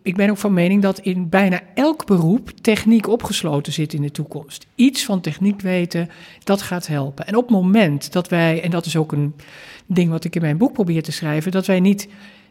[0.06, 4.12] ik ben ook van mening dat in bijna elk beroep techniek opgesloten zit in de
[4.12, 4.66] toekomst.
[4.76, 6.10] Iets van techniek weten,
[6.44, 7.28] dat gaat helpen.
[7.28, 9.34] En op het moment dat wij, en dat is ook een
[9.86, 12.08] ding wat ik in mijn boek probeer te schrijven, dat wij niet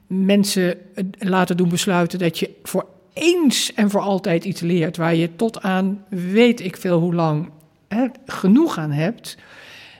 [0.07, 0.77] mensen
[1.19, 5.63] laten doen besluiten dat je voor eens en voor altijd iets leert waar je tot
[5.63, 7.51] aan weet ik veel hoe lang
[7.89, 9.37] hè, genoeg aan hebt.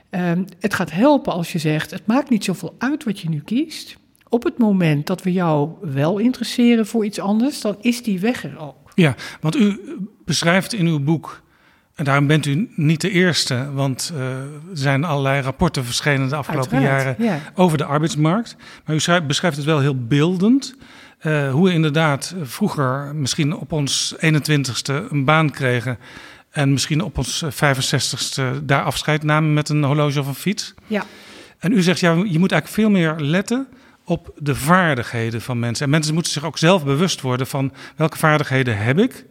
[0.09, 3.41] Um, het gaat helpen als je zegt: het maakt niet zoveel uit wat je nu
[3.41, 3.97] kiest
[4.35, 8.43] op het moment dat we jou wel interesseren voor iets anders, dan is die weg
[8.43, 8.91] er ook.
[8.95, 9.79] Ja, want u
[10.25, 11.41] beschrijft in uw boek,
[11.95, 16.35] en daarom bent u niet de eerste, want uh, er zijn allerlei rapporten verschenen de
[16.35, 18.55] afgelopen jaren over de arbeidsmarkt.
[18.85, 20.75] Maar u beschrijft het wel heel beeldend.
[21.21, 25.97] Uh, hoe we inderdaad vroeger misschien op ons 21ste een baan kregen
[26.49, 30.73] En misschien op ons 65ste daar afscheid namen met een horloge of een fiets.
[30.87, 31.03] Ja.
[31.59, 33.67] En u zegt, ja, je moet eigenlijk veel meer letten
[34.05, 35.85] op de vaardigheden van mensen.
[35.85, 39.25] En mensen moeten zich ook zelf bewust worden van welke vaardigheden heb ik.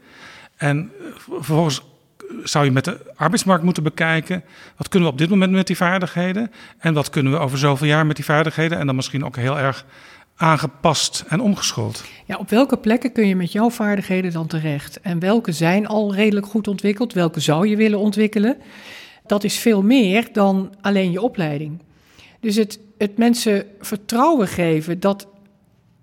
[0.57, 0.93] En
[1.29, 1.83] vervolgens
[2.43, 4.45] zou je met de arbeidsmarkt moeten bekijken.
[4.77, 6.51] Wat kunnen we op dit moment met die vaardigheden?
[6.79, 8.79] En wat kunnen we over zoveel jaar met die vaardigheden?
[8.79, 9.85] En dan misschien ook heel erg
[10.37, 12.05] aangepast en omgeschoold.
[12.25, 15.01] Ja, op welke plekken kun je met jouw vaardigheden dan terecht?
[15.01, 17.13] En welke zijn al redelijk goed ontwikkeld?
[17.13, 18.57] Welke zou je willen ontwikkelen?
[19.27, 21.83] Dat is veel meer dan alleen je opleiding.
[22.41, 25.29] Dus het, het mensen vertrouwen geven dat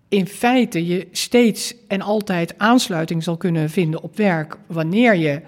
[0.10, 5.42] in feite je steeds en altijd aansluiting zal kunnen vinden op werk wanneer je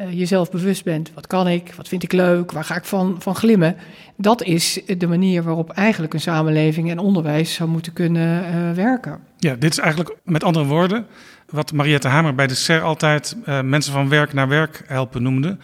[0.00, 1.10] uh, jezelf bewust bent.
[1.14, 1.72] Wat kan ik?
[1.74, 2.52] Wat vind ik leuk?
[2.52, 3.76] Waar ga ik van, van glimmen?
[4.16, 9.18] Dat is de manier waarop eigenlijk een samenleving en onderwijs zou moeten kunnen uh, werken.
[9.38, 11.06] Ja, dit is eigenlijk met andere woorden
[11.50, 15.56] wat Mariette Hamer bij de SER altijd uh, mensen van werk naar werk helpen noemde.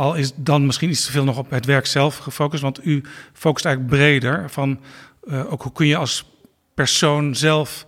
[0.00, 3.02] Al is dan misschien iets te veel nog op het werk zelf gefocust, want u
[3.32, 4.80] focust eigenlijk breder van
[5.48, 6.24] ook hoe kun je als
[6.74, 7.86] persoon zelf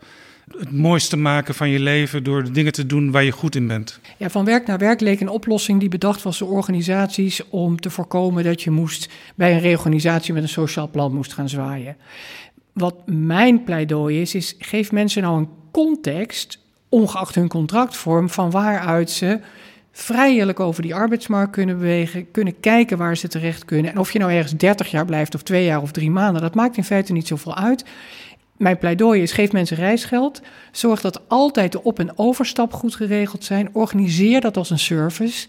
[0.59, 3.67] het mooiste maken van je leven door de dingen te doen waar je goed in
[3.67, 4.01] bent?
[4.17, 7.91] Ja, van werk naar werk leek een oplossing die bedacht was door organisaties om te
[7.91, 11.97] voorkomen dat je moest bij een reorganisatie met een sociaal plan moest gaan zwaaien.
[12.73, 16.59] Wat mijn pleidooi is, is geef mensen nou een context,
[16.89, 19.41] ongeacht hun contractvorm, van waaruit ze
[19.93, 23.93] vrijelijk over die arbeidsmarkt kunnen bewegen, kunnen kijken waar ze terecht kunnen.
[23.93, 26.55] En of je nou ergens 30 jaar blijft of twee jaar of drie maanden, dat
[26.55, 27.85] maakt in feite niet zoveel uit
[28.63, 30.43] mijn pleidooi is: geef mensen reisgeld.
[30.73, 33.69] Zorg dat altijd de op- en overstap goed geregeld zijn.
[33.73, 35.49] Organiseer dat als een service.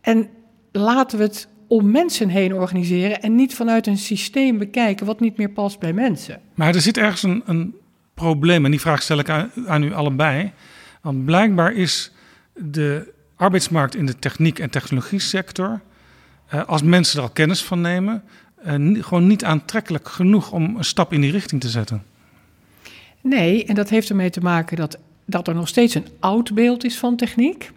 [0.00, 0.28] En
[0.72, 5.36] laten we het om mensen heen organiseren en niet vanuit een systeem bekijken wat niet
[5.36, 6.40] meer past bij mensen.
[6.54, 7.74] Maar er zit ergens een, een
[8.14, 10.52] probleem en die vraag stel ik aan, aan u allebei.
[11.02, 12.12] Want blijkbaar is
[12.54, 15.80] de arbeidsmarkt in de techniek- en technologie sector,
[16.46, 18.22] eh, als mensen er al kennis van nemen,
[18.56, 18.74] eh,
[19.04, 22.02] gewoon niet aantrekkelijk genoeg om een stap in die richting te zetten.
[23.20, 26.84] Nee, en dat heeft ermee te maken dat, dat er nog steeds een oud beeld
[26.84, 27.70] is van techniek.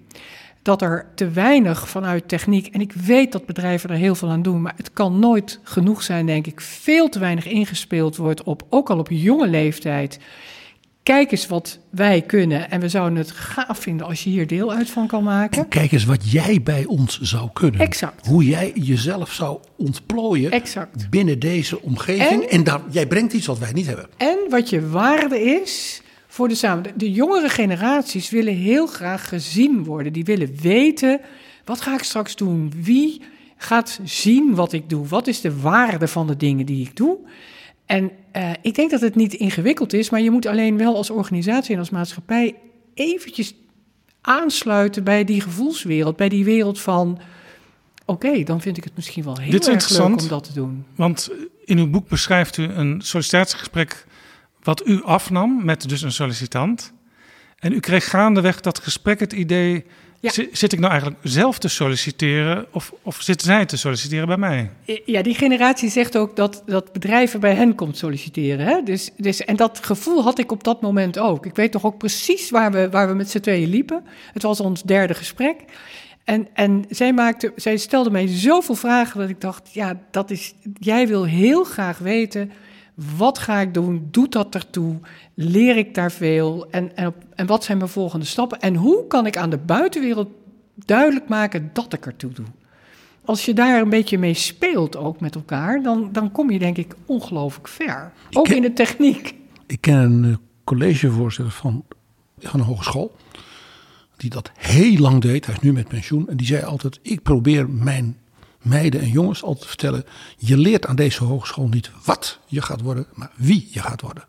[0.62, 4.42] Dat er te weinig vanuit techniek, en ik weet dat bedrijven er heel veel aan
[4.42, 8.66] doen, maar het kan nooit genoeg zijn, denk ik, veel te weinig ingespeeld wordt op,
[8.70, 10.20] ook al op jonge leeftijd,
[11.08, 12.70] kijk eens wat wij kunnen.
[12.72, 15.62] En we zouden het gaaf vinden als je hier deel uit van kan maken.
[15.62, 17.80] En kijk eens wat jij bij ons zou kunnen.
[17.80, 18.26] Exact.
[18.28, 21.10] Hoe jij jezelf zou ontplooien exact.
[21.10, 22.44] binnen deze omgeving.
[22.44, 24.08] En, en daar, jij brengt iets wat wij niet hebben.
[24.18, 27.00] En wat je waarde is voor de samenleving.
[27.00, 30.14] De jongere generaties willen heel graag gezien worden.
[30.14, 31.20] Die willen weten,
[31.66, 32.74] wat ga ik straks doen?
[32.76, 33.22] Wie
[33.58, 35.08] gaat zien wat ik doe?
[35.08, 37.18] Wat is de waarde van de dingen die ik doe?
[37.88, 41.10] En uh, ik denk dat het niet ingewikkeld is, maar je moet alleen wel als
[41.10, 42.56] organisatie en als maatschappij
[42.94, 43.54] eventjes
[44.22, 47.20] aansluiten bij die gevoelswereld, bij die wereld van.
[48.06, 50.86] Oké, dan vind ik het misschien wel heel Dit erg leuk om dat te doen.
[50.96, 51.32] Want
[51.66, 54.06] in uw boek beschrijft u een sollicitatiegesprek
[54.64, 56.94] wat u afnam met dus een sollicitant.
[57.60, 59.86] En u kreeg gaandeweg dat gesprek het idee
[60.20, 60.32] ja.
[60.52, 64.70] Zit ik nou eigenlijk zelf te solliciteren of, of zitten zij te solliciteren bij mij?
[65.06, 68.66] Ja, die generatie zegt ook dat, dat bedrijven bij hen komt solliciteren.
[68.66, 68.84] Hè?
[68.84, 71.46] Dus, dus, en dat gevoel had ik op dat moment ook.
[71.46, 74.04] Ik weet toch ook precies waar we, waar we met z'n tweeën liepen.
[74.34, 75.56] Het was ons derde gesprek.
[76.24, 80.54] En, en zij, maakte, zij stelde mij zoveel vragen dat ik dacht, ja, dat is,
[80.80, 82.52] jij wil heel graag weten
[83.18, 84.08] wat ga ik doen?
[84.12, 85.00] Doet dat ertoe?
[85.34, 86.68] Leer ik daar veel?
[86.70, 88.60] En, en, en wat zijn mijn volgende stappen?
[88.60, 90.30] En hoe kan ik aan de buitenwereld
[90.76, 92.46] duidelijk maken dat ik ertoe doe?
[93.26, 96.78] Als je daar een beetje mee speelt ook met elkaar, dan, dan kom je denk
[96.78, 98.12] ik ongelooflijk ver.
[98.32, 99.36] Ook in de techniek.
[99.66, 101.84] Ik ken een uh, collegevoorzitter van,
[102.40, 103.16] van een hogeschool.
[104.18, 105.46] Die dat heel lang deed.
[105.46, 106.30] Hij is nu met pensioen.
[106.30, 108.18] En die zei altijd: Ik probeer mijn
[108.62, 110.04] meiden en jongens altijd te vertellen:
[110.38, 114.24] je leert aan deze hogeschool niet wat je gaat worden, maar wie je gaat worden.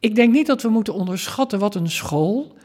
[0.00, 2.56] Ik denk niet dat we moeten onderschatten wat een school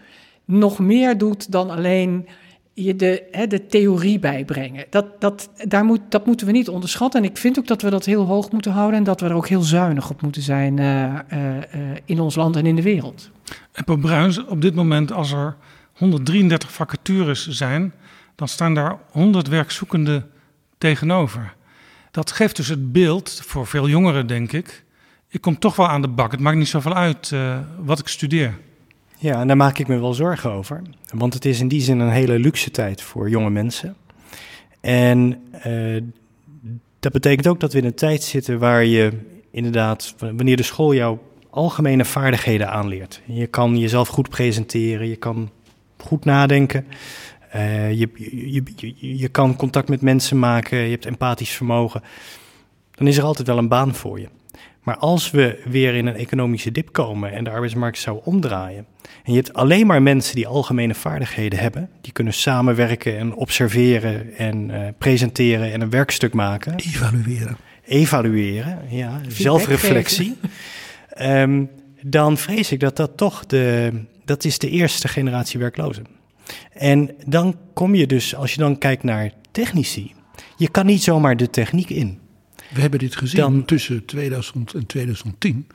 [0.45, 2.27] nog meer doet dan alleen
[2.73, 4.85] je de, hè, de theorie bijbrengen.
[4.90, 7.23] Dat, dat, daar moet, dat moeten we niet onderschatten.
[7.23, 9.34] En ik vind ook dat we dat heel hoog moeten houden en dat we er
[9.34, 11.40] ook heel zuinig op moeten zijn uh, uh,
[12.06, 13.30] in ons land en in de wereld.
[13.72, 15.56] En op Bruins, op dit moment als er
[15.94, 17.94] 133 vacatures zijn,
[18.35, 20.30] dan staan daar 100 werkzoekenden
[20.84, 21.53] tegenover.
[22.11, 24.84] Dat geeft dus het beeld voor veel jongeren, denk ik.
[25.30, 26.31] Ik kom toch wel aan de bak.
[26.31, 28.57] Het maakt niet zoveel uit uh, wat ik studeer.
[29.18, 30.81] Ja, en daar maak ik me wel zorgen over.
[31.14, 33.95] Want het is in die zin een hele luxe tijd voor jonge mensen.
[34.81, 36.01] En uh,
[36.99, 39.11] dat betekent ook dat we in een tijd zitten waar je
[39.51, 41.18] inderdaad, wanneer de school jou
[41.49, 43.22] algemene vaardigheden aanleert.
[43.26, 45.49] Je kan jezelf goed presenteren, je kan
[45.97, 46.85] goed nadenken.
[47.56, 48.10] Uh, je,
[48.52, 52.02] je, je, je kan contact met mensen maken, je hebt empathisch vermogen.
[52.92, 54.28] Dan is er altijd wel een baan voor je.
[54.84, 58.86] Maar als we weer in een economische dip komen en de arbeidsmarkt zou omdraaien.
[59.24, 61.90] en je hebt alleen maar mensen die algemene vaardigheden hebben.
[62.02, 66.76] die kunnen samenwerken en observeren en uh, presenteren en een werkstuk maken.
[66.76, 67.58] Evalueren.
[67.86, 70.36] Evalueren, ja, zelfreflectie.
[71.22, 71.70] Um,
[72.02, 73.92] dan vrees ik dat dat toch de,
[74.26, 76.06] dat is de eerste generatie werklozen.
[76.74, 80.14] En dan kom je dus, als je dan kijkt naar technici,
[80.57, 82.20] je kan niet zomaar de techniek in.
[82.74, 85.68] We hebben dit gezien dan, tussen 2000 en 2010.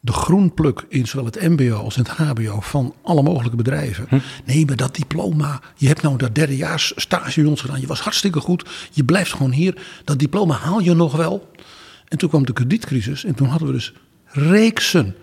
[0.00, 4.06] De groenpluk in zowel het MBO als het HBO van alle mogelijke bedrijven.
[4.08, 4.18] Hm?
[4.44, 5.60] Nee, maar dat diploma.
[5.76, 7.80] Je hebt nou dat derdejaars stage bij ons gedaan.
[7.80, 8.68] Je was hartstikke goed.
[8.92, 9.82] Je blijft gewoon hier.
[10.04, 11.50] Dat diploma haal je nog wel.
[12.08, 13.24] En toen kwam de kredietcrisis.
[13.24, 13.92] En toen hadden we dus
[14.26, 15.14] reeksen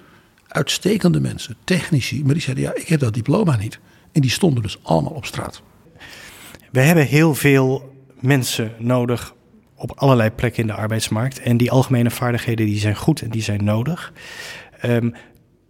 [0.50, 3.80] uitstekende mensen, technici, maar die zeiden ja, ik heb dat diploma niet.
[4.12, 5.62] En die stonden dus allemaal op straat.
[6.72, 9.34] We hebben heel veel mensen nodig
[9.76, 11.40] op allerlei plekken in de arbeidsmarkt.
[11.40, 14.14] En die algemene vaardigheden die zijn goed en die zijn nodig.
[14.86, 15.14] Um,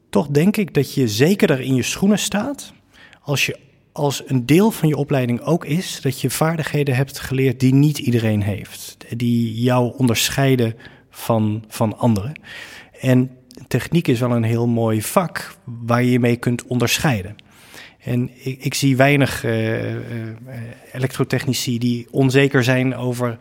[0.10, 2.74] toch denk ik dat je zekerder in je schoenen staat
[3.22, 3.60] als je
[3.91, 7.98] als een deel van je opleiding ook is dat je vaardigheden hebt geleerd die niet
[7.98, 8.98] iedereen heeft.
[9.18, 10.76] Die jou onderscheiden
[11.10, 12.40] van, van anderen.
[12.99, 13.32] En
[13.68, 17.36] techniek is wel een heel mooi vak waar je je mee kunt onderscheiden.
[18.10, 19.99] En ik, zie weinig uh, uh,
[20.94, 23.38] elektrotechnici die onzeker zijn over.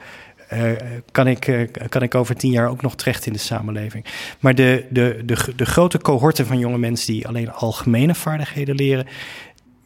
[0.52, 0.70] Uh,
[1.10, 4.04] kan, ik, kan ik over tien jaar ook nog terecht in de samenleving?
[4.40, 9.06] Maar de, de, de, de grote cohorten van jonge mensen die alleen algemene vaardigheden leren,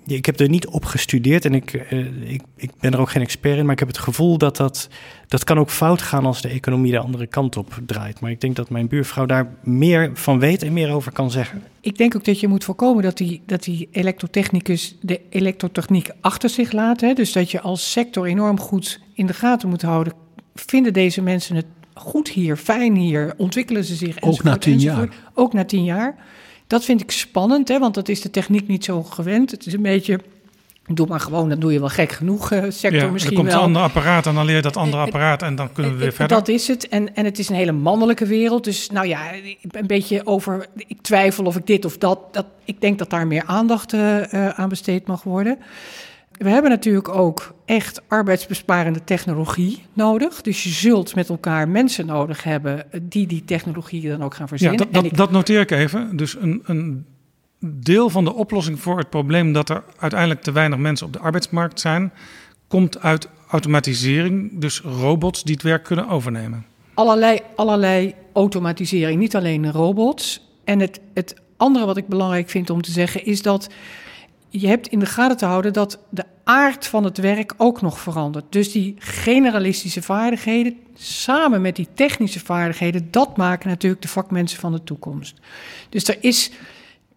[0.06, 3.22] ik heb er niet op gestudeerd en ik, uh, ik, ik, ben er ook geen
[3.22, 4.88] expert in, maar ik heb het gevoel dat dat,
[5.28, 8.20] dat kan ook fout gaan als de economie de andere kant op draait.
[8.20, 11.62] Maar ik denk dat mijn buurvrouw daar meer van weet en meer over kan zeggen.
[11.80, 16.50] Ik denk ook dat je moet voorkomen dat die, dat die elektrotechnicus de elektrotechniek achter
[16.50, 17.00] zich laat.
[17.00, 17.12] Hè?
[17.12, 20.12] Dus dat je als sector enorm goed in de gaten moet houden.
[20.54, 23.34] Vinden deze mensen het goed hier, fijn hier?
[23.36, 24.22] Ontwikkelen ze zich?
[24.22, 25.08] Ook na tien jaar.
[25.34, 26.16] Ook na tien jaar.
[26.72, 29.50] Dat vind ik spannend, hè, want dat is de techniek niet zo gewend.
[29.50, 30.20] Het is een beetje
[30.86, 33.44] Doe maar gewoon, dan doe je wel gek genoeg uh, sector ja, misschien wel.
[33.44, 35.92] Er komt een ander apparaat en dan leer je dat andere apparaat en dan kunnen
[35.92, 36.36] we weer verder.
[36.36, 36.88] Dat is het.
[36.88, 38.64] En, en het is een hele mannelijke wereld.
[38.64, 39.20] Dus nou ja,
[39.70, 40.66] een beetje over...
[40.74, 42.34] Ik twijfel of ik dit of dat...
[42.34, 45.58] dat ik denk dat daar meer aandacht uh, aan besteed mag worden.
[46.42, 50.40] We hebben natuurlijk ook echt arbeidsbesparende technologie nodig.
[50.40, 54.78] Dus je zult met elkaar mensen nodig hebben die die technologie dan ook gaan verzinnen.
[54.78, 56.16] Ja, dat, dat, dat noteer ik even.
[56.16, 57.06] Dus een, een
[57.64, 61.18] deel van de oplossing voor het probleem dat er uiteindelijk te weinig mensen op de
[61.18, 62.12] arbeidsmarkt zijn,
[62.68, 66.66] komt uit automatisering, dus robots die het werk kunnen overnemen.
[66.94, 70.48] Allerlei, allerlei automatisering, niet alleen robots.
[70.64, 73.68] En het, het andere wat ik belangrijk vind om te zeggen is dat
[74.52, 77.98] je hebt in de gaten te houden dat de aard van het werk ook nog
[77.98, 78.44] verandert.
[78.48, 84.72] Dus die generalistische vaardigheden samen met die technische vaardigheden, dat maken natuurlijk de vakmensen van
[84.72, 85.40] de toekomst.
[85.88, 86.50] Dus er is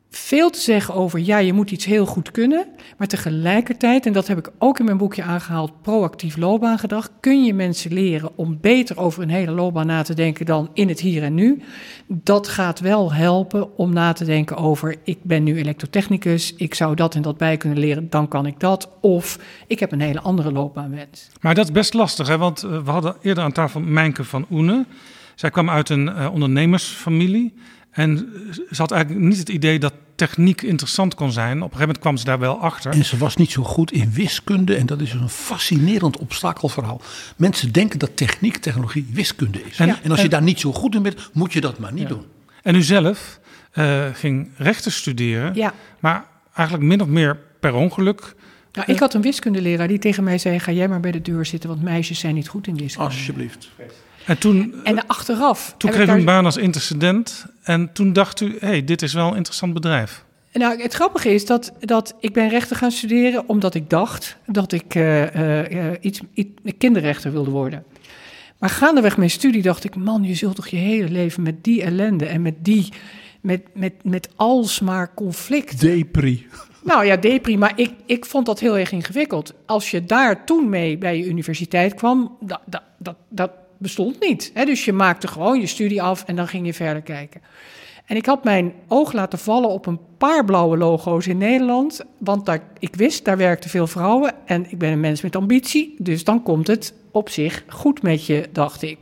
[0.09, 2.65] veel te zeggen over, ja, je moet iets heel goed kunnen,
[2.97, 7.53] maar tegelijkertijd, en dat heb ik ook in mijn boekje aangehaald, proactief loopbaangedrag, kun je
[7.53, 11.23] mensen leren om beter over een hele loopbaan na te denken dan in het hier
[11.23, 11.61] en nu.
[12.07, 16.95] Dat gaat wel helpen om na te denken over, ik ben nu elektrotechnicus, ik zou
[16.95, 18.89] dat en dat bij kunnen leren, dan kan ik dat.
[19.01, 21.27] Of ik heb een hele andere loopbaanwens.
[21.41, 22.37] Maar dat is best lastig, hè?
[22.37, 24.85] want eh, we hadden eerder aan tafel Mijnke van Oene.
[25.35, 27.53] Zij kwam uit een uh, ondernemersfamilie.
[27.95, 28.17] En
[28.71, 31.51] ze had eigenlijk niet het idee dat techniek interessant kon zijn.
[31.51, 32.91] Op een gegeven moment kwam ze daar wel achter.
[32.91, 34.75] En ze was niet zo goed in wiskunde.
[34.75, 37.01] En dat is een fascinerend obstakelverhaal.
[37.35, 39.77] Mensen denken dat techniek, technologie wiskunde is.
[39.79, 42.07] En, en als je daar niet zo goed in bent, moet je dat maar niet
[42.07, 42.25] doen.
[42.63, 43.39] En u zelf
[43.73, 45.53] uh, ging rechten studeren.
[45.53, 45.73] Ja.
[45.99, 48.35] Maar eigenlijk min of meer per ongeluk.
[48.71, 51.45] Nou, ik had een wiskundeleraar die tegen mij zei: Ga jij maar bij de deur
[51.45, 53.09] zitten, want meisjes zijn niet goed in wiskunde.
[53.09, 53.69] Alsjeblieft.
[54.25, 55.75] En toen, en achteraf.
[55.77, 57.45] Toen kreeg u een baan als intercedent.
[57.63, 60.23] En toen dacht u: hé, hey, dit is wel een interessant bedrijf.
[60.53, 64.71] Nou, het grappige is dat, dat ik ben rechten gaan studeren omdat ik dacht dat
[64.71, 67.83] ik uh, uh, iets, iets, kinderrechter wilde worden.
[68.57, 71.83] Maar gaandeweg mijn studie dacht ik, man, je zult toch je hele leven met die
[71.83, 72.89] ellende en met die,
[73.41, 75.79] met, met, met alsmaar conflict.
[75.79, 76.47] Depri.
[76.83, 79.53] Nou ja, depri, maar ik, ik vond dat heel erg ingewikkeld.
[79.65, 84.51] Als je daar toen mee bij je universiteit kwam, dat, dat, dat, dat bestond niet.
[84.53, 84.65] Hè?
[84.65, 87.41] Dus je maakte gewoon je studie af en dan ging je verder kijken.
[88.05, 92.01] En ik had mijn oog laten vallen op een paar blauwe logo's in Nederland.
[92.17, 94.33] Want daar, ik wist, daar werkten veel vrouwen.
[94.45, 95.95] En ik ben een mens met ambitie.
[95.97, 98.97] Dus dan komt het op zich goed met je, dacht ik.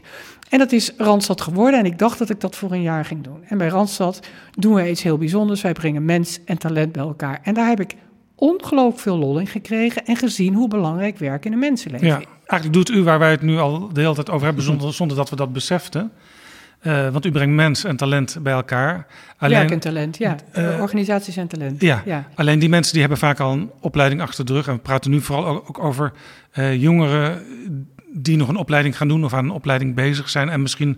[0.49, 1.79] En dat is Randstad geworden.
[1.79, 3.43] En ik dacht dat ik dat voor een jaar ging doen.
[3.43, 4.19] En bij Randstad
[4.51, 5.61] doen we iets heel bijzonders.
[5.61, 7.39] Wij brengen mens en talent bij elkaar.
[7.43, 7.95] En daar heb ik
[8.35, 12.73] ongelooflijk veel lol in gekregen en gezien hoe belangrijk werk in een mensenleven Ja, eigenlijk
[12.73, 15.29] doet u waar wij het nu al de hele tijd over hebben, zonder, zonder dat
[15.29, 16.11] we dat beseften.
[16.83, 19.05] Eh, want u brengt mens en talent bij elkaar.
[19.39, 20.35] Werk en talent, ja.
[20.51, 21.81] eh, Organisaties en talent.
[21.81, 22.27] Ja, ja.
[22.35, 24.67] alleen die mensen die hebben vaak al een opleiding achter de rug.
[24.67, 26.11] En we praten nu vooral ook, ook over
[26.51, 27.41] eh, jongeren
[28.13, 30.49] die nog een opleiding gaan doen of aan een opleiding bezig zijn.
[30.49, 30.97] En misschien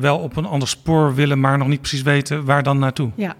[0.00, 3.10] wel op een ander spoor willen, maar nog niet precies weten waar dan naartoe.
[3.14, 3.34] Ja,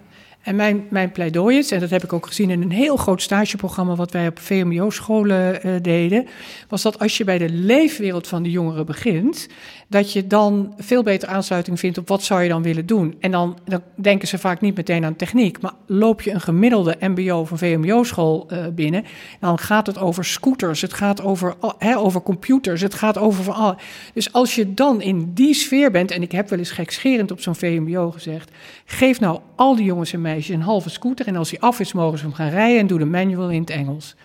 [0.47, 3.21] en mijn, mijn pleidooi is, en dat heb ik ook gezien in een heel groot
[3.21, 6.27] stageprogramma wat wij op VMBO-scholen eh, deden,
[6.69, 9.47] was dat als je bij de leefwereld van de jongeren begint,
[9.87, 13.15] dat je dan veel beter aansluiting vindt op wat zou je dan willen doen.
[13.19, 16.95] En dan, dan denken ze vaak niet meteen aan techniek, maar loop je een gemiddelde
[16.99, 19.05] MBO of een VMBO-school eh, binnen,
[19.39, 21.55] dan gaat het over scooters, het gaat over,
[21.95, 23.77] over computers, het gaat over van alle.
[24.13, 27.41] Dus als je dan in die sfeer bent, en ik heb wel eens gekscherend op
[27.41, 28.51] zo'n VMBO gezegd,
[28.85, 31.93] geef nou al die jongens en meisjes een halve scooter en als hij af is,
[31.93, 34.15] mogen ze hem gaan rijden en doe de manual in het Engels.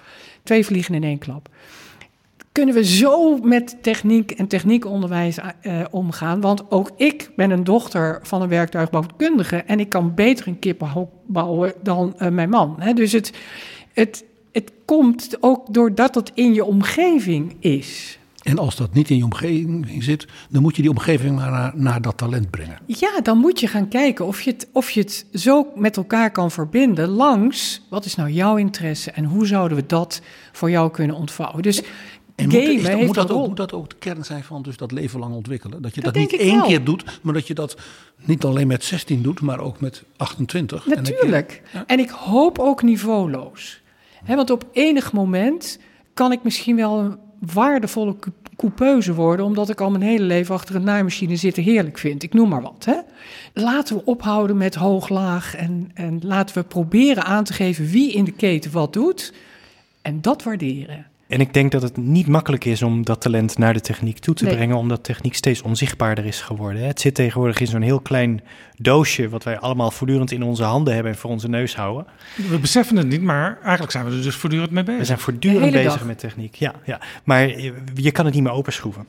[0.42, 1.48] Twee vliegen in één klap
[2.52, 6.40] kunnen we zo met techniek en techniekonderwijs eh, omgaan.
[6.40, 11.10] Want ook ik ben een dochter van een werktuigbouwkundige en ik kan beter een kippenhok
[11.26, 12.76] bouwen dan eh, mijn man.
[12.78, 12.92] Hè?
[12.92, 13.32] Dus het,
[13.92, 18.18] het, het komt ook doordat het in je omgeving is.
[18.42, 21.72] En als dat niet in je omgeving zit, dan moet je die omgeving maar naar,
[21.74, 22.78] naar dat talent brengen.
[22.86, 26.30] Ja, dan moet je gaan kijken of je, het, of je het zo met elkaar
[26.30, 30.20] kan verbinden langs wat is nou jouw interesse en hoe zouden we dat
[30.52, 31.62] voor jou kunnen ontvouwen.
[31.62, 31.82] Dus
[32.36, 34.76] En moet, is dat- moet, dat ook, moet dat ook de kern zijn van dus
[34.76, 35.82] dat leven lang ontwikkelen?
[35.82, 36.66] Dat je Dat dat, niet één wel.
[36.66, 37.76] keer doet, maar dat je dat
[38.24, 40.86] niet alleen met 16 doet, maar ook met 28.
[40.86, 41.62] En een keer- Natuurlijk.
[41.86, 43.80] En ik hoop ook niveauloos.
[44.26, 45.78] Want op enig moment
[46.14, 47.16] kan ik misschien wel
[47.52, 51.98] waardevolle cou- coupeuse worden, omdat ik al mijn hele leven achter een naaimachine zitten heerlijk
[51.98, 52.22] vind.
[52.22, 52.84] Ik noem maar wat.
[52.84, 52.96] Hè.
[53.54, 58.24] Laten we ophouden met hoog-laag en, en laten we proberen aan te geven wie in
[58.24, 59.32] de keten wat doet
[60.02, 61.06] en dat waarderen.
[61.32, 64.34] En ik denk dat het niet makkelijk is om dat talent naar de techniek toe
[64.34, 64.54] te Nee.
[64.54, 66.82] brengen, omdat techniek steeds onzichtbaarder is geworden.
[66.86, 68.40] Het zit tegenwoordig in zo'n heel klein
[68.76, 72.06] doosje, wat wij allemaal voortdurend in onze handen hebben en voor onze neus houden.
[72.48, 75.00] We beseffen het niet, maar eigenlijk zijn we er dus voortdurend mee bezig.
[75.00, 76.04] We zijn voortdurend bezig dag.
[76.04, 77.00] met techniek, ja, ja.
[77.24, 79.06] Maar je, je kan het niet meer openschroeven.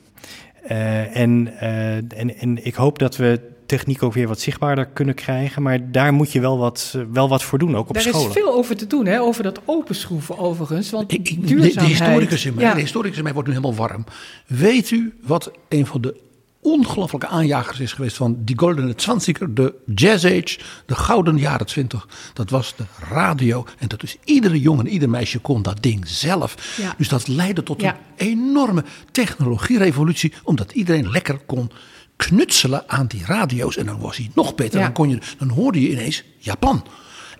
[0.68, 3.40] Eh, en, eh, en, en ik hoop dat we
[3.78, 7.30] techniek ook weer wat zichtbaarder kunnen krijgen, maar daar moet je wel wat, eh, wel
[7.30, 8.28] wat voor doen, ook op Daar scholen.
[8.28, 10.90] is veel over te doen, hè, over dat openschroeven overigens.
[10.90, 11.80] Want Ik- ik- de, duurzaamheid...
[11.80, 12.74] de historicus in mij, Ja.
[12.74, 14.06] de historicus in mij wordt nu helemaal warm.
[14.48, 16.22] Weet u wat een van de
[16.62, 22.08] ongelofelijke aanjagers is geweest van die goldene zwanziger, de jazz age, de gouden jaren twintig.
[22.34, 23.66] Dat was de radio.
[23.80, 26.76] En dat dus iedere jongen en ieder meisje kon dat ding zelf.
[26.82, 26.94] Ja.
[26.98, 27.98] Dus dat leidde tot Ja.
[28.18, 31.72] een enorme technologierevolutie, omdat iedereen lekker kon
[32.16, 33.78] knutselen aan die radio's.
[33.78, 34.80] En dan was hij nog beter.
[34.80, 34.86] Ja.
[34.86, 36.86] Dan, kon je, dan hoorde je ineens Japan.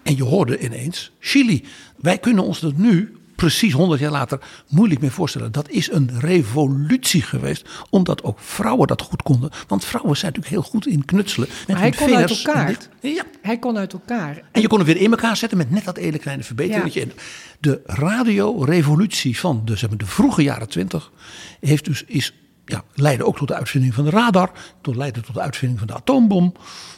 [0.04, 1.66] En je hoorde ineens Chili.
[1.96, 4.40] Wij kunnen ons dat nu, precies 100 jaar later,
[4.70, 5.52] moeilijk meer voorstellen.
[5.52, 9.50] Dat is een revolutie geweest, omdat ook vrouwen dat goed konden.
[9.68, 11.48] Want vrouwen zijn natuurlijk heel goed in knutselen.
[11.50, 12.78] Met Maar hij kon uit vingers elkaar.
[13.00, 13.24] Ja.
[13.42, 14.42] Hij kon uit elkaar.
[14.52, 17.02] En je kon hem weer in elkaar zetten met net dat ene kleine verbeteringetje.
[17.02, 17.12] En
[17.60, 21.12] de radiorevolutie van de, zeg maar, de vroege jaren twintig
[21.60, 22.34] heeft dus, is,
[22.66, 24.52] ja, leidde ook tot de uitvinding van de radar.
[24.82, 26.54] Tot leidde tot de uitvinding van de atoombom.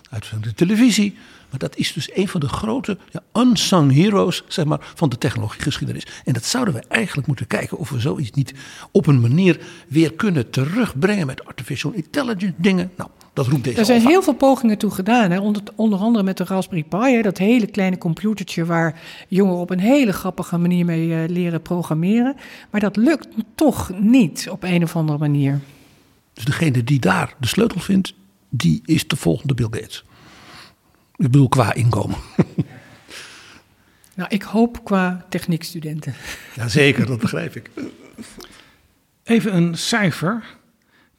[0.09, 1.17] Uitvinding van de televisie.
[1.59, 5.17] Maar dat is dus een van de grote ja, unsung heroes zeg maar, van de
[5.17, 6.07] technologiegeschiedenis.
[6.25, 8.53] En dat zouden we eigenlijk moeten kijken of we zoiets niet
[8.91, 12.91] op een manier weer kunnen terugbrengen met artificial intelligence dingen.
[12.97, 15.31] Nou, dat roept deze Er zijn heel veel pogingen toe gedaan.
[15.31, 15.39] Hè?
[15.39, 16.97] Onder, onder andere met de Raspberry Pi.
[16.97, 17.21] Hè?
[17.21, 22.35] Dat hele kleine computertje waar jongeren op een hele grappige manier mee eh, leren programmeren.
[22.71, 25.59] Maar dat lukt toch niet op een of andere manier.
[26.33, 28.13] Dus degene die daar de sleutel vindt,
[28.49, 30.03] die is de volgende Bill Gates.
[31.15, 32.17] Ik bedoel qua inkomen.
[34.15, 36.15] Nou, ik hoop qua techniekstudenten.
[36.55, 37.69] Jazeker, dat begrijp ik.
[39.23, 40.43] Even een cijfer.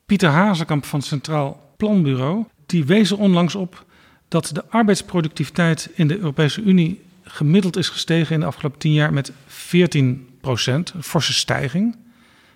[0.07, 3.85] Pieter Hazekamp van het Centraal Planbureau, die wees er onlangs op
[4.29, 9.13] dat de arbeidsproductiviteit in de Europese Unie gemiddeld is gestegen in de afgelopen tien jaar
[9.13, 11.97] met 14 procent, een forse stijging.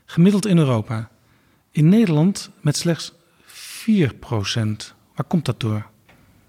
[0.05, 1.11] Gemiddeld in Europa.
[1.71, 3.13] In Nederland met slechts
[3.45, 4.95] 4 procent.
[5.15, 5.90] Waar komt dat door?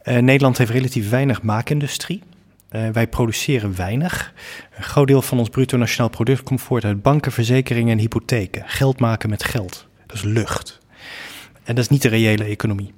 [0.03, 2.21] Eh, Nederland heeft relatief weinig maakindustrie.
[2.69, 4.33] Eh, wij produceren weinig.
[4.77, 8.63] Een groot deel van ons bruto nationaal product komt voort uit banken, verzekeringen en hypotheken.
[8.65, 9.87] Geld maken met geld.
[10.05, 10.79] Dat is lucht.
[11.63, 12.93] En dat is niet de reële economie.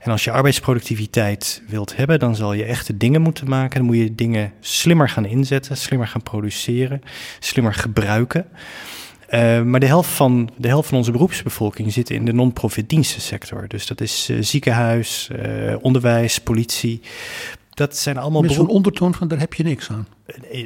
[0.00, 3.78] En als je arbeidsproductiviteit wilt hebben, dan zal je echte dingen moeten maken.
[3.78, 7.02] Dan moet je dingen slimmer gaan inzetten, slimmer gaan produceren,
[7.38, 8.46] slimmer gebruiken.
[9.30, 13.68] Uh, maar de helft, van, de helft van onze beroepsbevolking zit in de non-profit dienstensector.
[13.68, 17.00] Dus dat is uh, ziekenhuis, uh, onderwijs, politie.
[17.70, 20.06] Dat zijn allemaal Met zo'n ondertoon van daar heb je niks aan.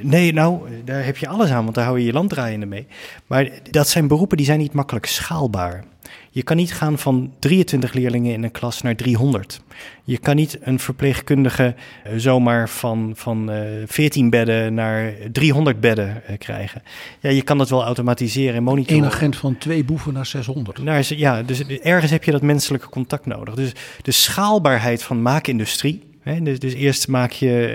[0.03, 2.87] Nee, nou, daar heb je alles aan, want daar hou je je land draaiende mee.
[3.27, 5.85] Maar dat zijn beroepen die zijn niet makkelijk schaalbaar.
[6.31, 9.61] Je kan niet gaan van 23 leerlingen in een klas naar 300.
[10.05, 11.75] Je kan niet een verpleegkundige
[12.05, 16.83] eh, zomaar van, van eh 14 bedden naar 300 bedden eh, krijgen.
[17.21, 19.03] Ja, je kan dat wel automatiseren en monitoren.
[19.03, 20.83] Eén agent van twee boeven naar 600.
[20.83, 23.55] Naar, ja, dus ergens heb je dat menselijke contact nodig.
[23.55, 23.73] Dus
[24.03, 26.08] de schaalbaarheid van maakindustrie.
[26.43, 27.67] Dus, dus eerst maak je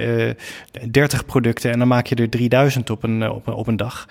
[0.82, 3.68] eh 30 producten en dan maak je er 3000 op een, eh, op, een- op
[3.68, 4.08] een dag.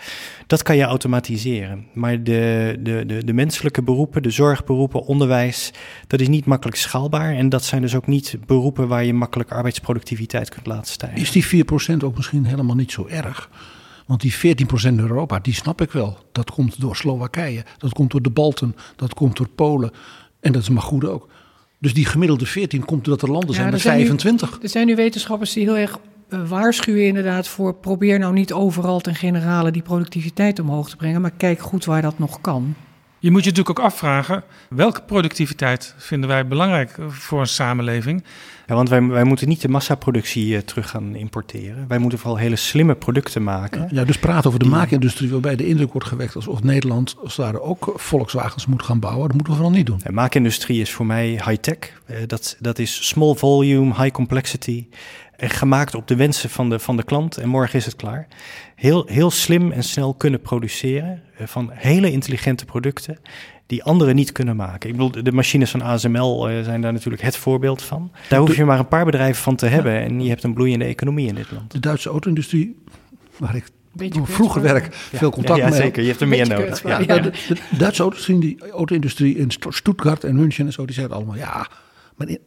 [0.46, 1.86] Dat kan je automatiseren.
[1.94, 5.70] Maar de, de, de, de menselijke beroepen, de zorgberoepen, onderwijs,
[6.06, 7.34] dat is niet makkelijk schaalbaar.
[7.34, 11.20] En dat zijn dus ook niet beroepen waar je makkelijk arbeidsproductiviteit kunt laten stijgen.
[11.20, 13.50] Is die 4% ook misschien helemaal niet zo erg?
[14.06, 16.18] Want die 14% in Europa, die snap ik wel.
[16.32, 19.90] Dat komt door Slowakije, dat komt door de Balten, dat komt door Polen.
[20.40, 21.28] En dat is maar goed ook.
[21.82, 24.58] Dus die gemiddelde 14 komt doordat er landen zijn met zijn nu- 25.
[24.62, 25.98] er zijn nu wetenschappers die heel erg
[26.28, 27.74] eh, waarschuwen inderdaad voor...
[27.74, 31.20] probeer nou niet overal ten generale die productiviteit omhoog te brengen...
[31.20, 32.74] maar kijk goed waar dat nog kan.
[33.22, 38.24] Je moet je natuurlijk ook afvragen, welke productiviteit vinden wij belangrijk voor een samenleving?
[38.66, 41.88] Ja, want wij, wij moeten niet de massaproductie eh, terug gaan importeren.
[41.88, 43.88] Wij moeten vooral hele slimme producten maken.
[43.90, 47.60] Ja, dus praten over de maakindustrie waarbij de indruk wordt gewekt alsof Nederland als ware
[47.60, 49.26] ook Volkswagens moet gaan bouwen.
[49.26, 50.00] Dat moeten we vooral niet doen.
[50.02, 51.76] De maakindustrie is voor mij high-tech.
[52.06, 54.86] Eh, dat, dat is small volume, high complexity.
[55.50, 57.36] Gemaakt op de wensen van de, van de klant.
[57.36, 58.26] En morgen is het klaar.
[58.74, 61.22] Heel, heel slim en snel kunnen produceren.
[61.38, 63.18] eh, van hele intelligente producten.
[63.66, 64.90] Die anderen niet kunnen maken.
[64.90, 68.12] Ik bedoel, de machines van ASML eh, zijn daar natuurlijk het voorbeeld van.
[68.28, 70.00] Daar hoef je maar een paar bedrijven van te hebben.
[70.00, 71.70] En je hebt een bloeiende economie in dit land.
[71.72, 72.76] De Duitse auto-industrie,
[73.36, 73.64] waar ik
[73.94, 75.86] Beetje vroeger werk, Ja, veel contact ja, ja, mee had.
[75.88, 76.02] zeker.
[76.02, 76.82] Je hebt er meer Beetje nodig.
[76.82, 77.18] Ja, Ja.
[77.22, 81.36] de, de Duitse auto-industrie, die auto-industrie in Stuttgart en München en zo, die zeiden allemaal
[81.36, 81.68] ja,
[82.16, 82.38] maar in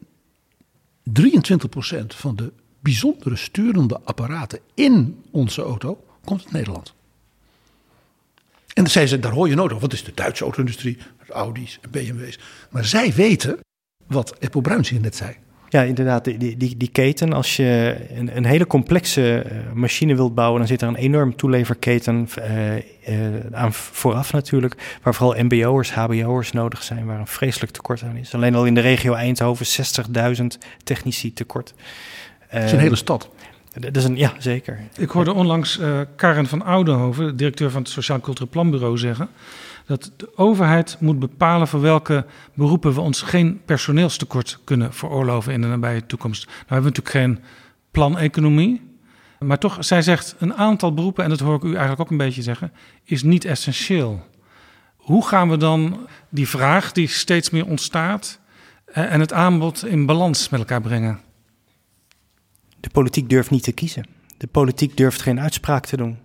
[1.04, 2.52] 23% van de
[2.86, 6.94] bijzondere sturende apparaten in onze auto komt uit Nederland.
[8.74, 10.98] En dan zeiden ze, daar hoor je nooit over, want is de Duitse auto-industrie,
[11.30, 12.40] Audi's en BMW's.
[12.70, 13.60] Maar zij weten
[14.08, 15.36] wat Eppo Bruins hier net zei.
[15.70, 17.34] Ja, inderdaad, die, die, die, die keten.
[17.34, 21.36] Als je een, een hele complexe eh, machine wilt bouwen, dan zit er een enorm
[21.36, 22.84] toeleverketen eh, eh,
[23.52, 25.00] aan vooraf natuurlijk.
[25.04, 28.34] Waar vooral MBO'ers, HBO'ers nodig zijn, waar een vreselijk tekort aan is.
[28.34, 29.66] Alleen al in de regio Eindhoven
[30.38, 30.46] 60.000
[30.84, 31.74] technici tekort.
[32.52, 33.30] Dat is een hele stad.
[33.80, 34.80] Dat is een, ja, zeker.
[34.98, 39.30] Ik hoorde onlangs eh, Karen van Oudenhoven, de directeur van het Sociaal Cultureel Planbureau, zeggen
[39.86, 45.62] dat de overheid moet bepalen voor welke beroepen we ons geen personeelstekort kunnen veroorloven in
[45.62, 46.46] de nabije toekomst.
[46.46, 47.40] Nou hebben we natuurlijk geen
[47.92, 48.82] planeconomie,
[49.40, 52.18] maar toch, zij zegt een aantal beroepen, en dat hoor ik u eigenlijk ook een
[52.18, 52.72] beetje zeggen,
[53.04, 54.26] is niet essentieel.
[54.96, 58.40] Hoe gaan we dan die vraag die steeds meer ontstaat
[58.86, 61.20] eh, en het aanbod in balans met elkaar brengen?
[62.86, 64.06] De politiek durft niet te kiezen.
[64.38, 66.18] De politiek durft geen uitspraak te doen.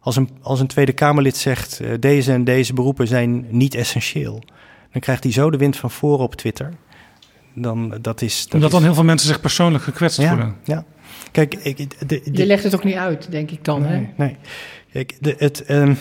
[0.00, 4.42] Als een, als een Tweede Kamerlid zegt, eh, deze en deze beroepen zijn niet essentieel,
[4.92, 6.72] dan krijgt hij zo de wind van voren op Twitter.
[7.54, 10.56] Dan, dat is, dat Omdat is- dan heel veel mensen zich persoonlijk gekwetst ja, voelen.
[10.64, 10.84] Ja,
[11.32, 13.82] kijk, ik, de, de, Je legt het ook niet uit, denk ik dan.
[13.84, 13.96] Hè?
[13.96, 14.36] nee, nee.
[14.92, 15.94] Kijk, de, het, ehm,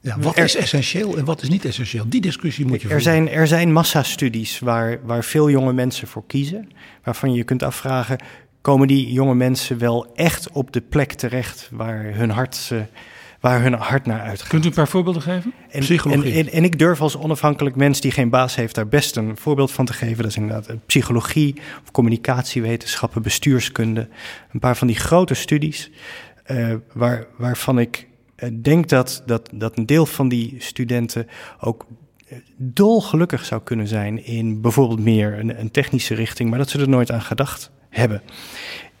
[0.00, 2.04] Ja, wat Er- is essentieel en wat is niet essentieel?
[2.08, 3.02] Die discussie moet je er, voeren.
[3.02, 6.68] zijn, er zijn massastudies waar, waar veel jonge mensen voor kiezen,
[7.04, 8.18] waarvan je je kunt afvragen,
[8.66, 12.78] komen die jonge mensen wel echt op de plek terecht waar hun hart, eh,
[13.40, 14.48] waar hun hart naar uitgaat?
[14.48, 15.52] Kunt u een paar voorbeelden geven?
[15.70, 16.32] En, Psychologie.
[16.32, 19.36] En, en, en ik durf als onafhankelijk mens die geen baas heeft daar best een
[19.36, 20.16] voorbeeld van te geven.
[20.16, 24.08] Dat is inderdaad eh, psychologie, of communicatiewetenschappen, bestuurskunde.
[24.52, 25.90] Een paar van die grote studies
[26.44, 31.26] eh, waar, waarvan ik eh, denk dat, dat, dat een deel van die studenten
[31.60, 31.86] ook
[32.56, 36.88] dolgelukkig zou kunnen zijn in bijvoorbeeld meer een, een technische richting, maar dat ze er
[36.88, 38.22] nooit aan gedacht hebben.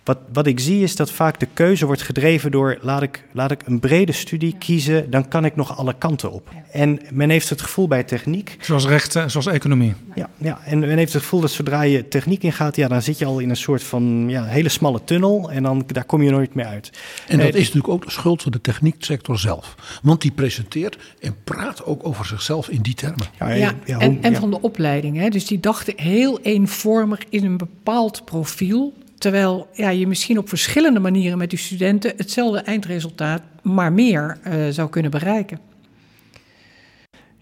[0.06, 3.50] Wat, wat ik zie is dat vaak de keuze wordt gedreven door laat ik, laat
[3.50, 6.48] ik een brede studie kiezen, dan kan ik nog alle kanten op.
[6.72, 8.56] En men heeft het gevoel bij techniek.
[8.60, 9.94] Zoals rechten, zoals economie.
[10.14, 13.18] Ja, ja, en men heeft het gevoel dat zodra je techniek ingaat, ja, dan zit
[13.18, 16.30] je al in een soort van ja, hele smalle tunnel en dan daar kom je
[16.30, 16.90] nooit meer uit.
[17.28, 19.74] En dat Eh, is natuurlijk ook de schuld van de technieksector zelf.
[20.02, 23.26] Want die presenteert en praat ook over zichzelf in die termen.
[23.38, 24.38] ja, Ja, ja, en, hoe- en ja.
[24.40, 25.16] van de opleiding.
[25.16, 25.28] Hè?
[25.28, 28.92] Dus die dachten heel eenvormig in een bepaald profiel.
[29.18, 34.52] Terwijl ja, je misschien op verschillende manieren met die studenten hetzelfde eindresultaat, maar meer eh,
[34.70, 35.58] zou kunnen bereiken.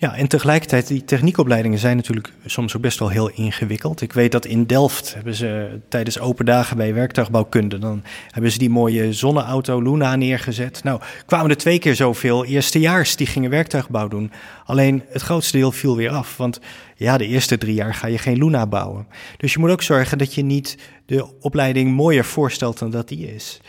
[0.04, 4.00] Ja, en tegelijkertijd, die techniekopleidingen zijn natuurlijk soms ook best wel heel ingewikkeld.
[4.00, 8.58] Ik weet dat in Delft hebben ze tijdens open dagen bij werktuigbouwkunde, dan hebben ze
[8.58, 10.82] die mooie zonneauto Luna neergezet.
[10.82, 14.32] Nou, kwamen er twee keer zoveel eerstejaars die gingen werktuigbouw doen.
[14.64, 16.60] Alleen het grootste deel viel weer af, want
[16.96, 19.06] ja, de eerste drie jaar ga je geen Luna bouwen.
[19.36, 23.34] Dus je moet ook zorgen dat je niet de opleiding mooier voorstelt dan dat die
[23.34, 23.60] is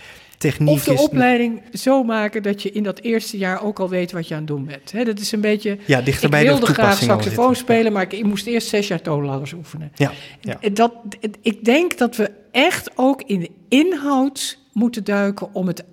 [0.49, 4.11] techniek of de opleiding zo maken dat je in dat eerste jaar ook al weet
[4.11, 4.91] wat je aan het doen bent.
[4.91, 5.77] He, dat is een beetje.
[5.85, 9.53] Ja, dichter bij ik wilde graag saxofoon spelen, maar ik, moest eerst zes jaar toonladders
[9.53, 9.91] oefenen.
[9.95, 10.11] Ja,
[10.41, 10.69] ja.
[10.73, 10.93] Dat,
[11.41, 15.84] ik denk dat we echt ook in de inhoud moeten duiken om het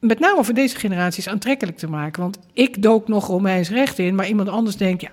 [0.00, 2.22] met name voor deze generaties aantrekkelijk te maken.
[2.22, 5.10] Want ik dook nog Romeins recht in, maar iemand anders denkt, ja,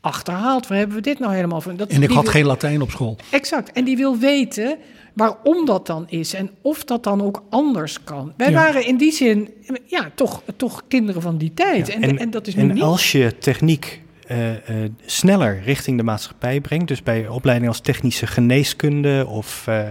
[0.00, 1.76] achterhaald, waar hebben we dit nou helemaal van?
[1.76, 3.16] Dat, en ik had geen Latijn op school.
[3.30, 3.72] Exact.
[3.72, 4.78] En die wil weten
[5.20, 8.32] waarom dat dan is en of dat dan ook anders kan.
[8.36, 9.48] Wij waren in die zin
[9.86, 11.88] ja, toch, toch kinderen van die tijd.
[11.88, 12.82] En, en, dat is nu en niet.
[12.82, 14.56] als je techniek uh, uh,
[15.06, 19.88] sneller richting de maatschappij brengt, dus bij opleidingen als technische geneeskunde of uh,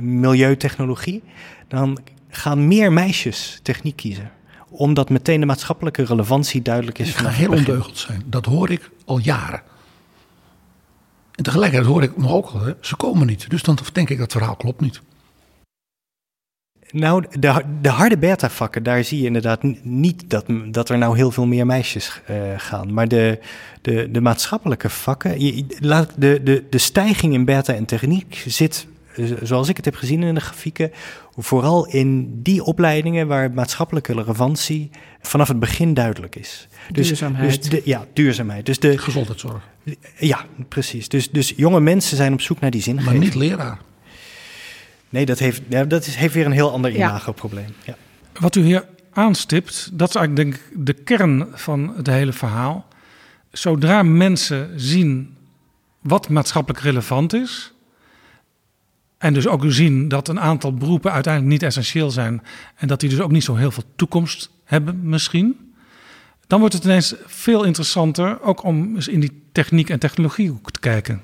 [0.00, 1.22] milieutechnologie,
[1.68, 1.98] dan
[2.28, 4.30] gaan meer meisjes techniek kiezen
[4.76, 7.08] omdat meteen de maatschappelijke relevantie duidelijk is.
[7.08, 8.22] Het gaat heel ondeugend zijn.
[8.26, 9.62] Dat hoor ik al jaren.
[11.34, 13.50] En tegelijkertijd hoor ik nog ook al, hè, ze komen niet.
[13.50, 15.00] Dus dan denk ik dat het verhaal klopt niet.
[16.90, 21.30] Nou, de, de harde beta-vakken, daar zie je inderdaad niet dat, dat er nou heel
[21.30, 22.92] veel meer meisjes uh, gaan.
[22.92, 23.38] Maar de,
[23.82, 25.66] de, de maatschappelijke vakken, je,
[26.16, 28.86] de, de, de stijging in beta en techniek zit,
[29.16, 30.90] eh, zoals ik het heb gezien in de grafieken,
[31.36, 34.90] vooral in die opleidingen waar maatschappelijke relevantie
[35.20, 36.68] vanaf het begin duidelijk is.
[36.92, 37.62] Dus, duurzaamheid.
[37.62, 38.66] Dus de, ja, duurzaamheid.
[38.66, 39.62] Dus de, Gezondheidszorg.
[40.18, 41.08] Ja, precies.
[41.08, 43.12] Dus, dus jonge mensen zijn op zoek naar die zingeving.
[43.12, 43.78] Maar niet leraar.
[45.08, 47.74] Nee, dat heeft, dat is, heeft weer een heel ander imagoprobleem.
[47.84, 47.96] Ja.
[48.40, 52.86] Wat u hier aanstipt, dat is eigenlijk denk ik de kern van het hele verhaal.
[53.50, 55.36] Zodra mensen zien
[56.00, 57.74] wat maatschappelijk relevant is,
[59.24, 62.42] en dus ook zien dat een aantal beroepen uiteindelijk niet essentieel zijn.
[62.76, 65.73] En dat die dus ook niet zo heel veel toekomst hebben misschien.
[66.46, 70.80] Dan wordt het ineens veel interessanter ook om eens in die techniek en technologiehoek te
[70.80, 71.22] kijken.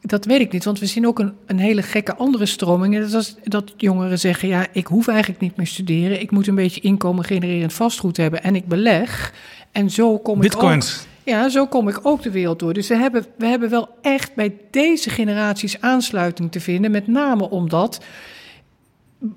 [0.00, 2.98] Dat weet ik niet, want we zien ook een, een hele gekke andere stroming.
[2.98, 6.20] Dat is dat jongeren zeggen, ja, ik hoef eigenlijk niet meer studeren.
[6.20, 9.32] Ik moet een beetje inkomen genererend vastgoed hebben en ik beleg.
[9.72, 10.94] En zo kom Bitcoins.
[10.94, 11.14] ik ook...
[11.24, 12.72] Ja, zo kom ik ook de wereld door.
[12.72, 16.90] Dus we hebben, we hebben wel echt bij deze generaties aansluiting te vinden.
[16.90, 18.00] Met name omdat.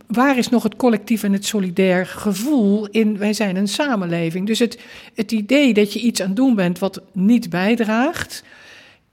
[0.08, 4.48] Waar is nog het collectief en het solidair gevoel in wij zijn een samenleving?
[4.48, 4.80] Dus het,
[5.16, 8.44] het idee dat je iets aan het doen bent wat niet bijdraagt.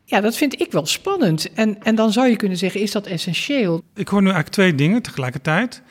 [0.04, 1.52] Ja, dat vind ik wel spannend.
[1.52, 3.82] En, en dan zou je kunnen zeggen, is dat essentieel?
[3.94, 5.82] Ik hoor nu eigenlijk twee dingen tegelijkertijd.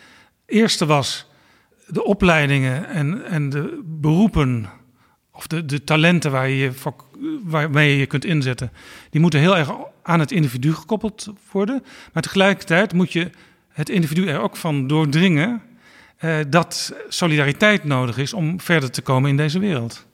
[0.45, 1.27] Eerste was
[1.87, 4.69] de opleidingen en, en de beroepen
[5.31, 6.71] of de, de talenten waar je,
[7.43, 8.71] waarmee je je kunt inzetten,
[9.09, 9.71] die moeten heel erg
[10.03, 11.83] aan het individu gekoppeld worden.
[12.13, 13.29] Maar tegelijkertijd moet je
[13.75, 15.61] het individu er ook van doordringen
[16.17, 20.05] eh, dat solidariteit nodig is om verder te komen in deze wereld.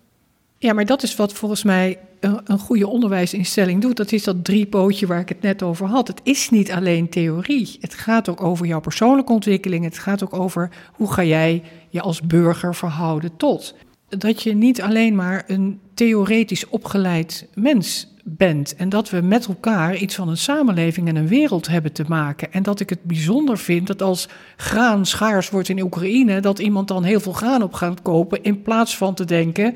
[0.58, 3.98] Ja, maar dat is wat volgens mij een, een goede onderwijsinstelling doet.
[3.98, 6.08] Dat is dat driepootje waar ik het net over had.
[6.08, 7.78] Het is niet alleen theorie.
[7.80, 9.84] Het gaat ook over jouw persoonlijke ontwikkeling.
[9.84, 13.76] Het gaat ook over hoe ga jij je als burger verhouden tot
[14.18, 18.76] dat je niet alleen maar een theoretisch opgeleid mens bent.
[18.76, 22.54] En dat we met elkaar iets van een samenleving en een wereld hebben te maken.
[22.54, 26.88] En dat ik het bijzonder vind dat als graan schaars wordt in Oekraïne, dat iemand
[26.88, 28.44] dan heel veel graan op gaat kopen.
[28.44, 29.76] In plaats van te denken: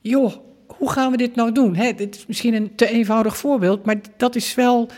[0.00, 0.32] joh,
[0.66, 1.74] hoe gaan we dit nou doen?
[1.76, 4.88] Hè, dit is misschien een te eenvoudig voorbeeld, maar dat is wel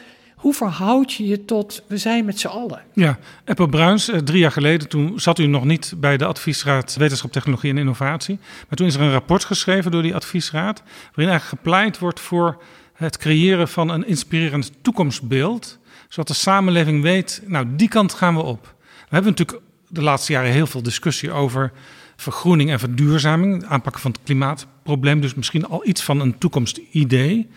[0.43, 2.83] hoe verhoud je je tot we zijn met z'n allen?
[2.93, 6.95] Ja, Eppo Bruins, eh, drie jaar geleden, toen zat u nog niet bij de Adviesraad
[6.95, 8.39] Wetenschap, Technologie en Innovatie.
[8.69, 10.83] Maar toen is er een rapport geschreven door die adviesraad,
[11.15, 12.63] waarin eigenlijk gepleit wordt voor
[12.93, 15.79] het creëren van een inspirerend toekomstbeeld,
[16.09, 18.75] zodat de samenleving weet, nou, die kant gaan we op.
[18.83, 21.73] We hebben natuurlijk de laatste jaren heel veel discussie over
[22.17, 27.49] vergroening en verduurzaming, aanpakken van het klimaatprobleem, dus misschien al iets van een toekomstidee.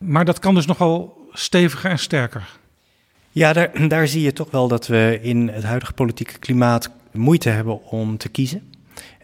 [0.00, 2.48] Maar dat kan dus nogal steviger en sterker.
[3.30, 7.48] Ja, daar, daar zie je toch wel dat we in het huidige politieke klimaat moeite
[7.48, 8.62] hebben om te kiezen.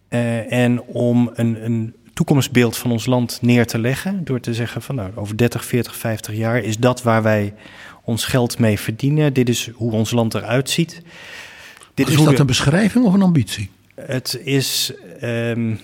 [0.09, 4.25] Uh, en om een, een toekomstbeeld van ons land neer te leggen.
[4.25, 7.55] Door te zeggen van nou, over 30, 40, 50 jaar is dat waar wij
[8.05, 9.33] ons geld mee verdienen.
[9.33, 11.03] Dit is hoe ons land eruit ziet.
[11.95, 13.71] Dit is, is dat een beschrijving of een ambitie?
[13.95, 14.93] Het is
[15.23, 15.81] um,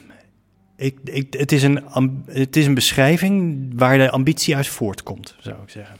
[0.76, 1.82] ik, ik, het, is een,
[2.26, 5.96] het is een beschrijving waar de ambitie uit voortkomt, zou ik zeggen.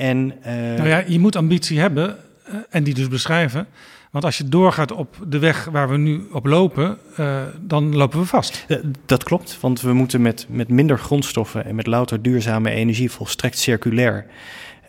[0.00, 0.34] En,
[0.76, 2.16] nou ja, je moet ambitie hebben
[2.48, 3.66] uh, en die dus beschrijven.
[4.10, 8.18] Want als je doorgaat op de weg waar we nu op lopen, uh, dan lopen
[8.18, 8.66] we vast.
[9.06, 13.58] Dat klopt, want we moeten met, met minder grondstoffen en met louter duurzame energie volstrekt
[13.58, 14.26] circulair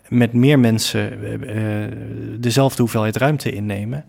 [0.08, 1.86] met meer mensen uh,
[2.38, 4.04] dezelfde hoeveelheid ruimte innemen.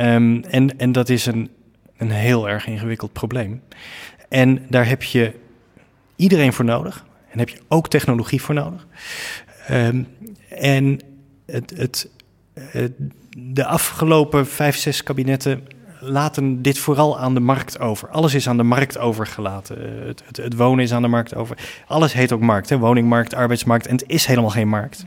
[0.00, 1.50] Um, en, en dat is een,
[1.96, 3.62] een heel erg ingewikkeld probleem.
[4.28, 5.32] En daar heb je
[6.16, 7.04] iedereen voor nodig.
[7.30, 8.86] En heb je ook technologie voor nodig.
[9.70, 10.06] Um,
[10.60, 11.00] en
[11.46, 12.08] het, het,
[13.38, 15.62] de afgelopen vijf, zes kabinetten
[16.00, 18.08] laten dit vooral aan de markt over.
[18.08, 20.00] Alles is aan de markt overgelaten.
[20.00, 21.56] Eh, het, het, wonen is aan de markt over.
[21.86, 22.78] Alles heet ook markt, hè?
[22.78, 23.86] woningmarkt, arbeidsmarkt.
[23.86, 25.04] En het is helemaal geen markt.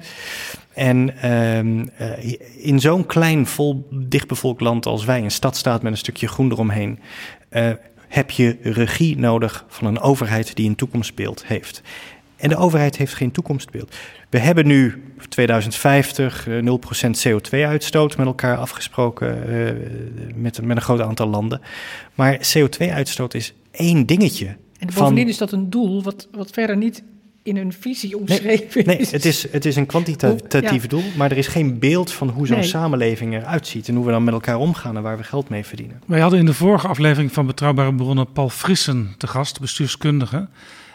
[0.74, 5.92] En um, uh, in zo'n klein, vol, dichtbevolkt land als wij, een stad staat met
[5.92, 7.00] een stukje groen eromheen,
[7.52, 7.70] uh,
[8.08, 11.82] heb je regie nodig van een overheid die een toekomstbeeld heeft.
[12.42, 13.96] En de overheid heeft geen toekomstbeeld.
[14.30, 16.50] We hebben nu 2050 0%
[17.28, 19.70] CO2-uitstoot met elkaar afgesproken uh,
[20.36, 21.62] met, met een groot aantal landen.
[22.16, 24.56] Maar CO2-uitstoot is één dingetje.
[24.80, 27.04] En bovendien is dat een doel wat, wat verder niet
[27.44, 29.52] in een visie omschreven nee, nee, het is.
[29.52, 32.68] Het is een kwantitatief doel, maar er is geen beeld van hoe zo'n nee.
[32.68, 35.66] samenleving eruit ziet en hoe we dan met elkaar omgaan en waar we geld mee
[35.66, 36.02] verdienen.
[36.06, 40.48] Wij hadden in de vorige aflevering van Betrouwbare Bronnen Paul Frissen te gast, bestuurskundige.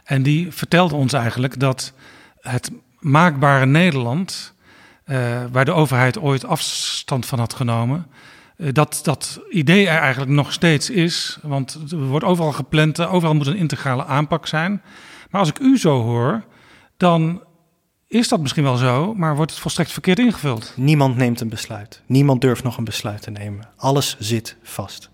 [0.07, 1.93] En die vertelde ons eigenlijk dat
[2.41, 4.55] het maakbare Nederland,
[5.07, 8.07] uh, waar de overheid ooit afstand van had genomen,
[8.57, 11.39] uh, dat dat idee er eigenlijk nog steeds is.
[11.43, 14.83] Want er wordt overal gepland, overal moet een integrale aanpak zijn.
[15.31, 16.45] Maar als ik u zo hoor,
[16.97, 17.43] dan
[18.09, 20.73] is dat misschien wel zo, maar wordt het volstrekt verkeerd ingevuld?
[20.77, 22.03] Niemand neemt een besluit.
[22.07, 23.69] Niemand durft nog een besluit te nemen.
[23.77, 25.11] Alles zit vast.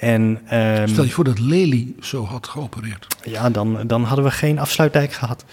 [0.00, 0.20] En,
[0.52, 3.06] um, Stel je voor dat Lely zo had geopereerd.
[3.24, 5.44] Ja, dan, dan hadden we geen afsluitdijk gehad.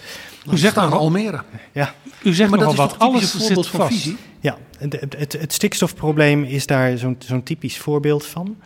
[0.52, 1.42] U zegt aan Almere.
[1.72, 1.94] Ja.
[2.22, 3.92] U zegt maar nogal dat wat, alles zit vast.
[3.92, 4.16] Visie?
[4.40, 8.56] Ja, het, het, het, stikstofprobleem is daar zo'n zo'n typisch voorbeeld van.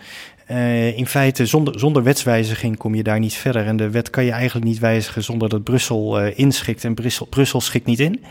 [0.51, 3.67] Uh, in feite, zonder, zonder wetswijziging kom je daar niet verder.
[3.67, 6.85] En de wet kan je eigenlijk niet wijzigen zonder dat Brussel uh, inschikt.
[6.85, 8.25] En Brussel, Brussel schikt niet in.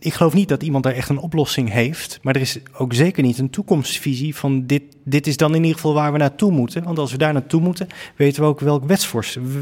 [0.00, 2.18] Ik geloof niet dat iemand daar echt een oplossing heeft.
[2.22, 5.74] Maar er is ook zeker niet een toekomstvisie van dit, dit is dan in ieder
[5.74, 6.84] geval waar we naartoe moeten.
[6.84, 8.84] Want als we daar naartoe moeten, weten we ook welk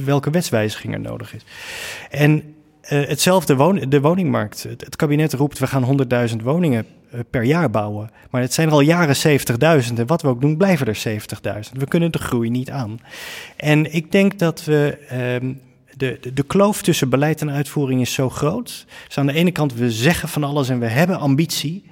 [0.04, 1.44] welke wetswijziging er nodig is.
[2.10, 2.42] En
[2.92, 4.62] uh, hetzelfde won de woningmarkt.
[4.62, 8.10] Het, kabinet roept we gaan 100.000 woningen uh, per jaar bouwen.
[8.30, 9.40] Maar het zijn er al jaren
[9.90, 11.72] 70.000 en wat we ook doen blijven er 70.000.
[11.72, 13.00] We kunnen de groei niet aan.
[13.56, 14.98] En ik denk dat we
[15.42, 15.50] uh,
[15.96, 18.86] de, de, de, kloof tussen beleid en uitvoering is zo groot.
[19.06, 21.84] Dus aan de ene kant, we zeggen van alles en we hebben ambitie.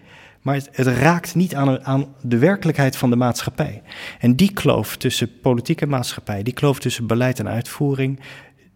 [0.43, 3.83] Maar het, het raakt niet aan, aan, de werkelijkheid van de maatschappij.
[4.19, 8.21] En die kloof tussen politiek en maatschappij, die kloof tussen beleid en uitvoering,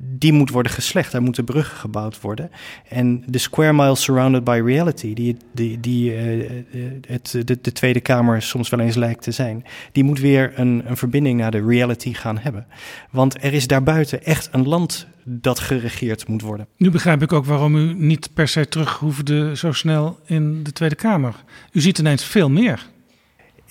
[0.00, 1.12] die moet worden geslecht.
[1.12, 2.50] Daar moeten bruggen gebouwd worden.
[2.88, 6.62] En de square mile surrounded by reality, die, die, die uh,
[7.06, 10.82] het, de, de, Tweede Kamer soms wel eens lijkt te zijn, die moet weer een,
[10.86, 12.66] een verbinding naar de reality gaan hebben.
[13.10, 16.66] Want er is daarbuiten echt een land dat geregeerd moet worden.
[16.76, 20.72] Nu begrijp ik ook waarom u niet per se terug hoefde zo snel in de
[20.72, 21.34] Tweede Kamer.
[21.72, 22.86] U ziet ineens veel meer.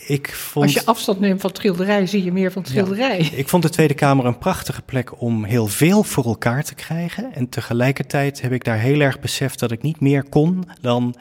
[0.05, 3.23] Ik vond, Als je afstand neemt van schilderij, zie je meer van schilderij.
[3.23, 6.75] Ja, ik vond de Tweede Kamer een prachtige plek om heel veel voor elkaar te
[6.75, 7.33] krijgen.
[7.33, 11.15] En tegelijkertijd heb ik daar heel erg beseft dat ik niet meer kon dan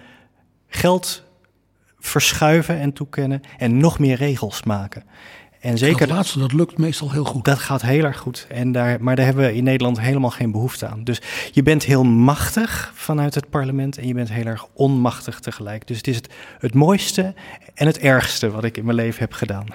[0.69, 1.25] geld
[1.99, 5.05] verschuiven en toekennen en nog meer regels maken.
[5.67, 7.45] En zeker dat laatste, dat lukt meestal heel goed.
[7.45, 8.47] Dat gaat heel erg goed.
[8.49, 11.05] En daar, maar daar hebben we in Nederland helemaal geen behoefte aan.
[11.05, 11.23] Dus
[11.53, 15.87] je bent heel machtig vanuit het parlement en je bent heel erg onmachtig tegelijk.
[15.87, 16.29] Dus het is het,
[16.59, 17.35] het mooiste
[17.75, 19.67] en het ergste wat ik in mijn leven heb gedaan.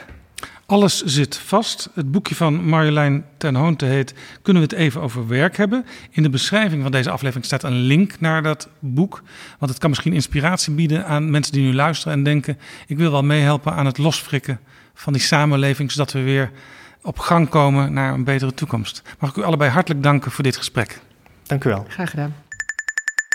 [0.65, 1.89] Alles zit vast.
[1.93, 5.85] Het boekje van Marjolein ten Hoonte heet Kunnen we het even over werk hebben?
[6.11, 9.23] In de beschrijving van deze aflevering staat een link naar dat boek.
[9.59, 12.57] Want het kan misschien inspiratie bieden aan mensen die nu luisteren en denken...
[12.87, 14.59] ik wil wel meehelpen aan het losfrikken
[14.93, 16.51] van die samenleving, zodat we weer
[17.01, 19.01] op gang komen naar een betere toekomst.
[19.19, 20.99] Mag ik u allebei hartelijk danken voor dit gesprek.
[21.43, 21.85] Dank u wel.
[21.87, 22.35] Graag gedaan.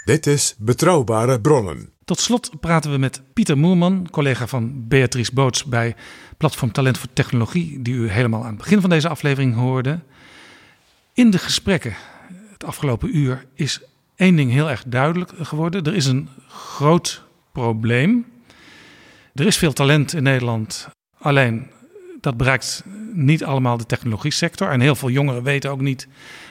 [0.04, 1.90] Dit is Betrouwbare Bronnen.
[2.04, 5.94] Tot slot praten we met Pieter Moerman, collega van Beatrice Boots bij
[6.36, 10.00] Platform Talent voor Technologie, die u helemaal aan het begin van deze aflevering hoorde.
[11.12, 11.94] In de gesprekken
[12.52, 13.80] het afgelopen uur is
[14.16, 15.84] één ding heel erg duidelijk geworden.
[15.84, 18.26] Er is een groot probleem.
[19.34, 21.70] Er is veel talent in Nederland Alleen
[22.20, 24.68] dat bereikt niet allemaal de technologie sector.
[24.68, 26.08] En heel veel jongeren weten ook niet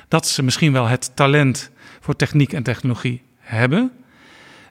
[0.07, 3.91] dat ze misschien wel het talent voor techniek en technologie hebben.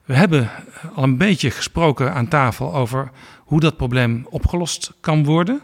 [0.05, 0.51] We hebben
[0.95, 5.61] al een beetje gesproken aan tafel over hoe dat probleem opgelost kan worden.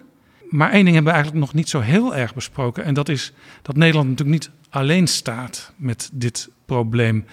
[0.51, 2.85] Maar één ding hebben we eigenlijk nog niet zo heel erg besproken.
[2.85, 3.33] En dat is
[3.63, 7.25] dat Nederland natuurlijk niet alleen staat met dit probleem.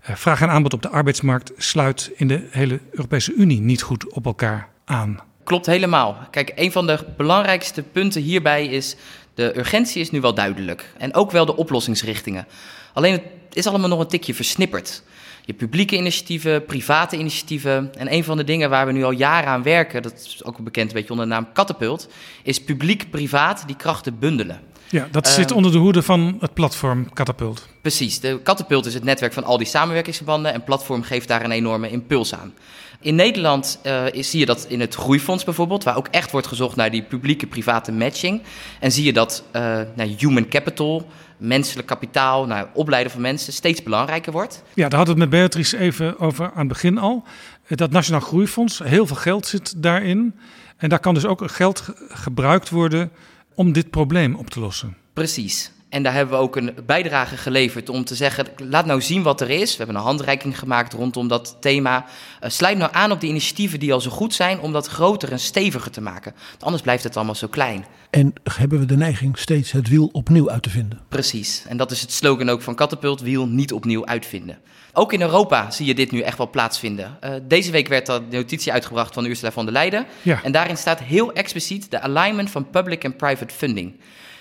[0.00, 4.12] Eh, vraag en aanbod op de arbeidsmarkt sluit in de hele Europese Unie niet goed
[4.12, 5.20] op elkaar aan.
[5.46, 6.18] Klopt helemaal.
[6.30, 8.96] Kijk, een van de belangrijkste punten hierbij is...
[9.34, 10.92] de urgentie is nu wel duidelijk.
[10.98, 12.46] En ook wel de oplossingsrichtingen.
[12.92, 15.02] Alleen het is allemaal nog een tikje versnipperd.
[15.44, 17.90] Je publieke initiatieven, private initiatieven.
[17.98, 20.02] En een van de dingen waar we nu al jaren aan werken...
[20.02, 22.08] dat is ook bekend een beetje onder de naam Catapult...
[22.42, 24.60] is publiek-privaat die krachten bundelen.
[24.90, 27.68] Ja, dat zit onder de hoede van het platform Catapult.
[27.80, 28.20] Precies.
[28.20, 31.90] De Catapult is het netwerk van al die samenwerkingsverbanden en Platform geeft daar een enorme
[31.90, 32.54] impuls aan.
[33.00, 36.76] In Nederland uh, zie je dat in het Groeifonds bijvoorbeeld, waar ook echt wordt gezocht
[36.76, 38.42] naar die publieke-private matching.
[38.80, 39.62] En zie je dat uh,
[39.94, 41.06] naar human capital,
[41.36, 44.62] menselijk kapitaal, naar opleiden van mensen steeds belangrijker wordt.
[44.74, 47.24] Ja, daar hadden we het met Beatrice even over aan het begin al.
[47.68, 50.34] Dat Nationaal Groeifonds, heel veel geld zit daarin.
[50.76, 53.10] En daar kan dus ook geld gebruikt worden
[53.56, 54.96] om dit probleem op te lossen.
[55.12, 55.72] Precies.
[55.96, 59.40] En daar hebben we ook een bijdrage geleverd om te zeggen: laat nou zien wat
[59.40, 59.70] er is.
[59.70, 62.04] We hebben een handreiking gemaakt rondom dat thema.
[62.42, 65.32] Uh, sluit nou aan op die initiatieven die al zo goed zijn om dat groter
[65.32, 66.34] en steviger te maken.
[66.50, 67.84] Want anders blijft het allemaal zo klein.
[68.10, 71.00] En hebben we de neiging steeds het wiel opnieuw uit te vinden?
[71.08, 71.64] Precies.
[71.68, 74.58] En dat is het slogan ook van Catapult: wiel niet opnieuw uitvinden.
[74.92, 77.18] Ook in Europa zie je dit nu echt wel plaatsvinden.
[77.24, 80.06] Uh, deze week werd dat notitie uitgebracht van Ursula von der Leyen.
[80.22, 80.40] Ja.
[80.42, 83.94] En daarin staat heel expliciet de alignment van public en private funding.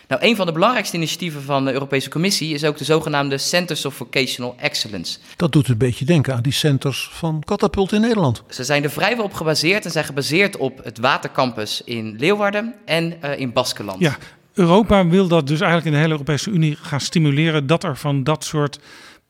[0.08, 3.86] Nou, een van de belangrijkste initiatieven van de Europese Commissie is ook de zogenaamde Centers
[3.86, 5.20] of Vocational Excellence.
[5.36, 8.44] Dat doet een beetje denken aan die centers van Catapult in Nederland.
[8.50, 13.18] Ze zijn er vrijwel op gebaseerd en zijn gebaseerd op het Watercampus in Leeuwarden en
[13.24, 14.00] uh, in Baskeland.
[14.00, 14.18] Ja,
[14.54, 18.24] Europa wil dat dus eigenlijk in de hele Europese Unie gaan stimuleren dat er van
[18.24, 18.80] dat soort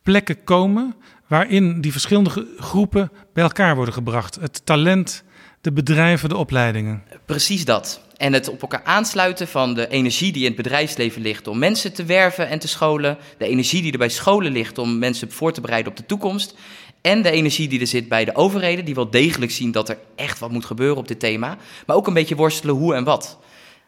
[0.04, 0.96] plekken komen
[1.28, 4.36] waarin die verschillende groepen bij elkaar worden gebracht.
[4.36, 5.24] Het talent,
[5.62, 7.04] de bedrijven, de opleidingen.
[7.26, 8.05] Precies dat.
[8.18, 11.94] En het op elkaar aansluiten van de energie die in het bedrijfsleven ligt om mensen
[11.94, 13.18] te werven en te scholen.
[13.38, 16.56] De energie die er bij scholen ligt om mensen voor te bereiden op de toekomst.
[17.02, 19.98] En de energie die er zit bij de overheden, die wel degelijk zien dat er
[20.16, 21.58] echt wat moet gebeuren op dit thema.
[21.86, 23.38] Maar ook een beetje worstelen hoe en wat.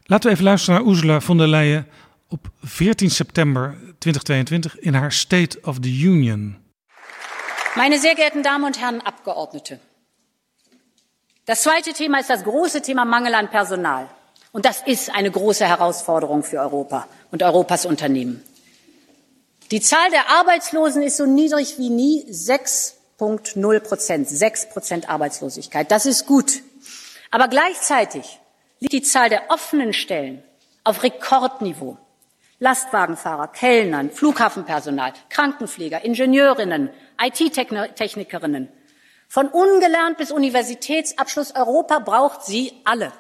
[0.04, 1.88] Laten we even luisteren naar Ursula von der Leyen
[2.28, 6.58] op 14 september 2022 in haar State of the Union.
[7.76, 9.80] Meine sehr geehrten Damen und Herren Abgeordnete,
[11.46, 14.10] das zweite Thema ist das große Thema Mangel an Personal.
[14.52, 18.44] Und das ist eine große Herausforderung für Europa und Europas Unternehmen.
[19.72, 25.92] Die Zahl der Arbeitslosen ist so niedrig wie nie 6,0 Prozent, 6 Prozent Arbeitslosigkeit.
[25.92, 26.62] Das ist gut.
[27.32, 28.40] Aber gleichzeitig
[28.80, 30.42] liegt die Zahl der offenen Stellen
[30.84, 31.98] auf Rekordniveau.
[32.60, 36.90] Lastwagenfahrer, Kellnern, Flughafenpersonal, Krankenpfleger, Ingenieurinnen,
[37.22, 38.70] IT-Technikerinnen.
[39.28, 43.12] Von ungelernt bis Universitätsabschluss Europa braucht sie alle.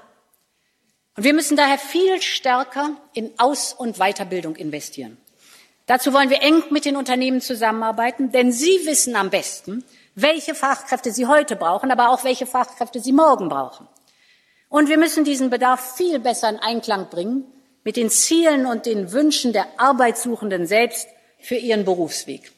[1.17, 5.17] Und wir müssen daher viel stärker in Aus- und Weiterbildung investieren.
[5.87, 9.83] Dazu wollen wir eng mit den Unternehmen zusammenarbeiten, denn sie wissen am besten,
[10.13, 13.87] welche Fachkräfte sie heute brauchen, aber auch welche Fachkräfte sie morgen brauchen.
[14.69, 17.45] Und wir müssen diesen Bedarf viel besser in Einklang bringen
[17.83, 21.07] mit den Zielen und den Wünschen der Arbeitssuchenden selbst
[21.39, 22.51] für ihren Berufsweg.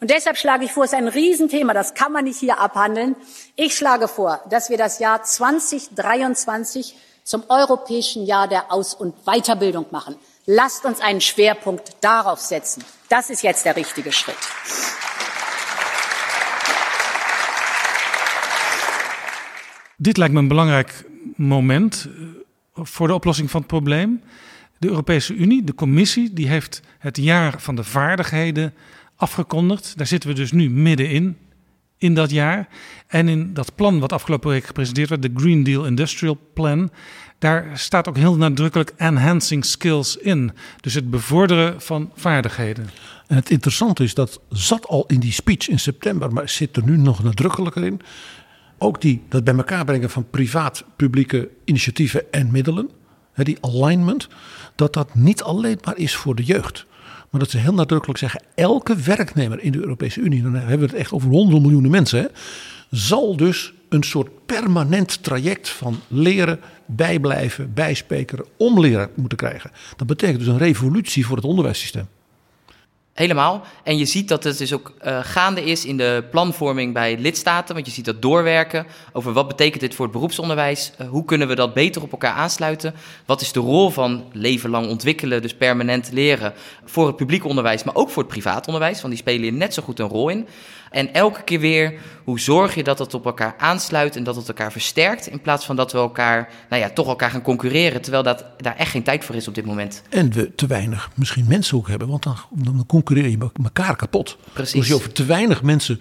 [0.00, 3.16] Und deshalb schlage ich vor, es ist ein Riesenthema, das kann man nicht hier abhandeln.
[3.56, 9.86] Ich schlage vor, dass wir das Jahr 2023 zum europäischen Jahr der Aus- und Weiterbildung
[9.90, 10.16] machen.
[10.44, 12.84] Lasst uns einen Schwerpunkt darauf setzen.
[13.08, 14.36] Das ist jetzt der richtige Schritt.
[19.96, 21.04] Dit lijkt me een belangrijk
[21.36, 22.08] moment
[22.74, 24.22] voor de oplossing van het probleem.
[24.78, 28.74] De Europese Unie, de Commissie, die heeft het jaar van de vaardigheden
[29.16, 29.96] afgekondigd.
[29.96, 31.38] Daar zitten we dus nu middenin,
[32.04, 32.68] in dat jaar.
[33.06, 36.90] En in dat plan wat afgelopen week gepresenteerd werd, de Green Deal Industrial Plan,
[37.38, 40.52] daar staat ook heel nadrukkelijk enhancing skills in.
[40.80, 42.88] Dus het bevorderen van vaardigheden.
[43.26, 46.84] En het interessante is dat zat al in die speech in september, maar zit er
[46.84, 48.00] nu nog nadrukkelijker in.
[48.78, 52.90] Ook die, dat bij elkaar brengen van privaat-publieke initiatieven en middelen,
[53.34, 54.28] die alignment,
[54.74, 56.86] dat dat niet alleen maar is voor de jeugd.
[57.34, 60.84] Maar dat ze heel nadrukkelijk zeggen: elke werknemer in de Europese Unie, dan hebben we
[60.84, 62.26] het echt over honderden miljoenen mensen, hè,
[62.90, 69.70] zal dus een soort permanent traject van leren, bijblijven, bijspekeren, omleren moeten krijgen.
[69.96, 72.08] Dat betekent dus een revolutie voor het onderwijssysteem.
[73.14, 73.62] Helemaal.
[73.82, 77.74] En je ziet dat het dus ook uh, gaande is in de planvorming bij lidstaten.
[77.74, 80.92] Want je ziet dat doorwerken over wat betekent dit voor het beroepsonderwijs.
[81.00, 82.94] Uh, hoe kunnen we dat beter op elkaar aansluiten?
[83.26, 86.54] Wat is de rol van leven lang ontwikkelen, dus permanent leren
[86.84, 89.00] voor het publiek onderwijs, maar ook voor het privaat onderwijs?
[89.00, 90.46] Want die spelen hier net zo goed een rol in.
[90.94, 91.94] En elke keer weer,
[92.24, 95.64] hoe zorg je dat het op elkaar aansluit en dat het elkaar versterkt, in plaats
[95.64, 99.02] van dat we elkaar, nou ja, toch elkaar gaan concurreren, terwijl dat, daar echt geen
[99.02, 100.02] tijd voor is op dit moment.
[100.08, 104.36] En we te weinig misschien mensen ook hebben, want dan, dan concurreer je elkaar kapot.
[104.52, 104.74] Precies.
[104.74, 106.00] Als je over te weinig mensen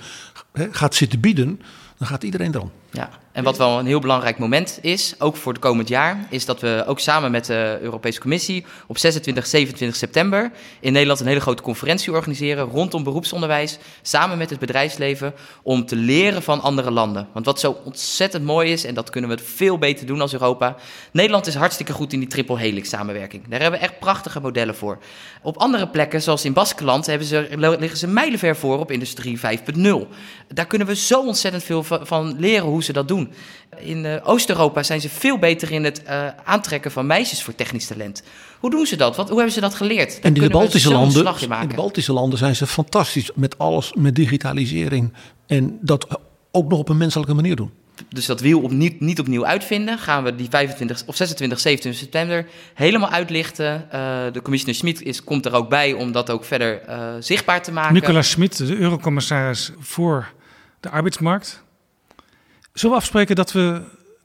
[0.53, 1.61] gaat zitten bieden,
[1.97, 2.71] dan gaat iedereen dan.
[2.93, 6.45] Ja, en wat wel een heel belangrijk moment is, ook voor het komend jaar, is
[6.45, 11.27] dat we ook samen met de Europese Commissie op 26, 27 september in Nederland een
[11.27, 15.33] hele grote conferentie organiseren rondom beroepsonderwijs, samen met het bedrijfsleven,
[15.63, 17.27] om te leren van andere landen.
[17.33, 20.75] Want wat zo ontzettend mooi is, en dat kunnen we veel beter doen als Europa,
[21.11, 23.47] Nederland is hartstikke goed in die triple helix samenwerking.
[23.47, 24.97] Daar hebben we echt prachtige modellen voor.
[25.41, 27.47] Op andere plekken, zoals in Baskeland, hebben ze,
[27.79, 29.43] liggen ze mijlenver voor op industrie 5.0.
[30.47, 33.31] Daar kunnen we zo ontzettend veel van leren hoe ze dat doen.
[33.77, 37.87] In uh, Oost-Europa zijn ze veel beter in het uh, aantrekken van meisjes voor technisch
[37.87, 38.23] talent.
[38.59, 39.15] Hoe doen ze dat?
[39.15, 40.19] Wat, hoe hebben ze dat geleerd?
[40.19, 44.15] En in de, Baltische landen, in de Baltische landen zijn ze fantastisch met alles, met
[44.15, 45.13] digitalisering.
[45.47, 46.07] En dat
[46.51, 47.71] ook nog op een menselijke manier doen.
[48.09, 49.97] Dus dat wiel op niet, niet opnieuw uitvinden.
[49.97, 53.85] Gaan we die 25 of 26, 27 september helemaal uitlichten.
[53.85, 53.91] Uh,
[54.31, 56.81] de commissioner Schmid is, komt er ook bij om dat ook verder
[57.19, 57.93] zichtbaar te maken.
[57.93, 60.31] Nicolas Schmid, de eurocommissaris voor
[60.79, 61.63] de arbeidsmarkt.
[62.73, 63.81] Zullen we afspreken dat we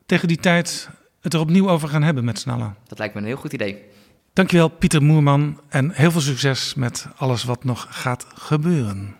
[0.06, 0.88] tegen die tijd
[1.20, 2.76] het er opnieuw over gaan hebben met z'n allen?
[2.86, 3.84] Dat lijkt me een heel goed idee.
[4.32, 9.16] Dankjewel Pieter Moerman en heel veel succes met alles wat nog gaat gebeuren.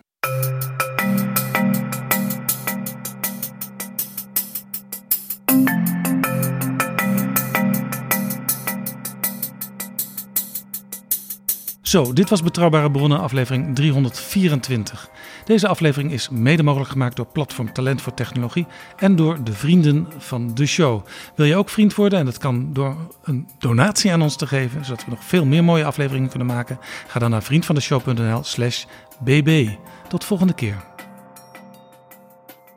[11.81, 15.09] Zo, dit was Betrouwbare Bronnen, aflevering 324.
[15.49, 18.67] Deze aflevering is mede mogelijk gemaakt door Platform Talent voor Technologie
[18.97, 21.05] en door de vrienden van de show.
[21.35, 22.19] Wil je ook vriend worden?
[22.19, 25.63] En dat kan door een donatie aan ons te geven, zodat we nog veel meer
[25.63, 26.79] mooie afleveringen kunnen maken.
[27.07, 28.85] Ga dan naar vriendvandeshow.nl/slash
[29.19, 29.69] bb.
[30.07, 30.83] Tot volgende keer.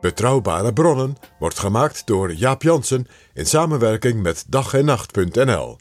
[0.01, 5.77] Betrouwbare bronnen wordt gemaakt door Jaap Jansen in samenwerking met dag en nacht.nl.